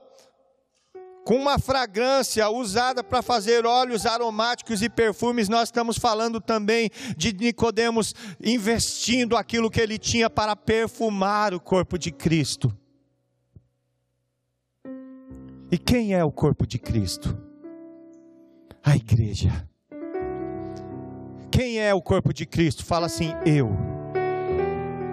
com 1.22 1.36
uma 1.36 1.58
fragrância 1.58 2.48
usada 2.48 3.04
para 3.04 3.20
fazer 3.20 3.66
óleos 3.66 4.06
aromáticos 4.06 4.80
e 4.80 4.88
perfumes, 4.88 5.50
nós 5.50 5.68
estamos 5.68 5.98
falando 5.98 6.40
também 6.40 6.90
de 7.18 7.34
Nicodemos 7.34 8.14
investindo 8.42 9.36
aquilo 9.36 9.70
que 9.70 9.82
ele 9.82 9.98
tinha 9.98 10.30
para 10.30 10.56
perfumar 10.56 11.52
o 11.52 11.60
corpo 11.60 11.98
de 11.98 12.10
Cristo. 12.10 12.74
E 15.70 15.76
quem 15.76 16.14
é 16.14 16.24
o 16.24 16.32
corpo 16.32 16.66
de 16.66 16.78
Cristo? 16.78 17.49
A 18.82 18.96
igreja. 18.96 19.68
Quem 21.50 21.78
é 21.78 21.92
o 21.92 22.00
corpo 22.00 22.32
de 22.32 22.46
Cristo? 22.46 22.84
Fala 22.84 23.06
assim: 23.06 23.34
eu. 23.44 23.70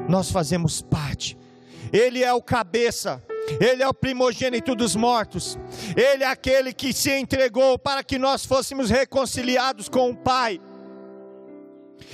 Nós 0.08 0.32
fazemos 0.32 0.82
parte. 0.82 1.38
Ele 1.92 2.24
é 2.24 2.34
o 2.34 2.42
cabeça. 2.42 3.22
Ele 3.60 3.82
é 3.82 3.88
o 3.88 3.94
primogênito 3.94 4.76
dos 4.76 4.96
mortos. 4.96 5.58
Ele 5.96 6.24
é 6.24 6.28
aquele 6.28 6.74
que 6.74 6.92
se 6.94 7.12
entregou 7.12 7.80
para 7.80 8.04
que 8.04 8.18
nós 8.18 8.46
fôssemos 8.46 8.90
reconciliados 8.90 9.88
com 9.88 10.10
o 10.10 10.16
Pai. 10.16 10.60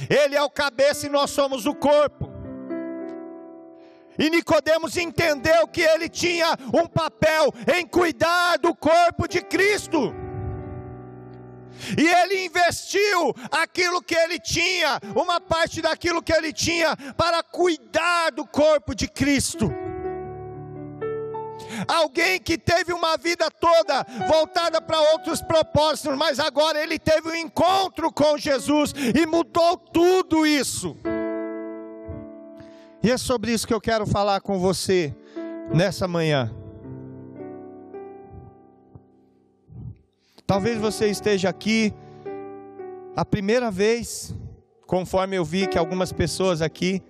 Ele 0.09 0.35
é 0.35 0.41
o 0.41 0.49
cabeça 0.49 1.07
e 1.07 1.09
nós 1.09 1.31
somos 1.31 1.65
o 1.65 1.73
corpo. 1.73 2.31
E 4.17 4.29
Nicodemos 4.29 4.95
entendeu 4.95 5.67
que 5.67 5.81
ele 5.81 6.07
tinha 6.07 6.55
um 6.73 6.85
papel 6.85 7.51
em 7.75 7.85
cuidar 7.85 8.57
do 8.57 8.75
corpo 8.75 9.27
de 9.27 9.41
Cristo. 9.41 10.13
E 11.97 12.07
ele 12.07 12.45
investiu 12.45 13.33
aquilo 13.51 14.01
que 14.01 14.15
ele 14.15 14.39
tinha, 14.39 14.99
uma 15.15 15.39
parte 15.39 15.81
daquilo 15.81 16.21
que 16.21 16.33
ele 16.33 16.53
tinha, 16.53 16.95
para 17.17 17.43
cuidar 17.43 18.31
do 18.31 18.45
corpo 18.45 18.95
de 18.95 19.07
Cristo. 19.07 19.71
Alguém 21.87 22.39
que 22.39 22.57
teve 22.57 22.93
uma 22.93 23.17
vida 23.17 23.49
toda 23.49 24.05
voltada 24.27 24.81
para 24.81 24.99
outros 25.11 25.41
propósitos, 25.41 26.15
mas 26.17 26.39
agora 26.39 26.81
ele 26.81 26.99
teve 26.99 27.29
um 27.29 27.35
encontro 27.35 28.11
com 28.11 28.37
Jesus 28.37 28.93
e 29.15 29.25
mudou 29.25 29.77
tudo 29.77 30.45
isso. 30.45 30.95
E 33.01 33.11
é 33.11 33.17
sobre 33.17 33.51
isso 33.51 33.67
que 33.67 33.73
eu 33.73 33.81
quero 33.81 34.05
falar 34.05 34.39
com 34.41 34.59
você 34.59 35.13
nessa 35.73 36.07
manhã. 36.07 36.62
Talvez 40.45 40.77
você 40.77 41.07
esteja 41.07 41.47
aqui 41.47 41.93
a 43.15 43.23
primeira 43.23 43.71
vez, 43.71 44.35
conforme 44.85 45.37
eu 45.37 45.45
vi 45.45 45.67
que 45.67 45.77
algumas 45.77 46.11
pessoas 46.11 46.61
aqui 46.61 47.01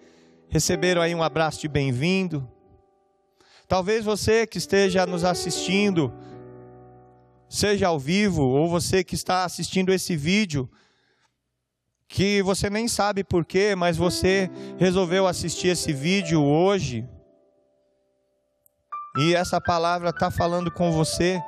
receberam 0.50 1.02
aí 1.02 1.16
um 1.16 1.24
abraço 1.24 1.60
de 1.60 1.68
bem-vindo. 1.68 2.48
Talvez 3.68 4.06
você 4.06 4.46
que 4.46 4.60
esteja 4.60 5.08
nos 5.08 5.24
assistindo, 5.24 6.14
seja 7.50 7.88
ao 7.88 7.98
vivo, 7.98 8.44
ou 8.44 8.70
você 8.70 9.04
que 9.04 9.16
está 9.16 9.44
assistindo 9.46 9.92
esse 9.92 10.16
vídeo, 10.16 10.70
que 12.08 12.44
você 12.44 12.70
nem 12.70 12.88
sabe 12.88 13.24
porquê, 13.24 13.76
mas 13.76 13.98
você 13.98 14.48
resolveu 14.78 15.26
assistir 15.26 15.70
esse 15.70 15.92
vídeo 15.92 16.44
hoje, 16.44 17.04
e 19.18 19.34
essa 19.34 19.60
palavra 19.60 20.10
está 20.10 20.30
falando 20.30 20.70
com 20.72 20.92
você. 20.92 21.42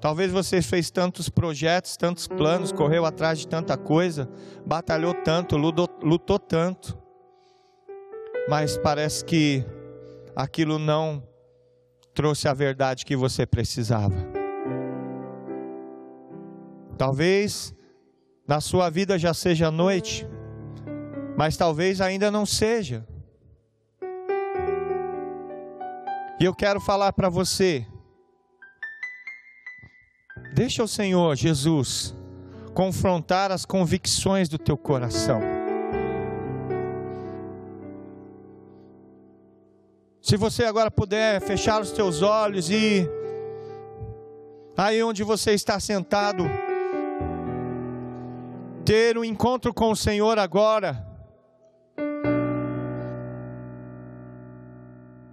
Talvez 0.00 0.32
você 0.32 0.62
fez 0.62 0.90
tantos 0.90 1.28
projetos, 1.28 1.96
tantos 1.96 2.26
planos, 2.26 2.72
correu 2.72 3.04
atrás 3.04 3.38
de 3.38 3.46
tanta 3.46 3.76
coisa, 3.76 4.30
batalhou 4.66 5.12
tanto, 5.12 5.58
lutou, 5.58 5.88
lutou 6.02 6.38
tanto, 6.38 6.98
mas 8.48 8.78
parece 8.78 9.22
que 9.24 9.62
aquilo 10.34 10.78
não 10.78 11.22
trouxe 12.14 12.48
a 12.48 12.54
verdade 12.54 13.04
que 13.04 13.14
você 13.14 13.44
precisava. 13.44 14.16
Talvez 16.96 17.74
na 18.48 18.60
sua 18.60 18.88
vida 18.88 19.18
já 19.18 19.34
seja 19.34 19.70
noite, 19.70 20.26
mas 21.36 21.58
talvez 21.58 22.00
ainda 22.00 22.30
não 22.30 22.46
seja. 22.46 23.06
E 26.40 26.44
eu 26.44 26.54
quero 26.54 26.80
falar 26.80 27.12
para 27.12 27.28
você, 27.28 27.86
deixa 30.60 30.84
o 30.84 30.88
Senhor 30.88 31.34
Jesus 31.36 32.14
confrontar 32.74 33.50
as 33.50 33.64
convicções 33.64 34.46
do 34.46 34.58
teu 34.58 34.76
coração. 34.76 35.40
Se 40.20 40.36
você 40.36 40.64
agora 40.66 40.90
puder 40.90 41.40
fechar 41.40 41.80
os 41.80 41.92
teus 41.92 42.20
olhos 42.20 42.68
e 42.68 43.08
aí 44.76 45.02
onde 45.02 45.24
você 45.24 45.52
está 45.52 45.80
sentado, 45.80 46.44
ter 48.84 49.16
um 49.16 49.24
encontro 49.24 49.72
com 49.72 49.90
o 49.90 49.96
Senhor 49.96 50.38
agora. 50.38 51.09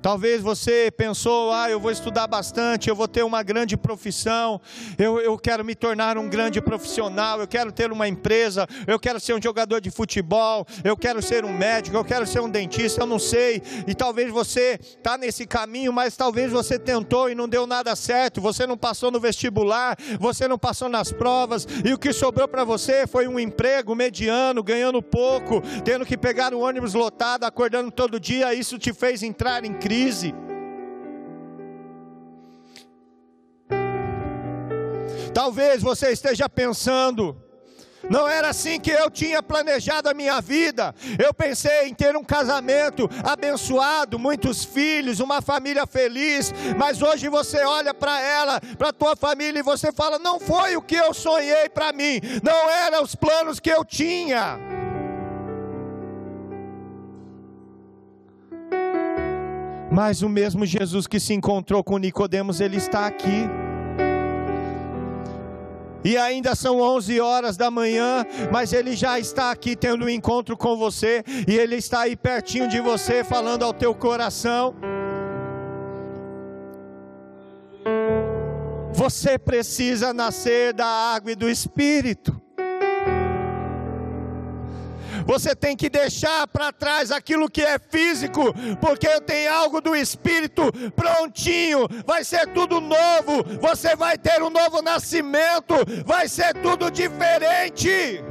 Talvez 0.02 0.42
você 0.42 0.92
pensou, 0.96 1.52
ah, 1.52 1.70
eu 1.70 1.80
vou 1.80 1.92
estudar 1.92 2.28
bastante, 2.28 2.88
eu 2.88 2.96
vou 2.96 3.08
ter 3.08 3.24
uma 3.24 3.42
grande 3.42 3.76
profissão, 3.76 4.62
eu, 4.98 5.20
eu 5.20 5.38
quero 5.38 5.66
me 5.66 5.74
tornar 5.74 6.18
um 6.18 6.30
grande 6.30 6.62
profissional, 6.62 7.40
eu 7.42 7.48
quero 7.48 7.72
ter 7.72 7.92
uma 7.92 8.08
empresa, 8.08 8.68
eu 8.86 9.00
quero 9.00 9.20
ser 9.20 9.34
um 9.34 9.42
jogador 9.42 9.82
de 9.82 9.90
futebol, 9.90 10.66
eu 10.84 10.96
quero 10.96 11.22
ser 11.22 11.44
um 11.44 11.52
médico, 11.52 11.98
eu 11.98 12.06
quero 12.06 12.28
ser 12.28 12.42
um 12.42 12.50
dentista, 12.50 13.02
eu 13.02 13.08
não 13.08 13.18
sei. 13.18 13.62
E 13.88 13.96
talvez 13.96 14.32
você 14.32 14.80
está 14.82 15.18
nesse 15.18 15.48
caminho, 15.48 15.92
mas 15.92 16.16
talvez 16.16 16.52
você 16.52 16.78
tentou 16.78 17.30
e 17.30 17.36
não 17.36 17.50
deu 17.50 17.66
nada 17.66 17.96
certo, 17.96 18.40
você 18.40 18.68
não 18.68 18.78
passou 18.78 19.10
no 19.10 19.20
vestibular, 19.20 19.98
você 20.20 20.48
não 20.48 20.60
passou 20.60 20.88
nas 20.88 21.12
provas, 21.12 21.68
e 21.84 21.92
o 21.92 21.98
que 21.98 22.14
sobrou 22.14 22.48
para 22.48 22.64
você 22.64 23.08
foi 23.08 23.28
um 23.28 23.40
emprego 23.40 23.96
mediano, 23.96 24.62
ganhando 24.62 25.02
pouco, 25.02 25.62
tendo 25.84 26.06
que 26.06 26.18
pegar 26.18 26.54
o 26.54 26.60
ônibus 26.60 26.94
lotado, 26.94 27.46
acordando 27.46 27.90
todo 27.90 28.20
dia, 28.20 28.54
isso 28.54 28.78
te 28.78 28.94
fez 28.94 29.24
entrar 29.24 29.66
em 29.66 29.74
crise 29.74 29.87
crise. 29.88 30.36
Talvez 35.34 35.82
você 35.82 36.12
esteja 36.12 36.50
pensando, 36.50 37.42
não 38.10 38.28
era 38.28 38.50
assim 38.50 38.82
que 38.82 38.92
eu 38.92 39.10
tinha 39.10 39.42
planejado 39.42 40.10
a 40.10 40.14
minha 40.14 40.42
vida. 40.42 40.94
Eu 41.18 41.34
pensei 41.34 41.88
em 41.88 41.94
ter 41.94 42.18
um 42.18 42.24
casamento 42.24 43.10
abençoado, 43.24 44.20
muitos 44.20 44.66
filhos, 44.66 45.22
uma 45.22 45.42
família 45.42 45.88
feliz. 45.88 46.54
Mas 46.78 47.02
hoje 47.02 47.30
você 47.30 47.64
olha 47.64 47.94
para 47.94 48.20
ela, 48.20 48.60
para 48.78 48.92
tua 48.92 49.16
família 49.16 49.60
e 49.60 49.64
você 49.64 49.94
fala: 49.94 50.20
não 50.20 50.38
foi 50.38 50.76
o 50.76 50.82
que 50.82 50.96
eu 50.96 51.14
sonhei 51.14 51.70
para 51.70 51.94
mim, 51.94 52.20
não 52.44 52.70
eram 52.70 53.04
os 53.04 53.16
planos 53.16 53.58
que 53.58 53.70
eu 53.70 53.86
tinha. 53.86 54.60
Mas 59.98 60.22
o 60.22 60.30
mesmo 60.30 60.64
Jesus 60.64 61.08
que 61.08 61.20
se 61.20 61.34
encontrou 61.34 61.84
com 61.84 61.98
Nicodemos, 61.98 62.62
ele 62.62 62.78
está 62.78 63.08
aqui. 63.08 63.50
E 66.04 66.16
ainda 66.16 66.54
são 66.54 66.80
11 66.80 67.20
horas 67.20 67.58
da 67.58 67.72
manhã, 67.72 68.24
mas 68.52 68.74
ele 68.74 68.96
já 68.96 69.20
está 69.20 69.50
aqui 69.50 69.76
tendo 69.76 70.06
um 70.06 70.10
encontro 70.10 70.56
com 70.56 70.78
você, 70.78 71.24
e 71.48 71.58
ele 71.58 71.78
está 71.78 72.02
aí 72.02 72.16
pertinho 72.16 72.68
de 72.68 72.80
você, 72.80 73.24
falando 73.24 73.64
ao 73.64 73.74
teu 73.74 73.96
coração. 73.96 74.76
Você 78.94 79.40
precisa 79.40 80.14
nascer 80.14 80.74
da 80.74 80.86
água 80.86 81.32
e 81.32 81.36
do 81.36 81.50
Espírito. 81.50 82.40
Você 85.28 85.54
tem 85.54 85.76
que 85.76 85.90
deixar 85.90 86.48
para 86.48 86.72
trás 86.72 87.12
aquilo 87.12 87.50
que 87.50 87.62
é 87.62 87.78
físico, 87.78 88.54
porque 88.80 89.20
tem 89.22 89.48
algo 89.48 89.82
do 89.82 89.96
espírito 89.96 90.72
prontinho. 90.96 91.88
Vai 92.06 92.24
ser 92.24 92.48
tudo 92.54 92.80
novo. 92.80 93.44
Você 93.60 93.96
vai 93.96 94.18
ter 94.18 94.42
um 94.42 94.50
novo 94.50 94.82
nascimento. 94.82 95.76
Vai 96.06 96.30
ser 96.30 96.54
tudo 96.56 96.90
diferente. 96.90 98.24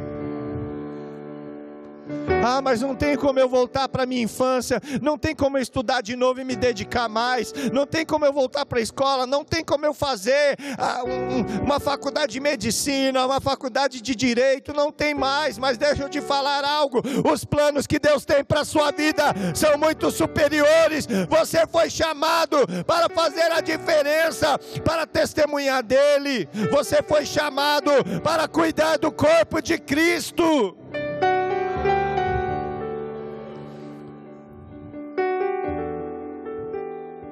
Ah, 2.45 2.61
mas 2.63 2.81
não 2.81 2.95
tem 2.95 3.17
como 3.17 3.39
eu 3.39 3.49
voltar 3.49 3.89
para 3.89 4.07
minha 4.07 4.23
infância, 4.23 4.81
não 5.03 5.19
tem 5.19 5.35
como 5.35 5.59
eu 5.59 5.63
estudar 5.63 6.01
de 6.01 6.15
novo 6.17 6.41
e 6.41 6.45
me 6.45 6.55
dedicar 6.55 7.09
mais, 7.09 7.53
não 7.73 7.87
tem 7.87 8.05
como 8.05 8.25
eu 8.25 8.33
voltar 8.33 8.65
para 8.65 8.79
a 8.79 8.83
escola, 8.83 9.27
não 9.27 9.45
tem 9.45 9.65
como 9.65 9.85
eu 9.85 9.93
fazer 9.93 10.57
ah, 10.79 11.03
um, 11.05 11.65
uma 11.65 11.81
faculdade 11.81 12.33
de 12.33 12.41
medicina, 12.41 13.27
uma 13.27 13.41
faculdade 13.41 14.01
de 14.01 14.15
direito, 14.15 14.73
não 14.73 14.93
tem 14.93 15.15
mais. 15.15 15.59
Mas 15.59 15.77
deixa 15.77 16.03
eu 16.03 16.09
te 16.09 16.21
falar 16.21 16.65
algo: 16.65 17.03
os 17.31 17.45
planos 17.45 17.87
que 17.87 17.99
Deus 17.99 18.25
tem 18.25 18.45
para 18.45 18.61
a 18.61 18.65
sua 18.65 18.91
vida 18.91 19.25
são 19.55 19.77
muito 19.79 20.11
superiores. 20.11 21.07
Você 21.29 21.67
foi 21.67 21.91
chamado 21.91 22.59
para 22.87 23.09
fazer 23.09 23.51
a 23.53 23.61
diferença, 23.61 24.59
para 24.85 25.07
testemunhar 25.07 25.83
dele, 25.83 26.49
você 26.71 27.03
foi 27.03 27.25
chamado 27.25 27.91
para 28.23 28.49
cuidar 28.49 28.99
do 28.99 29.11
corpo 29.11 29.61
de 29.61 29.79
Cristo. 29.79 30.77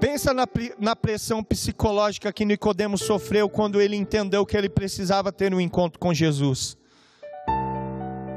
Pensa 0.05 0.35
na, 0.35 0.47
na 0.79 0.95
pressão 0.95 1.43
psicológica 1.43 2.31
que 2.31 2.45
Nicodemos 2.45 3.01
sofreu 3.01 3.49
quando 3.49 3.81
ele 3.81 3.97
entendeu 3.97 4.45
que 4.45 4.55
ele 4.55 4.69
precisava 4.69 5.33
ter 5.33 5.55
um 5.55 5.59
encontro 5.59 5.99
com 5.99 6.13
Jesus. 6.13 6.77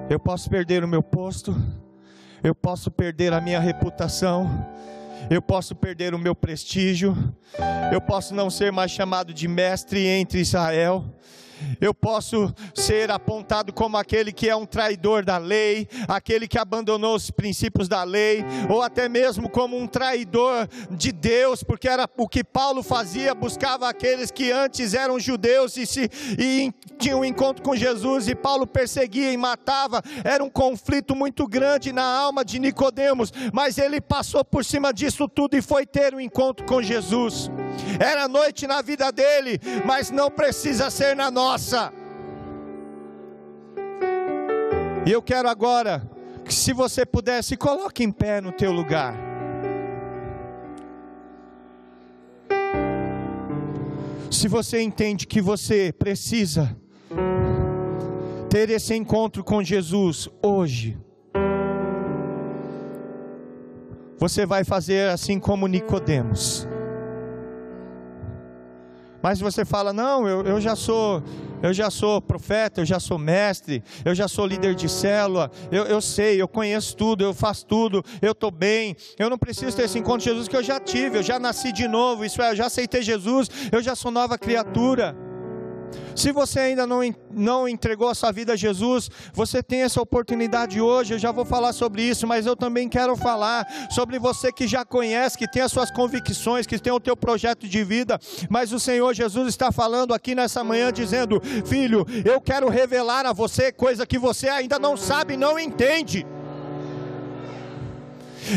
Eu 0.10 0.18
posso 0.18 0.50
perder 0.50 0.82
o 0.86 0.88
meu 0.88 1.04
posto, 1.04 1.54
eu 2.42 2.56
posso 2.56 2.90
perder 2.90 3.34
a 3.34 3.42
minha 3.42 3.60
reputação, 3.60 4.66
eu 5.30 5.42
posso 5.42 5.76
perder 5.76 6.16
o 6.16 6.18
meu 6.18 6.34
prestígio, 6.34 7.14
eu 7.92 8.00
posso 8.00 8.34
não 8.34 8.50
ser 8.50 8.72
mais 8.72 8.90
chamado 8.90 9.34
de 9.34 9.46
mestre 9.46 10.08
entre 10.08 10.40
Israel, 10.40 11.04
eu 11.82 11.94
posso 11.94 12.54
ser 12.74 13.12
apontado 13.12 13.74
como 13.74 13.98
aquele 13.98 14.32
que 14.32 14.50
é 14.50 14.56
um 14.56 14.66
traidor 14.66 15.24
da 15.24 15.38
lei, 15.38 15.88
aquele 16.08 16.48
que 16.48 16.58
abandonou 16.58 17.16
os 17.16 17.32
princípios 17.32 17.88
da 17.88 18.04
lei, 18.04 18.44
ou 18.70 18.82
até 18.82 19.10
mesmo 19.10 19.50
como 19.50 19.78
um 19.78 19.88
traidor 19.88 20.68
de 20.92 21.12
Deus, 21.12 21.64
porque 21.64 21.88
era 21.88 22.08
o 22.18 22.28
que 22.28 22.44
Paulo 22.44 22.84
fazia, 22.84 23.34
buscava 23.34 23.90
aqueles 23.90 24.32
que 24.32 24.52
antes 24.52 24.94
eram 24.94 25.20
judeus 25.20 25.78
e, 25.78 25.86
se, 25.86 26.10
e 26.38 26.72
tinham 26.98 27.22
um 27.22 27.26
encontro 27.26 27.64
com 27.64 27.76
Jesus, 27.76 28.28
e 28.28 28.36
Paulo 28.36 28.66
perseguia 28.66 29.32
e 29.32 29.38
matava, 29.38 30.02
era 30.24 30.44
um 30.44 30.50
conflito 30.50 31.16
muito 31.16 31.48
grande 31.48 31.92
na 31.92 32.06
alma 32.06 32.46
de 32.46 32.60
Nicodemos, 32.60 33.32
mas 33.52 33.78
ele 33.78 34.00
passou 34.00 34.44
por 34.44 34.64
cima 34.64 34.94
disso 34.94 35.28
tudo 35.28 35.58
e 35.58 35.62
foi 35.62 35.86
ter 35.86 36.14
um 36.14 36.20
encontro 36.20 36.66
com 36.66 36.82
Jesus. 36.82 37.50
Era 38.00 38.28
noite 38.28 38.68
na 38.68 38.82
vida 38.82 39.12
dele, 39.12 39.60
mas 39.86 40.12
não 40.12 40.30
precisa 40.30 40.90
ser 40.90 41.16
na 41.16 41.30
nossa 41.30 41.47
nossa. 41.48 41.94
E 45.06 45.12
eu 45.12 45.22
quero 45.22 45.48
agora 45.48 46.10
que 46.44 46.54
se 46.54 46.74
você 46.74 47.06
pudesse, 47.06 47.56
coloque 47.56 48.04
em 48.04 48.12
pé 48.12 48.42
no 48.42 48.52
teu 48.52 48.72
lugar. 48.74 49.16
Se 54.30 54.50
você 54.50 54.82
entende 54.82 55.26
que 55.26 55.42
você 55.42 55.94
precisa 55.98 56.76
ter 58.50 58.70
esse 58.70 58.94
encontro 58.94 59.42
com 59.42 59.64
Jesus 59.64 60.30
hoje, 60.44 60.98
você 64.20 64.46
vai 64.46 64.66
fazer 64.66 65.10
assim 65.12 65.40
como 65.40 65.66
Nicodemos. 65.66 66.68
Mas 69.28 69.42
você 69.42 69.66
fala: 69.66 69.92
"Não, 69.92 70.26
eu, 70.26 70.42
eu 70.44 70.62
já 70.62 70.74
sou 70.74 71.22
eu 71.62 71.74
já 71.74 71.90
sou 71.90 72.22
profeta, 72.22 72.80
eu 72.80 72.86
já 72.86 72.98
sou 72.98 73.18
mestre, 73.18 73.84
eu 74.06 74.16
já 74.16 74.28
sou 74.28 74.46
líder 74.46 74.74
de 74.74 74.88
célula, 74.88 75.52
eu, 75.72 75.84
eu 75.86 76.00
sei, 76.00 76.40
eu 76.42 76.48
conheço 76.48 76.96
tudo, 76.96 77.24
eu 77.24 77.34
faço 77.34 77.66
tudo, 77.66 78.06
eu 78.22 78.32
estou 78.32 78.52
bem, 78.52 78.96
eu 79.18 79.30
não 79.30 79.38
preciso 79.38 79.76
ter 79.76 79.84
esse 79.84 79.98
encontro 80.00 80.20
com 80.20 80.30
Jesus 80.30 80.48
que 80.48 80.56
eu 80.56 80.64
já 80.64 80.80
tive, 80.80 81.18
eu 81.18 81.24
já 81.24 81.40
nasci 81.40 81.74
de 81.74 81.88
novo, 81.88 82.24
isso 82.24 82.42
é, 82.42 82.52
eu 82.52 82.56
já 82.56 82.68
aceitei 82.68 83.02
Jesus, 83.02 83.50
eu 83.70 83.82
já 83.82 83.96
sou 83.96 84.12
nova 84.12 84.38
criatura. 84.38 85.27
Se 86.16 86.32
você 86.32 86.60
ainda 86.60 86.88
não, 86.88 87.00
não 87.32 87.68
entregou 87.68 88.10
a 88.10 88.16
sua 88.16 88.32
vida 88.32 88.54
a 88.54 88.56
Jesus, 88.56 89.10
você 89.34 89.62
tem 89.62 89.84
essa 89.84 90.02
oportunidade 90.02 90.82
hoje. 90.82 91.14
Eu 91.14 91.20
já 91.20 91.32
vou 91.32 91.46
falar 91.46 91.74
sobre 91.74 92.02
isso, 92.02 92.26
mas 92.26 92.46
eu 92.46 92.56
também 92.56 92.90
quero 92.90 93.16
falar 93.16 93.68
sobre 93.92 94.18
você 94.18 94.52
que 94.52 94.68
já 94.68 94.84
conhece, 94.84 95.38
que 95.38 95.50
tem 95.50 95.62
as 95.62 95.72
suas 95.72 95.92
convicções, 95.92 96.66
que 96.66 96.80
tem 96.80 96.92
o 96.92 97.00
teu 97.00 97.16
projeto 97.16 97.68
de 97.68 97.84
vida. 97.84 98.20
Mas 98.50 98.72
o 98.74 98.80
Senhor 98.80 99.14
Jesus 99.14 99.48
está 99.48 99.72
falando 99.72 100.14
aqui 100.14 100.34
nessa 100.34 100.64
manhã, 100.64 100.92
dizendo: 100.92 101.42
Filho, 101.66 102.06
eu 102.26 102.42
quero 102.42 102.68
revelar 102.70 103.26
a 103.26 103.34
você 103.34 103.72
coisa 103.72 104.06
que 104.06 104.18
você 104.18 104.50
ainda 104.50 104.80
não 104.80 104.98
sabe, 104.98 105.38
não 105.38 105.60
entende. 105.60 106.26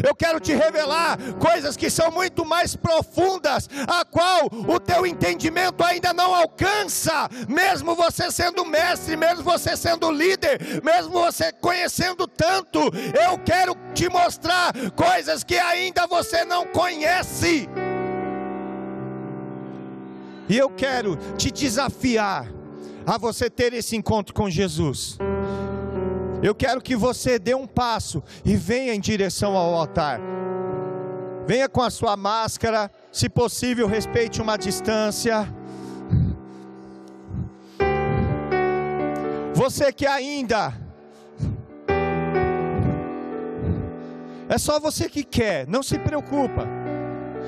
Eu 0.06 0.14
quero 0.14 0.40
te 0.40 0.52
revelar 0.52 1.18
coisas 1.38 1.76
que 1.76 1.90
são 1.90 2.10
muito 2.10 2.44
mais 2.44 2.76
profundas, 2.76 3.68
a 3.86 4.04
qual 4.04 4.46
o 4.46 4.78
teu 4.78 5.06
entendimento 5.06 5.82
ainda 5.82 6.12
não 6.12 6.34
alcança, 6.34 7.28
mesmo 7.48 7.94
você 7.94 8.30
sendo 8.30 8.64
mestre, 8.64 9.16
mesmo 9.16 9.42
você 9.42 9.76
sendo 9.76 10.10
líder, 10.10 10.82
mesmo 10.82 11.10
você 11.10 11.52
conhecendo 11.52 12.26
tanto. 12.26 12.78
Eu 12.78 13.38
quero 13.38 13.76
te 13.94 14.08
mostrar 14.08 14.72
coisas 14.94 15.44
que 15.44 15.56
ainda 15.56 16.06
você 16.06 16.44
não 16.44 16.66
conhece. 16.66 17.68
E 20.48 20.58
eu 20.58 20.68
quero 20.68 21.16
te 21.36 21.50
desafiar 21.50 22.48
a 23.06 23.16
você 23.16 23.48
ter 23.48 23.72
esse 23.72 23.96
encontro 23.96 24.34
com 24.34 24.50
Jesus. 24.50 25.16
Eu 26.42 26.54
quero 26.54 26.80
que 26.80 26.96
você 26.96 27.38
dê 27.38 27.54
um 27.54 27.66
passo 27.66 28.22
e 28.44 28.56
venha 28.56 28.94
em 28.94 29.00
direção 29.00 29.56
ao 29.56 29.74
altar. 29.74 30.20
Venha 31.46 31.68
com 31.68 31.82
a 31.82 31.90
sua 31.90 32.16
máscara, 32.16 32.90
se 33.12 33.28
possível, 33.28 33.86
respeite 33.86 34.40
uma 34.40 34.56
distância. 34.56 35.46
Você 39.54 39.92
que 39.92 40.06
ainda 40.06 40.72
É 44.50 44.58
só 44.58 44.80
você 44.80 45.08
que 45.08 45.22
quer, 45.22 45.64
não 45.68 45.80
se 45.80 45.96
preocupa. 45.96 46.66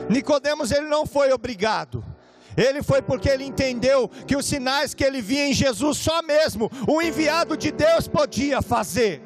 Nicodemos 0.08 0.70
ele 0.70 0.86
não 0.86 1.04
foi 1.04 1.32
obrigado. 1.32 2.04
Ele 2.56 2.82
foi 2.82 3.02
porque 3.02 3.28
ele 3.28 3.44
entendeu 3.44 4.08
que 4.26 4.36
os 4.36 4.46
sinais 4.46 4.94
que 4.94 5.04
ele 5.04 5.20
via 5.20 5.48
em 5.48 5.52
Jesus, 5.52 5.98
só 5.98 6.22
mesmo 6.22 6.70
o 6.86 7.00
enviado 7.00 7.56
de 7.56 7.70
Deus 7.70 8.06
podia 8.08 8.60
fazer. 8.60 9.22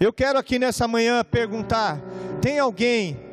Eu 0.00 0.12
quero 0.12 0.38
aqui 0.38 0.58
nessa 0.58 0.86
manhã 0.86 1.24
perguntar: 1.24 2.00
tem 2.40 2.58
alguém 2.58 3.23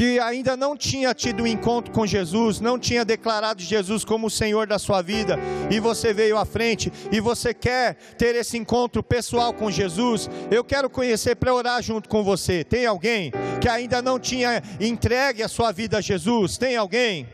que 0.00 0.18
ainda 0.18 0.56
não 0.56 0.74
tinha 0.74 1.12
tido 1.12 1.42
um 1.42 1.46
encontro 1.46 1.92
com 1.92 2.06
Jesus, 2.06 2.58
não 2.58 2.78
tinha 2.78 3.04
declarado 3.04 3.60
Jesus 3.60 4.02
como 4.02 4.28
o 4.28 4.30
Senhor 4.30 4.66
da 4.66 4.78
sua 4.78 5.02
vida, 5.02 5.38
e 5.70 5.78
você 5.78 6.14
veio 6.14 6.38
à 6.38 6.46
frente 6.46 6.90
e 7.12 7.20
você 7.20 7.52
quer 7.52 7.98
ter 8.16 8.34
esse 8.34 8.56
encontro 8.56 9.02
pessoal 9.02 9.52
com 9.52 9.70
Jesus, 9.70 10.30
eu 10.50 10.64
quero 10.64 10.88
conhecer 10.88 11.36
para 11.36 11.52
orar 11.52 11.82
junto 11.82 12.08
com 12.08 12.24
você. 12.24 12.64
Tem 12.64 12.86
alguém 12.86 13.30
que 13.60 13.68
ainda 13.68 14.00
não 14.00 14.18
tinha 14.18 14.62
entregue 14.80 15.42
a 15.42 15.48
sua 15.48 15.70
vida 15.70 15.98
a 15.98 16.00
Jesus? 16.00 16.56
Tem 16.56 16.76
alguém? 16.76 17.28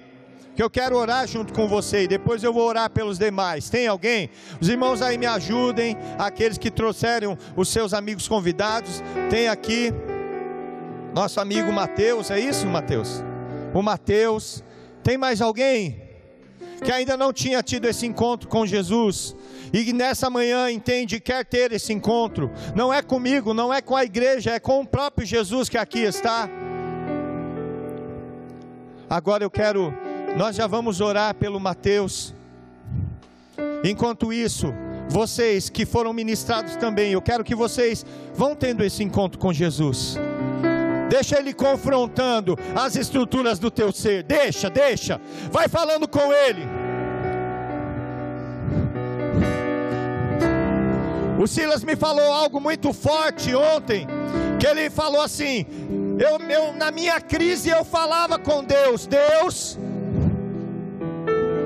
que 0.57 0.63
eu 0.63 0.71
quero 0.71 0.97
orar 0.97 1.29
junto 1.29 1.53
com 1.53 1.69
você 1.69 2.05
e 2.05 2.09
depois 2.09 2.43
eu 2.43 2.51
vou 2.51 2.67
orar 2.67 2.89
pelos 2.89 3.19
demais. 3.19 3.69
Tem 3.69 3.87
alguém? 3.87 4.31
Os 4.59 4.71
irmãos 4.71 5.03
aí 5.03 5.19
me 5.19 5.27
ajudem, 5.27 5.97
aqueles 6.19 6.57
que 6.57 6.71
trouxeram 6.71 7.37
os 7.55 7.69
seus 7.69 7.93
amigos 7.93 8.27
convidados, 8.27 9.03
tem 9.29 9.49
aqui 9.49 9.93
nosso 11.17 11.41
amigo 11.41 11.73
Mateus, 11.73 12.31
é 12.31 12.39
isso, 12.39 12.67
Mateus? 12.67 13.25
O 13.73 13.81
Mateus. 13.81 14.63
Tem 15.03 15.17
mais 15.17 15.41
alguém 15.41 16.03
que 16.85 16.93
ainda 16.93 17.17
não 17.17 17.33
tinha 17.33 17.63
tido 17.63 17.87
esse 17.87 18.05
encontro 18.05 18.47
com 18.51 18.67
Jesus 18.67 19.35
e 19.73 19.95
nessa 19.95 20.29
manhã 20.29 20.71
entende 20.71 21.19
quer 21.19 21.43
ter 21.47 21.73
esse 21.73 21.91
encontro? 21.91 22.51
Não 22.75 22.93
é 22.93 23.01
comigo, 23.01 23.55
não 23.55 23.73
é 23.73 23.81
com 23.81 23.97
a 23.97 24.05
igreja, 24.05 24.51
é 24.51 24.61
com 24.61 24.83
o 24.83 24.87
próprio 24.87 25.27
Jesus 25.27 25.71
que 25.71 25.79
aqui 25.79 26.01
está. 26.01 26.51
Agora 29.09 29.43
eu 29.43 29.51
quero, 29.51 29.95
nós 30.37 30.55
já 30.55 30.67
vamos 30.67 31.01
orar 31.01 31.35
pelo 31.35 31.59
Mateus. 31.59 32.35
Enquanto 33.83 34.35
isso, 34.35 34.67
vocês 35.09 35.71
que 35.71 35.87
foram 35.87 36.13
ministrados 36.13 36.77
também, 36.77 37.13
eu 37.13 37.23
quero 37.23 37.43
que 37.43 37.55
vocês 37.55 38.05
vão 38.35 38.55
tendo 38.55 38.85
esse 38.85 39.03
encontro 39.03 39.39
com 39.39 39.51
Jesus. 39.51 40.19
Deixa 41.09 41.39
ele 41.39 41.53
confrontando 41.53 42.59
as 42.75 42.97
estruturas 42.97 43.59
do 43.59 43.71
teu 43.71 43.93
ser. 43.93 44.23
Deixa, 44.23 44.69
deixa. 44.69 45.21
Vai 45.51 45.69
falando 45.69 46.09
com 46.09 46.33
ele. 46.33 46.67
O 51.39 51.47
Silas 51.47 51.85
me 51.85 51.95
falou 51.95 52.33
algo 52.33 52.61
muito 52.61 52.93
forte 52.93 53.55
ontem, 53.55 54.07
que 54.59 54.67
ele 54.67 54.89
falou 54.89 55.21
assim: 55.21 55.67
eu, 56.19 56.39
eu 56.49 56.73
na 56.73 56.91
minha 56.91 57.21
crise 57.21 57.69
eu 57.69 57.85
falava 57.85 58.39
com 58.39 58.65
Deus, 58.65 59.07
Deus, 59.07 59.79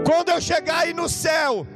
quando 0.04 0.30
eu 0.30 0.40
chegar 0.40 0.80
aí 0.80 0.92
no 0.92 1.08
céu, 1.08 1.66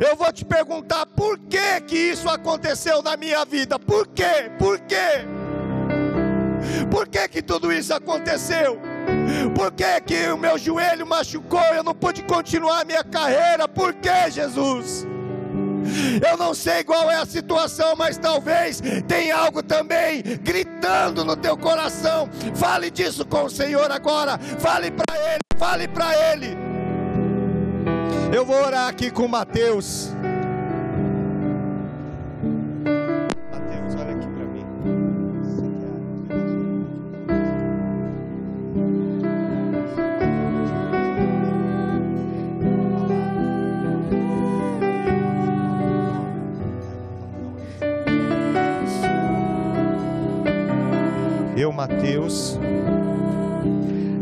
eu 0.00 0.16
vou 0.16 0.32
te 0.32 0.44
perguntar 0.44 1.04
por 1.06 1.38
que 1.38 1.80
que 1.82 1.96
isso 1.96 2.28
aconteceu 2.30 3.02
na 3.02 3.14
minha 3.16 3.44
vida? 3.44 3.78
Por 3.78 4.08
quê? 4.08 4.50
Por 4.58 4.80
quê? 4.80 5.26
Por 6.90 7.08
que 7.08 7.28
que 7.28 7.42
tudo 7.42 7.72
isso 7.72 7.94
aconteceu? 7.94 8.78
Por 9.54 9.72
que 9.72 10.00
que 10.00 10.28
o 10.28 10.36
meu 10.36 10.58
joelho 10.58 11.06
machucou? 11.06 11.60
Eu 11.74 11.82
não 11.82 11.94
pude 11.94 12.22
continuar 12.22 12.82
a 12.82 12.84
minha 12.84 13.04
carreira. 13.04 13.68
Por 13.68 13.94
que, 13.94 14.30
Jesus? 14.30 15.06
Eu 16.24 16.36
não 16.36 16.54
sei 16.54 16.84
qual 16.84 17.10
é 17.10 17.16
a 17.16 17.26
situação, 17.26 17.94
mas 17.96 18.16
talvez 18.16 18.80
tenha 19.08 19.36
algo 19.36 19.62
também 19.62 20.22
gritando 20.40 21.24
no 21.24 21.36
teu 21.36 21.56
coração. 21.56 22.28
Fale 22.54 22.90
disso 22.90 23.24
com 23.26 23.44
o 23.44 23.50
Senhor 23.50 23.90
agora. 23.90 24.38
Fale 24.58 24.90
para 24.90 25.16
Ele, 25.16 25.40
fale 25.58 25.88
para 25.88 26.32
Ele. 26.32 26.56
Eu 28.32 28.46
vou 28.46 28.56
orar 28.56 28.88
aqui 28.88 29.10
com 29.10 29.28
Mateus. 29.28 30.10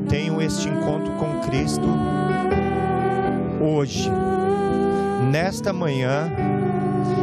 Tenho 0.09 0.41
este 0.43 0.69
encontro 0.69 1.13
com 1.13 1.41
Cristo 1.41 1.87
hoje, 3.61 4.11
nesta 5.31 5.73
manhã, 5.73 6.31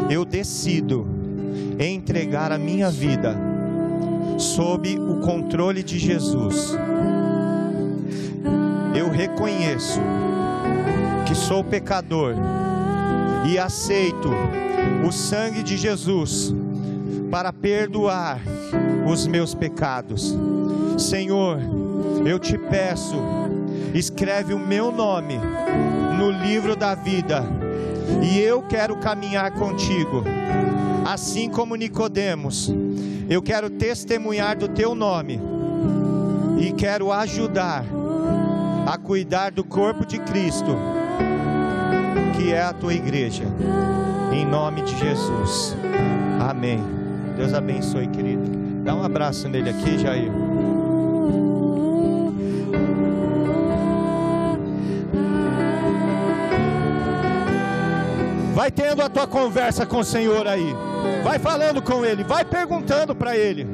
eu 0.10 0.24
decido 0.24 1.08
entregar 1.80 2.52
a 2.52 2.58
minha 2.58 2.90
vida 2.90 3.36
sob 4.38 4.98
o 5.00 5.20
controle 5.22 5.84
de 5.84 5.98
Jesus. 5.98 6.78
Eu 8.96 9.10
reconheço 9.10 10.00
que 11.28 11.36
sou 11.36 11.64
pecador 11.64 12.36
e 13.48 13.58
aceito 13.58 14.30
o 15.08 15.12
sangue 15.12 15.64
de 15.64 15.78
Jesus 15.78 16.54
para 17.30 17.52
perdoar 17.52 18.42
os 19.06 19.28
meus 19.28 19.54
pecados. 19.54 20.36
Senhor, 20.98 21.60
eu 22.26 22.40
te 22.40 22.58
peço, 22.58 23.16
escreve 23.94 24.54
o 24.54 24.60
meu 24.60 24.92
nome 24.92 25.40
no 26.18 26.32
livro 26.32 26.76
da 26.76 26.96
vida, 26.96 27.44
e 28.24 28.40
eu 28.40 28.64
quero 28.64 28.98
caminhar 28.98 29.52
contigo. 29.52 30.24
Assim 31.06 31.50
como 31.50 31.76
Nicodemos, 31.76 32.74
eu 33.30 33.42
quero 33.42 33.70
testemunhar 33.70 34.58
do 34.58 34.68
teu 34.68 34.96
nome 34.96 35.40
e 36.60 36.72
quero 36.74 37.12
ajudar 37.12 37.86
a 38.86 38.98
cuidar 38.98 39.52
do 39.52 39.64
corpo 39.64 40.06
de 40.06 40.18
Cristo, 40.20 40.76
que 42.36 42.52
é 42.52 42.62
a 42.62 42.74
tua 42.74 42.94
igreja. 42.94 43.44
Em 44.34 44.46
nome 44.46 44.82
de 44.82 44.98
Jesus. 44.98 45.76
Amém. 46.40 46.80
Deus 47.36 47.54
abençoe, 47.54 48.08
querido. 48.08 48.44
Dá 48.84 48.96
um 48.96 49.04
abraço 49.04 49.48
nele 49.48 49.70
aqui, 49.70 49.98
Jair. 50.00 50.47
Vai 58.58 58.72
tendo 58.72 59.04
a 59.04 59.08
tua 59.08 59.28
conversa 59.28 59.86
com 59.86 60.00
o 60.00 60.04
Senhor 60.04 60.48
aí. 60.48 60.74
Vai 61.24 61.38
falando 61.38 61.80
com 61.80 62.04
Ele, 62.04 62.24
vai 62.24 62.44
perguntando 62.44 63.14
para 63.14 63.38
Ele. 63.38 63.68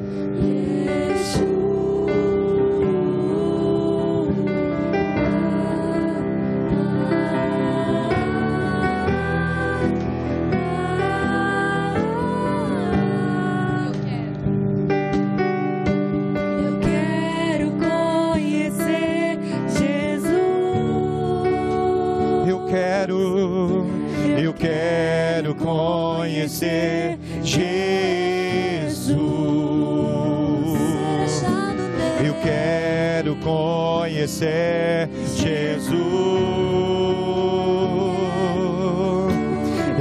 Conhecer 25.54 27.18
Jesus. 27.42 29.14
Eu 32.24 32.34
quero 32.42 33.36
conhecer 33.36 35.08
Jesus. 35.36 35.94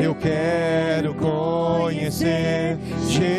Eu 0.01 0.15
quero 0.15 1.13
conhecer 1.15 2.77
Jesus. 3.07 3.33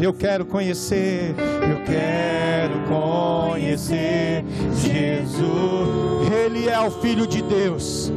Eu 0.00 0.12
quero 0.12 0.44
conhecer, 0.44 1.34
eu 1.38 1.84
quero 1.84 2.80
conhecer 2.88 4.44
Jesus. 4.74 6.32
Ele 6.44 6.68
é 6.68 6.80
o 6.80 6.90
Filho 6.90 7.26
de 7.26 7.40
Deus. 7.42 8.12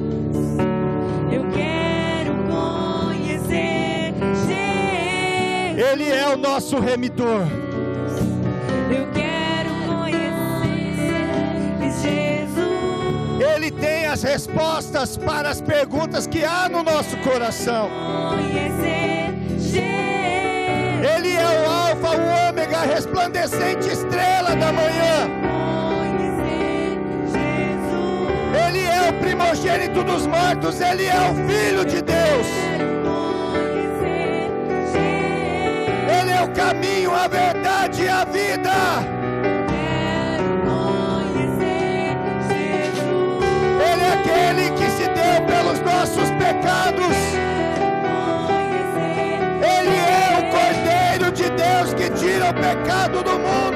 Ele 5.91 6.09
é 6.09 6.27
o 6.29 6.38
nosso 6.38 6.79
remidor. 6.79 7.41
Eu 8.89 9.07
quero 9.13 9.69
conhecer 9.88 11.29
Jesus. 12.01 13.55
Ele 13.55 13.69
tem 13.71 14.07
as 14.07 14.23
respostas 14.23 15.15
para 15.15 15.49
as 15.49 15.61
perguntas 15.61 16.25
que 16.25 16.43
há 16.43 16.67
no 16.67 16.81
nosso 16.81 17.15
coração. 17.17 17.89
Conhecer 18.29 19.36
Jesus. 19.59 19.75
Ele 21.15 21.33
é 21.33 21.45
o 21.45 21.69
Alfa, 21.69 22.17
o 22.17 22.49
Ômega, 22.49 22.77
a 22.77 22.86
resplandecente 22.86 23.88
estrela 23.88 24.55
da 24.55 24.71
manhã. 24.73 25.29
Conhecer 25.93 26.97
Jesus. 27.25 28.67
Ele 28.67 28.83
é 28.86 29.09
o 29.09 29.13
primogênito 29.19 30.03
dos 30.03 30.25
mortos, 30.25 30.81
ele 30.81 31.05
é 31.05 31.19
o 31.29 31.36
Filho 31.47 31.86
de 31.86 32.01
caminho, 36.56 37.14
a 37.14 37.28
verdade 37.28 38.03
e 38.03 38.08
a 38.08 38.24
vida. 38.24 38.72
Ele 43.91 44.03
é 44.03 44.14
aquele 44.14 44.72
que 44.72 44.89
se 44.91 45.03
deu 45.10 45.45
pelos 45.45 45.80
nossos 45.82 46.30
pecados. 46.32 47.16
Ele 49.62 49.97
é 49.97 50.39
o 50.39 50.43
Cordeiro 50.49 51.32
de 51.32 51.49
Deus 51.49 51.93
que 51.93 52.10
tira 52.12 52.49
o 52.49 52.53
pecado 52.53 53.22
do 53.22 53.32
mundo. 53.32 53.74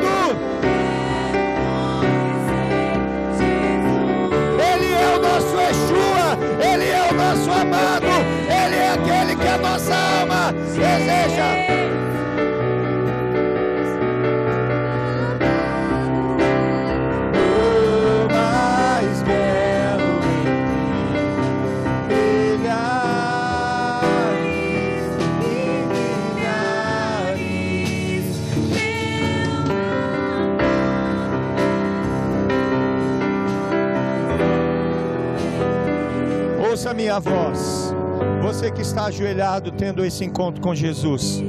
Minha 37.00 37.18
voz. 37.18 37.96
Você 38.42 38.70
que 38.70 38.82
está 38.82 39.06
ajoelhado 39.06 39.72
tendo 39.72 40.04
esse 40.04 40.26
encontro 40.26 40.62
com 40.62 40.76
Jesus. 40.76 41.42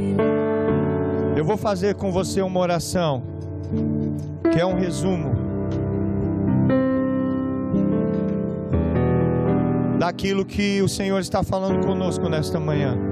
Eu 1.36 1.44
vou 1.44 1.56
fazer 1.56 1.96
com 1.96 2.12
você 2.12 2.40
uma 2.40 2.60
oração, 2.60 3.24
que 4.52 4.60
é 4.60 4.64
um 4.64 4.78
resumo 4.78 5.34
daquilo 9.98 10.44
que 10.44 10.80
o 10.82 10.88
Senhor 10.88 11.18
está 11.18 11.42
falando 11.42 11.84
conosco 11.84 12.28
nesta 12.28 12.60
manhã. 12.60 13.09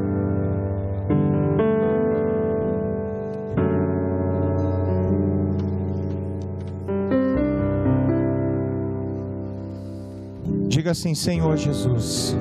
Diga 10.88 10.92
assim, 10.92 11.14
Senhor 11.14 11.54
Jesus. 11.58 12.34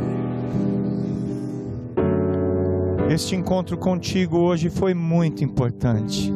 Este 3.10 3.36
encontro 3.36 3.78
contigo 3.78 4.38
hoje 4.38 4.70
foi 4.70 4.94
muito 4.94 5.44
importante. 5.44 6.34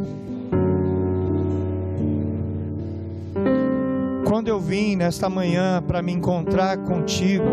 Quando 4.27 4.49
eu 4.49 4.59
vim 4.59 4.97
nesta 4.97 5.29
manhã 5.29 5.81
para 5.81 6.01
me 6.01 6.11
encontrar 6.11 6.79
contigo, 6.79 7.45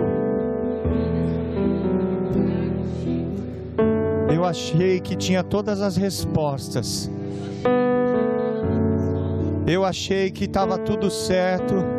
eu 4.35 4.45
achei 4.45 4.99
que 4.99 5.15
tinha 5.15 5.45
todas 5.45 5.81
as 5.81 5.97
respostas. 5.97 7.09
Eu 9.65 9.85
achei 9.85 10.33
que 10.33 10.47
estava 10.47 10.77
tudo 10.77 11.09
certo. 11.13 11.98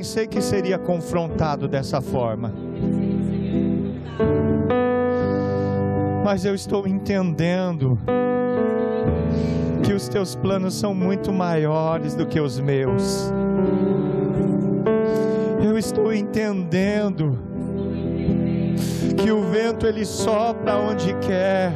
Pensei 0.00 0.26
que 0.26 0.40
seria 0.40 0.78
confrontado 0.78 1.68
dessa 1.68 2.00
forma. 2.00 2.54
Mas 6.24 6.46
eu 6.46 6.54
estou 6.54 6.88
entendendo 6.88 7.98
que 9.84 9.92
os 9.92 10.08
teus 10.08 10.34
planos 10.34 10.72
são 10.72 10.94
muito 10.94 11.30
maiores 11.30 12.14
do 12.14 12.26
que 12.26 12.40
os 12.40 12.58
meus. 12.58 13.30
Eu 15.62 15.76
estou 15.76 16.14
entendendo 16.14 17.38
que 19.22 19.30
o 19.30 19.42
vento 19.50 19.86
ele 19.86 20.06
sopra 20.06 20.78
onde 20.78 21.12
quer 21.18 21.74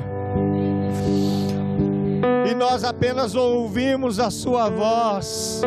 e 2.50 2.54
nós 2.54 2.84
apenas 2.84 3.34
ouvimos 3.34 4.18
a 4.18 4.30
Sua 4.30 4.70
voz. 4.70 5.60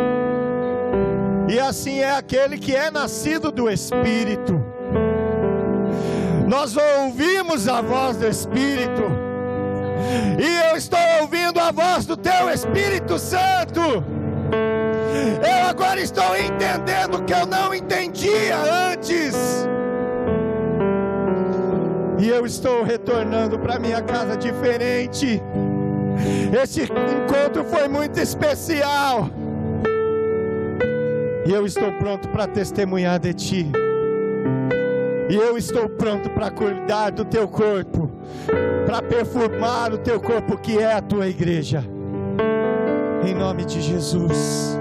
E 1.47 1.59
assim 1.59 1.99
é 1.99 2.11
aquele 2.11 2.57
que 2.57 2.75
é 2.75 2.91
nascido 2.91 3.51
do 3.51 3.69
Espírito. 3.69 4.61
Nós 6.47 6.75
ouvimos 6.75 7.67
a 7.67 7.81
voz 7.81 8.17
do 8.17 8.27
Espírito. 8.27 9.03
E 10.39 10.69
eu 10.69 10.77
estou 10.77 10.99
ouvindo 11.21 11.59
a 11.59 11.71
voz 11.71 12.05
do 12.05 12.17
Teu 12.17 12.49
Espírito 12.49 13.17
Santo. 13.17 13.81
Eu 15.41 15.67
agora 15.69 16.01
estou 16.01 16.35
entendendo 16.35 17.15
o 17.15 17.23
que 17.23 17.33
eu 17.33 17.45
não 17.45 17.73
entendia 17.73 18.57
antes. 18.91 19.35
E 22.19 22.27
eu 22.27 22.45
estou 22.45 22.83
retornando 22.83 23.57
para 23.57 23.79
minha 23.79 24.01
casa 24.01 24.35
diferente. 24.35 25.41
Esse 26.61 26.83
encontro 26.83 27.63
foi 27.63 27.87
muito 27.87 28.19
especial. 28.19 29.29
E 31.47 31.53
eu 31.53 31.65
estou 31.65 31.89
pronto 31.93 32.27
para 32.27 32.45
testemunhar 32.45 33.17
de 33.19 33.33
ti. 33.33 33.71
E 35.29 35.35
eu 35.35 35.57
estou 35.57 35.87
pronto 35.87 36.29
para 36.31 36.51
cuidar 36.51 37.11
do 37.11 37.23
teu 37.23 37.47
corpo, 37.47 38.11
para 38.85 39.01
perfumar 39.01 39.93
o 39.93 39.97
teu 39.97 40.19
corpo 40.19 40.57
que 40.57 40.77
é 40.77 40.91
a 40.91 41.01
tua 41.01 41.25
igreja. 41.25 41.85
Em 43.25 43.33
nome 43.33 43.63
de 43.63 43.79
Jesus. 43.79 44.77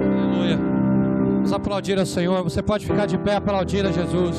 Aleluia. 0.00 0.56
Vamos 0.56 1.52
aplaudir 1.52 1.98
ao 1.98 2.06
Senhor. 2.06 2.42
Você 2.42 2.62
pode 2.62 2.86
ficar 2.86 3.04
de 3.04 3.18
pé 3.18 3.34
aplaudir 3.34 3.84
a 3.84 3.92
Jesus. 3.92 4.38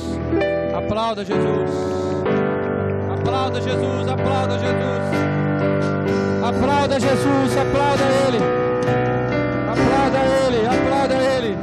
Aplauda 0.76 1.24
Jesus. 1.24 1.70
Aplauda 3.12 3.62
Jesus. 3.62 4.08
Aplauda 4.08 4.58
Jesus. 4.58 5.08
Aplauda 6.43 7.00
Jesus. 7.00 7.58
Aplauda 7.58 8.04
Ele. 8.28 8.66
Aplauda 10.08 10.26
Ele. 10.26 10.66
Aplauda 10.66 11.16
Ele. 11.16 11.58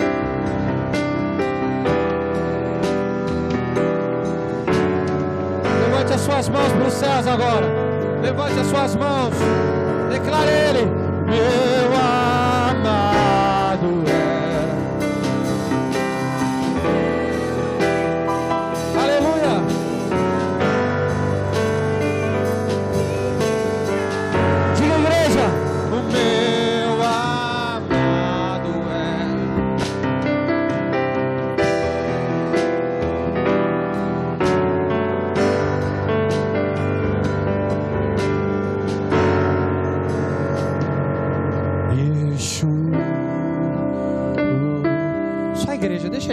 Levante 5.88 6.12
as 6.12 6.20
suas 6.20 6.48
mãos 6.50 6.72
para 6.72 6.86
os 6.86 6.92
céus 6.92 7.26
agora. 7.26 7.66
Levante 8.22 8.60
as 8.60 8.66
suas 8.66 8.96
mãos. 8.96 9.34
Declare 10.10 10.50
Ele. 10.50 10.84
Meu 11.26 11.86
amado 12.76 14.04
é. 14.10 14.23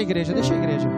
A 0.02 0.04
igreja, 0.04 0.34
deixa 0.34 0.54
a 0.54 0.58
igreja, 0.58 0.90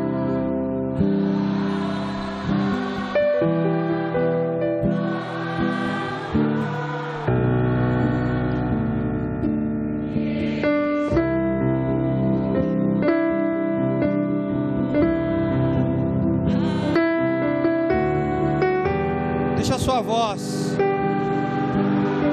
deixa 19.58 19.76
a 19.76 19.80
sua 19.80 20.02
voz. 20.02 20.78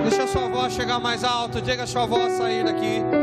Deixa 0.09 0.23
a 0.23 0.27
sua 0.29 0.49
voz 0.49 0.73
chegar 0.73 1.01
mais 1.01 1.25
alto. 1.25 1.61
Diga 1.61 1.83
a 1.83 1.87
sua 1.87 2.07
voz 2.07 2.33
sair 2.35 2.65
daqui. 2.65 3.20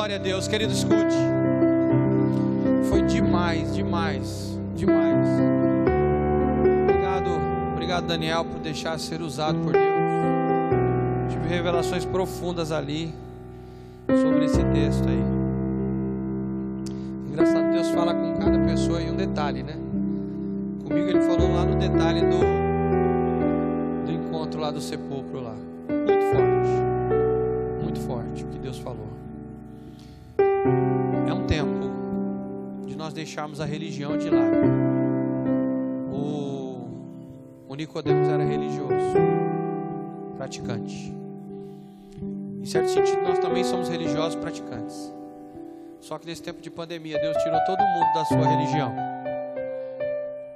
Glória 0.00 0.16
a 0.16 0.18
Deus. 0.18 0.48
Querido, 0.48 0.72
escute. 0.72 1.14
Foi 2.88 3.02
demais, 3.02 3.74
demais, 3.74 4.58
demais. 4.74 5.26
Obrigado, 6.84 7.30
obrigado, 7.72 8.06
Daniel, 8.06 8.46
por 8.46 8.60
deixar 8.60 8.98
ser 8.98 9.20
usado 9.20 9.58
por 9.58 9.74
Deus. 9.74 9.84
Tive 11.28 11.46
revelações 11.48 12.06
profundas 12.06 12.72
ali 12.72 13.12
sobre 14.08 14.46
esse 14.46 14.64
texto 14.72 15.06
aí. 15.06 15.22
Engraçado, 17.28 17.70
Deus 17.70 17.90
fala 17.90 18.14
com 18.14 18.38
cada 18.38 18.58
pessoa 18.58 19.02
em 19.02 19.10
um 19.10 19.16
detalhe, 19.16 19.62
né? 19.62 19.74
Comigo 20.88 21.10
ele 21.10 21.20
falou 21.20 21.52
lá 21.52 21.66
no 21.66 21.76
detalhe 21.76 22.22
do, 22.22 22.40
do 24.06 24.12
encontro 24.12 24.62
lá 24.62 24.70
do 24.70 24.80
sepulcro 24.80 25.09
deixarmos 33.20 33.60
a 33.60 33.66
religião 33.66 34.16
de 34.16 34.30
lado. 34.30 34.56
O, 36.10 37.68
o 37.68 37.74
Nicodemos 37.74 38.26
era 38.26 38.42
religioso, 38.42 39.14
praticante. 40.38 41.14
Em 42.62 42.64
certo 42.64 42.88
sentido, 42.88 43.20
nós 43.20 43.38
também 43.38 43.62
somos 43.62 43.90
religiosos 43.90 44.36
praticantes. 44.36 45.12
Só 46.00 46.18
que 46.18 46.26
nesse 46.26 46.42
tempo 46.42 46.62
de 46.62 46.70
pandemia, 46.70 47.20
Deus 47.20 47.36
tirou 47.42 47.60
todo 47.66 47.78
mundo 47.78 48.12
da 48.14 48.24
sua 48.24 48.46
religião. 48.46 48.94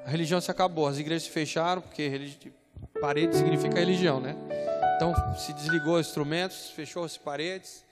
A 0.07 0.09
religião 0.09 0.41
se 0.41 0.51
acabou, 0.51 0.87
as 0.87 0.99
igrejas 0.99 1.25
se 1.25 1.31
fecharam, 1.31 1.83
porque 1.83 2.09
religi... 2.09 2.51
parede 2.99 3.37
significa 3.37 3.79
religião, 3.79 4.21
né? 4.21 4.35
Então 4.97 5.13
se 5.37 5.53
desligou 5.53 5.97
os 5.97 6.07
instrumentos, 6.07 6.71
fechou-se 6.71 7.21
paredes, 7.21 7.85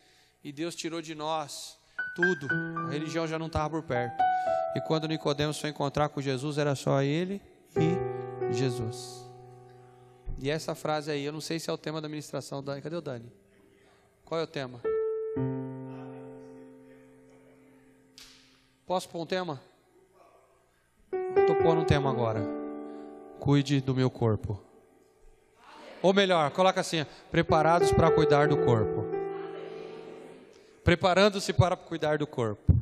e 0.42 0.50
Deus 0.50 0.74
tirou 0.74 1.02
de 1.02 1.14
nós 1.14 1.76
tudo. 2.16 2.48
A 2.88 2.90
religião 2.90 3.26
já 3.26 3.38
não 3.38 3.48
estava 3.48 3.68
por 3.68 3.82
perto. 3.82 4.31
E 4.74 4.80
quando 4.80 5.06
Nicodemos 5.06 5.60
foi 5.60 5.70
encontrar 5.70 6.08
com 6.08 6.20
Jesus, 6.20 6.58
era 6.58 6.74
só 6.74 7.02
ele 7.02 7.40
e 7.76 8.52
Jesus. 8.52 9.30
E 10.38 10.50
essa 10.50 10.74
frase 10.74 11.10
aí, 11.10 11.24
eu 11.24 11.32
não 11.32 11.40
sei 11.40 11.58
se 11.60 11.70
é 11.70 11.72
o 11.72 11.78
tema 11.78 12.00
da 12.00 12.08
ministração 12.08 12.62
da. 12.62 12.80
Cadê 12.80 12.96
o 12.96 13.00
Dani? 13.00 13.30
Qual 14.24 14.40
é 14.40 14.44
o 14.44 14.46
tema? 14.46 14.80
Posso 18.86 19.08
pôr 19.08 19.20
um 19.20 19.26
tema? 19.26 19.60
Estou 21.36 21.56
pondo 21.56 21.82
um 21.82 21.84
tema 21.84 22.10
agora. 22.10 22.40
Cuide 23.38 23.80
do 23.80 23.94
meu 23.94 24.10
corpo. 24.10 24.60
Ou 26.02 26.12
melhor, 26.12 26.50
coloca 26.50 26.80
assim: 26.80 27.06
preparados 27.30 27.92
para 27.92 28.10
cuidar 28.10 28.48
do 28.48 28.56
corpo. 28.56 29.04
Preparando-se 30.82 31.52
para 31.52 31.76
cuidar 31.76 32.18
do 32.18 32.26
corpo. 32.26 32.81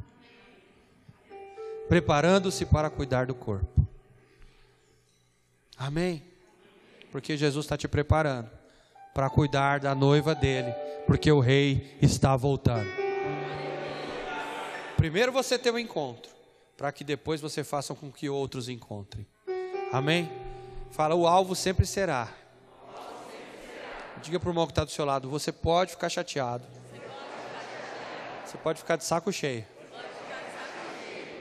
Preparando-se 1.90 2.64
para 2.64 2.88
cuidar 2.88 3.26
do 3.26 3.34
corpo. 3.34 3.84
Amém? 5.76 6.22
Porque 7.10 7.36
Jesus 7.36 7.64
está 7.64 7.76
te 7.76 7.88
preparando 7.88 8.48
para 9.12 9.28
cuidar 9.28 9.80
da 9.80 9.92
noiva 9.92 10.32
dele, 10.32 10.72
porque 11.04 11.32
o 11.32 11.40
rei 11.40 11.98
está 12.00 12.36
voltando. 12.36 12.88
Primeiro 14.96 15.32
você 15.32 15.58
tem 15.58 15.72
um 15.72 15.78
encontro, 15.80 16.30
para 16.76 16.92
que 16.92 17.02
depois 17.02 17.40
você 17.40 17.64
faça 17.64 17.92
com 17.92 18.08
que 18.12 18.28
outros 18.28 18.68
encontrem. 18.68 19.26
Amém? 19.92 20.30
Fala, 20.92 21.16
o 21.16 21.26
alvo 21.26 21.56
sempre 21.56 21.84
será. 21.84 22.32
Diga 24.22 24.38
para 24.38 24.48
o 24.48 24.52
irmão 24.52 24.66
que 24.66 24.70
está 24.70 24.84
do 24.84 24.92
seu 24.92 25.04
lado: 25.04 25.28
você 25.28 25.50
pode 25.50 25.90
ficar 25.90 26.08
chateado. 26.08 26.64
Você 28.46 28.56
pode 28.58 28.78
ficar 28.78 28.94
de 28.94 29.04
saco 29.04 29.32
cheio. 29.32 29.66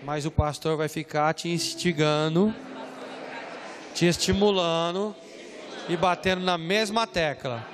Mas 0.03 0.25
o 0.25 0.31
pastor 0.31 0.77
vai 0.77 0.87
ficar 0.87 1.33
te 1.33 1.49
instigando 1.49 2.53
te 3.99 4.05
estimulando 4.05 5.13
e 5.89 5.97
batendo 5.97 6.41
na 6.41 6.57
mesma 6.57 7.05
tecla. 7.05 7.67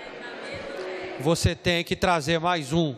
Você 1.19 1.55
tem 1.55 1.83
que 1.83 1.95
trazer 1.95 2.39
mais 2.39 2.73
um. 2.73 2.95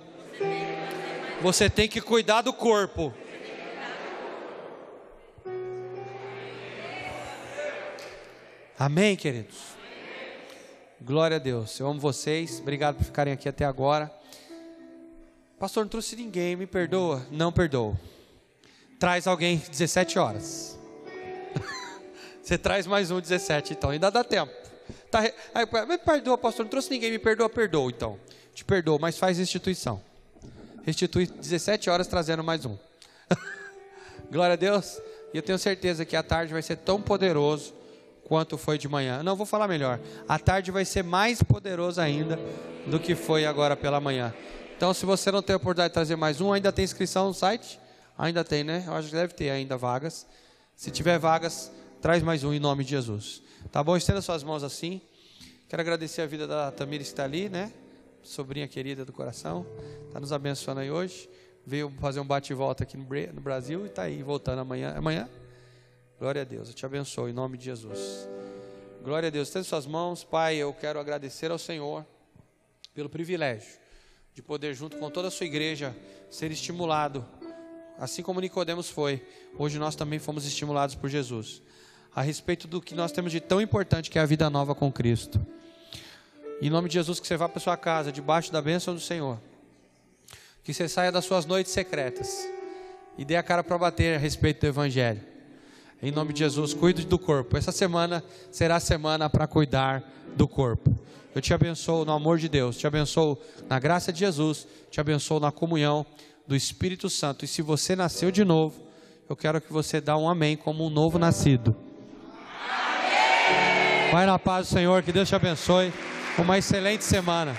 Você 1.42 1.70
tem 1.70 1.90
que 1.90 2.00
cuidar 2.00 2.42
do 2.42 2.54
corpo. 2.54 3.14
Amém, 8.80 9.18
queridos? 9.18 9.58
Glória 11.02 11.36
a 11.36 11.40
Deus. 11.40 11.78
Eu 11.80 11.88
amo 11.88 12.00
vocês. 12.00 12.60
Obrigado 12.62 12.96
por 12.96 13.04
ficarem 13.04 13.34
aqui 13.34 13.50
até 13.50 13.66
agora. 13.66 14.10
Pastor, 15.60 15.84
não 15.84 15.90
trouxe 15.90 16.16
ninguém. 16.16 16.56
Me 16.56 16.66
perdoa? 16.66 17.26
Não 17.30 17.52
perdoa. 17.52 18.00
Traz 19.00 19.28
alguém 19.28 19.58
17 19.58 20.18
horas. 20.18 20.78
Você 22.42 22.58
traz 22.58 22.88
mais 22.88 23.12
um 23.12 23.22
17, 23.22 23.74
então. 23.74 23.92
Ainda 23.92 24.10
dá 24.10 24.24
tempo. 24.24 24.52
Tá, 25.12 25.20
aí, 25.54 25.66
me 25.88 25.98
perdoa, 25.98 26.38
pastor. 26.38 26.66
Não 26.66 26.70
trouxe 26.70 26.90
ninguém. 26.90 27.12
Me 27.12 27.20
perdoa, 27.20 27.48
perdoa, 27.48 27.92
então. 27.92 28.20
Te 28.56 28.66
perdoa, 28.66 28.98
mas 29.00 29.18
faz 29.18 29.38
restituição. 29.38 30.02
Restitui 30.84 31.28
17 31.28 31.90
horas 31.90 32.08
trazendo 32.08 32.44
mais 32.44 32.66
um. 32.66 32.76
Glória 34.32 34.54
a 34.54 34.58
Deus. 34.58 35.00
E 35.32 35.38
eu 35.38 35.44
tenho 35.44 35.60
certeza 35.60 36.04
que 36.04 36.16
a 36.16 36.24
tarde 36.24 36.54
vai 36.54 36.64
ser 36.64 36.78
tão 36.78 37.00
poderoso 37.00 37.76
quanto 38.24 38.58
foi 38.58 38.80
de 38.80 38.88
manhã. 38.88 39.22
Não, 39.22 39.36
vou 39.36 39.46
falar 39.46 39.68
melhor. 39.68 40.00
A 40.28 40.40
tarde 40.40 40.72
vai 40.72 40.86
ser 40.86 41.04
mais 41.04 41.44
poderoso 41.44 42.02
ainda 42.02 42.40
do 42.88 43.00
que 43.00 43.14
foi 43.14 43.46
agora 43.46 43.76
pela 43.76 44.00
manhã. 44.00 44.34
Então, 44.76 44.92
se 44.92 45.06
você 45.06 45.32
não 45.32 45.44
tem 45.44 45.54
a 45.54 45.58
oportunidade 45.58 45.90
de 45.90 45.94
trazer 45.94 46.16
mais 46.16 46.42
um, 46.42 46.52
ainda 46.52 46.72
tem 46.72 46.84
inscrição 46.84 47.28
no 47.28 47.34
site? 47.34 47.80
Ainda 48.18 48.44
tem, 48.44 48.64
né? 48.64 48.84
Eu 48.88 48.94
acho 48.94 49.10
que 49.10 49.16
deve 49.16 49.34
ter 49.34 49.52
ainda 49.52 49.78
vagas. 49.78 50.26
Se 50.76 50.90
tiver 50.90 51.20
vagas, 51.20 51.72
traz 52.02 52.24
mais 52.24 52.44
um 52.44 52.52
em 52.52 52.60
nome 52.60 52.84
de 52.84 52.90
Jesus. 52.90 53.44
Tá 53.72 53.84
bom? 53.84 53.96
Estenda 53.96 54.22
suas 54.22 54.44
mãos 54.44 54.64
assim. 54.64 55.00
Quero 55.70 55.82
agradecer 55.82 56.24
a 56.24 56.26
vida 56.26 56.48
da 56.48 56.72
Tamires 56.72 57.08
que 57.08 57.14
está 57.14 57.26
ali, 57.26 57.48
né? 57.48 57.72
Sobrinha 58.24 58.68
querida 58.68 59.06
do 59.06 59.14
coração. 59.14 59.68
Está 60.08 60.20
nos 60.20 60.32
abençoando 60.32 60.80
aí 60.80 60.90
hoje. 60.90 61.30
Veio 61.64 61.94
fazer 62.00 62.20
um 62.20 62.26
bate 62.26 62.52
e 62.52 62.56
volta 62.56 62.84
aqui 62.84 62.98
no 62.98 63.42
Brasil 63.42 63.86
e 63.86 63.90
está 63.90 64.04
aí 64.04 64.24
voltando 64.24 64.60
amanhã. 64.60 64.96
Amanhã? 64.98 65.30
Glória 66.20 66.42
a 66.42 66.46
Deus. 66.46 66.70
Eu 66.70 66.74
te 66.74 66.86
abençoo 66.88 67.30
em 67.30 67.34
nome 67.34 67.56
de 67.56 67.66
Jesus. 67.66 68.28
Glória 69.04 69.28
a 69.28 69.30
Deus. 69.30 69.48
Estenda 69.48 69.64
suas 69.64 69.86
mãos. 69.86 70.24
Pai, 70.24 70.56
eu 70.56 70.74
quero 70.74 71.00
agradecer 71.00 71.52
ao 71.52 71.60
Senhor 71.60 72.04
pelo 72.96 73.10
privilégio 73.10 73.78
de 74.34 74.42
poder, 74.42 74.74
junto 74.74 74.98
com 74.98 75.10
toda 75.10 75.28
a 75.30 75.32
sua 75.32 75.48
igreja, 75.48 75.96
ser 76.30 76.52
estimulado 76.52 77.26
assim 78.00 78.22
como 78.22 78.40
Nicodemos 78.40 78.90
foi, 78.90 79.26
hoje 79.58 79.80
nós 79.80 79.96
também 79.96 80.20
fomos 80.20 80.46
estimulados 80.46 80.96
por 80.96 81.10
Jesus, 81.10 81.62
a 82.16 82.22
respeito 82.22 82.68
do 82.68 82.82
que 82.82 82.96
nós 82.96 83.12
temos 83.12 83.32
de 83.32 83.40
tão 83.40 83.62
importante 83.62 84.10
que 84.10 84.18
é 84.18 84.22
a 84.22 84.26
vida 84.26 84.50
nova 84.50 84.74
com 84.74 84.92
Cristo. 84.92 85.46
Em 86.62 86.70
nome 86.70 86.88
de 86.90 86.96
Jesus, 86.96 87.20
que 87.20 87.28
você 87.28 87.38
vá 87.38 87.48
para 87.48 87.60
sua 87.60 87.78
casa, 87.78 88.12
debaixo 88.12 88.52
da 88.52 88.62
bênção 88.62 88.94
do 88.94 89.00
Senhor. 89.00 89.40
Que 90.64 90.74
você 90.74 90.88
saia 90.88 91.12
das 91.12 91.26
suas 91.26 91.46
noites 91.46 91.72
secretas 91.72 92.48
e 93.18 93.24
dê 93.24 93.36
a 93.36 93.44
cara 93.44 93.64
para 93.64 93.78
bater 93.78 94.16
a 94.16 94.20
respeito 94.20 94.62
do 94.62 94.68
Evangelho. 94.68 95.22
Em 96.02 96.12
nome 96.12 96.34
de 96.34 96.40
Jesus, 96.40 96.74
cuide 96.74 97.06
do 97.06 97.18
corpo. 97.18 97.58
Essa 97.58 97.72
semana 97.72 98.24
será 98.52 98.78
a 98.78 98.80
semana 98.80 99.30
para 99.30 99.48
cuidar 99.48 100.04
do 100.36 100.48
corpo. 100.48 100.98
Eu 101.34 101.42
te 101.42 101.54
abençoo 101.54 102.04
no 102.04 102.12
amor 102.12 102.40
de 102.40 102.50
Deus, 102.50 102.78
te 102.78 102.88
abençoo 102.88 103.38
na 103.70 103.80
graça 103.80 104.12
de 104.12 104.20
Jesus, 104.20 104.68
te 104.90 105.00
abençoo 105.00 105.40
na 105.40 105.52
comunhão 105.52 106.06
do 106.48 106.56
Espírito 106.56 107.10
Santo. 107.10 107.44
E 107.44 107.48
se 107.48 107.62
você 107.62 107.96
nasceu 107.96 108.32
de 108.32 108.46
novo, 108.46 108.88
eu 109.28 109.36
quero 109.36 109.60
que 109.60 109.74
você 109.74 110.00
dê 110.00 110.12
um 110.12 110.30
amém 110.30 110.56
como 110.56 110.86
um 110.86 110.90
novo 110.90 111.20
nascido. 111.20 111.76
Vai 114.12 114.26
na 114.26 114.40
paz 114.40 114.68
do 114.68 114.74
Senhor, 114.74 115.04
que 115.04 115.12
Deus 115.12 115.28
te 115.28 115.36
abençoe. 115.36 115.92
Uma 116.38 116.58
excelente 116.58 117.04
semana. 117.04 117.58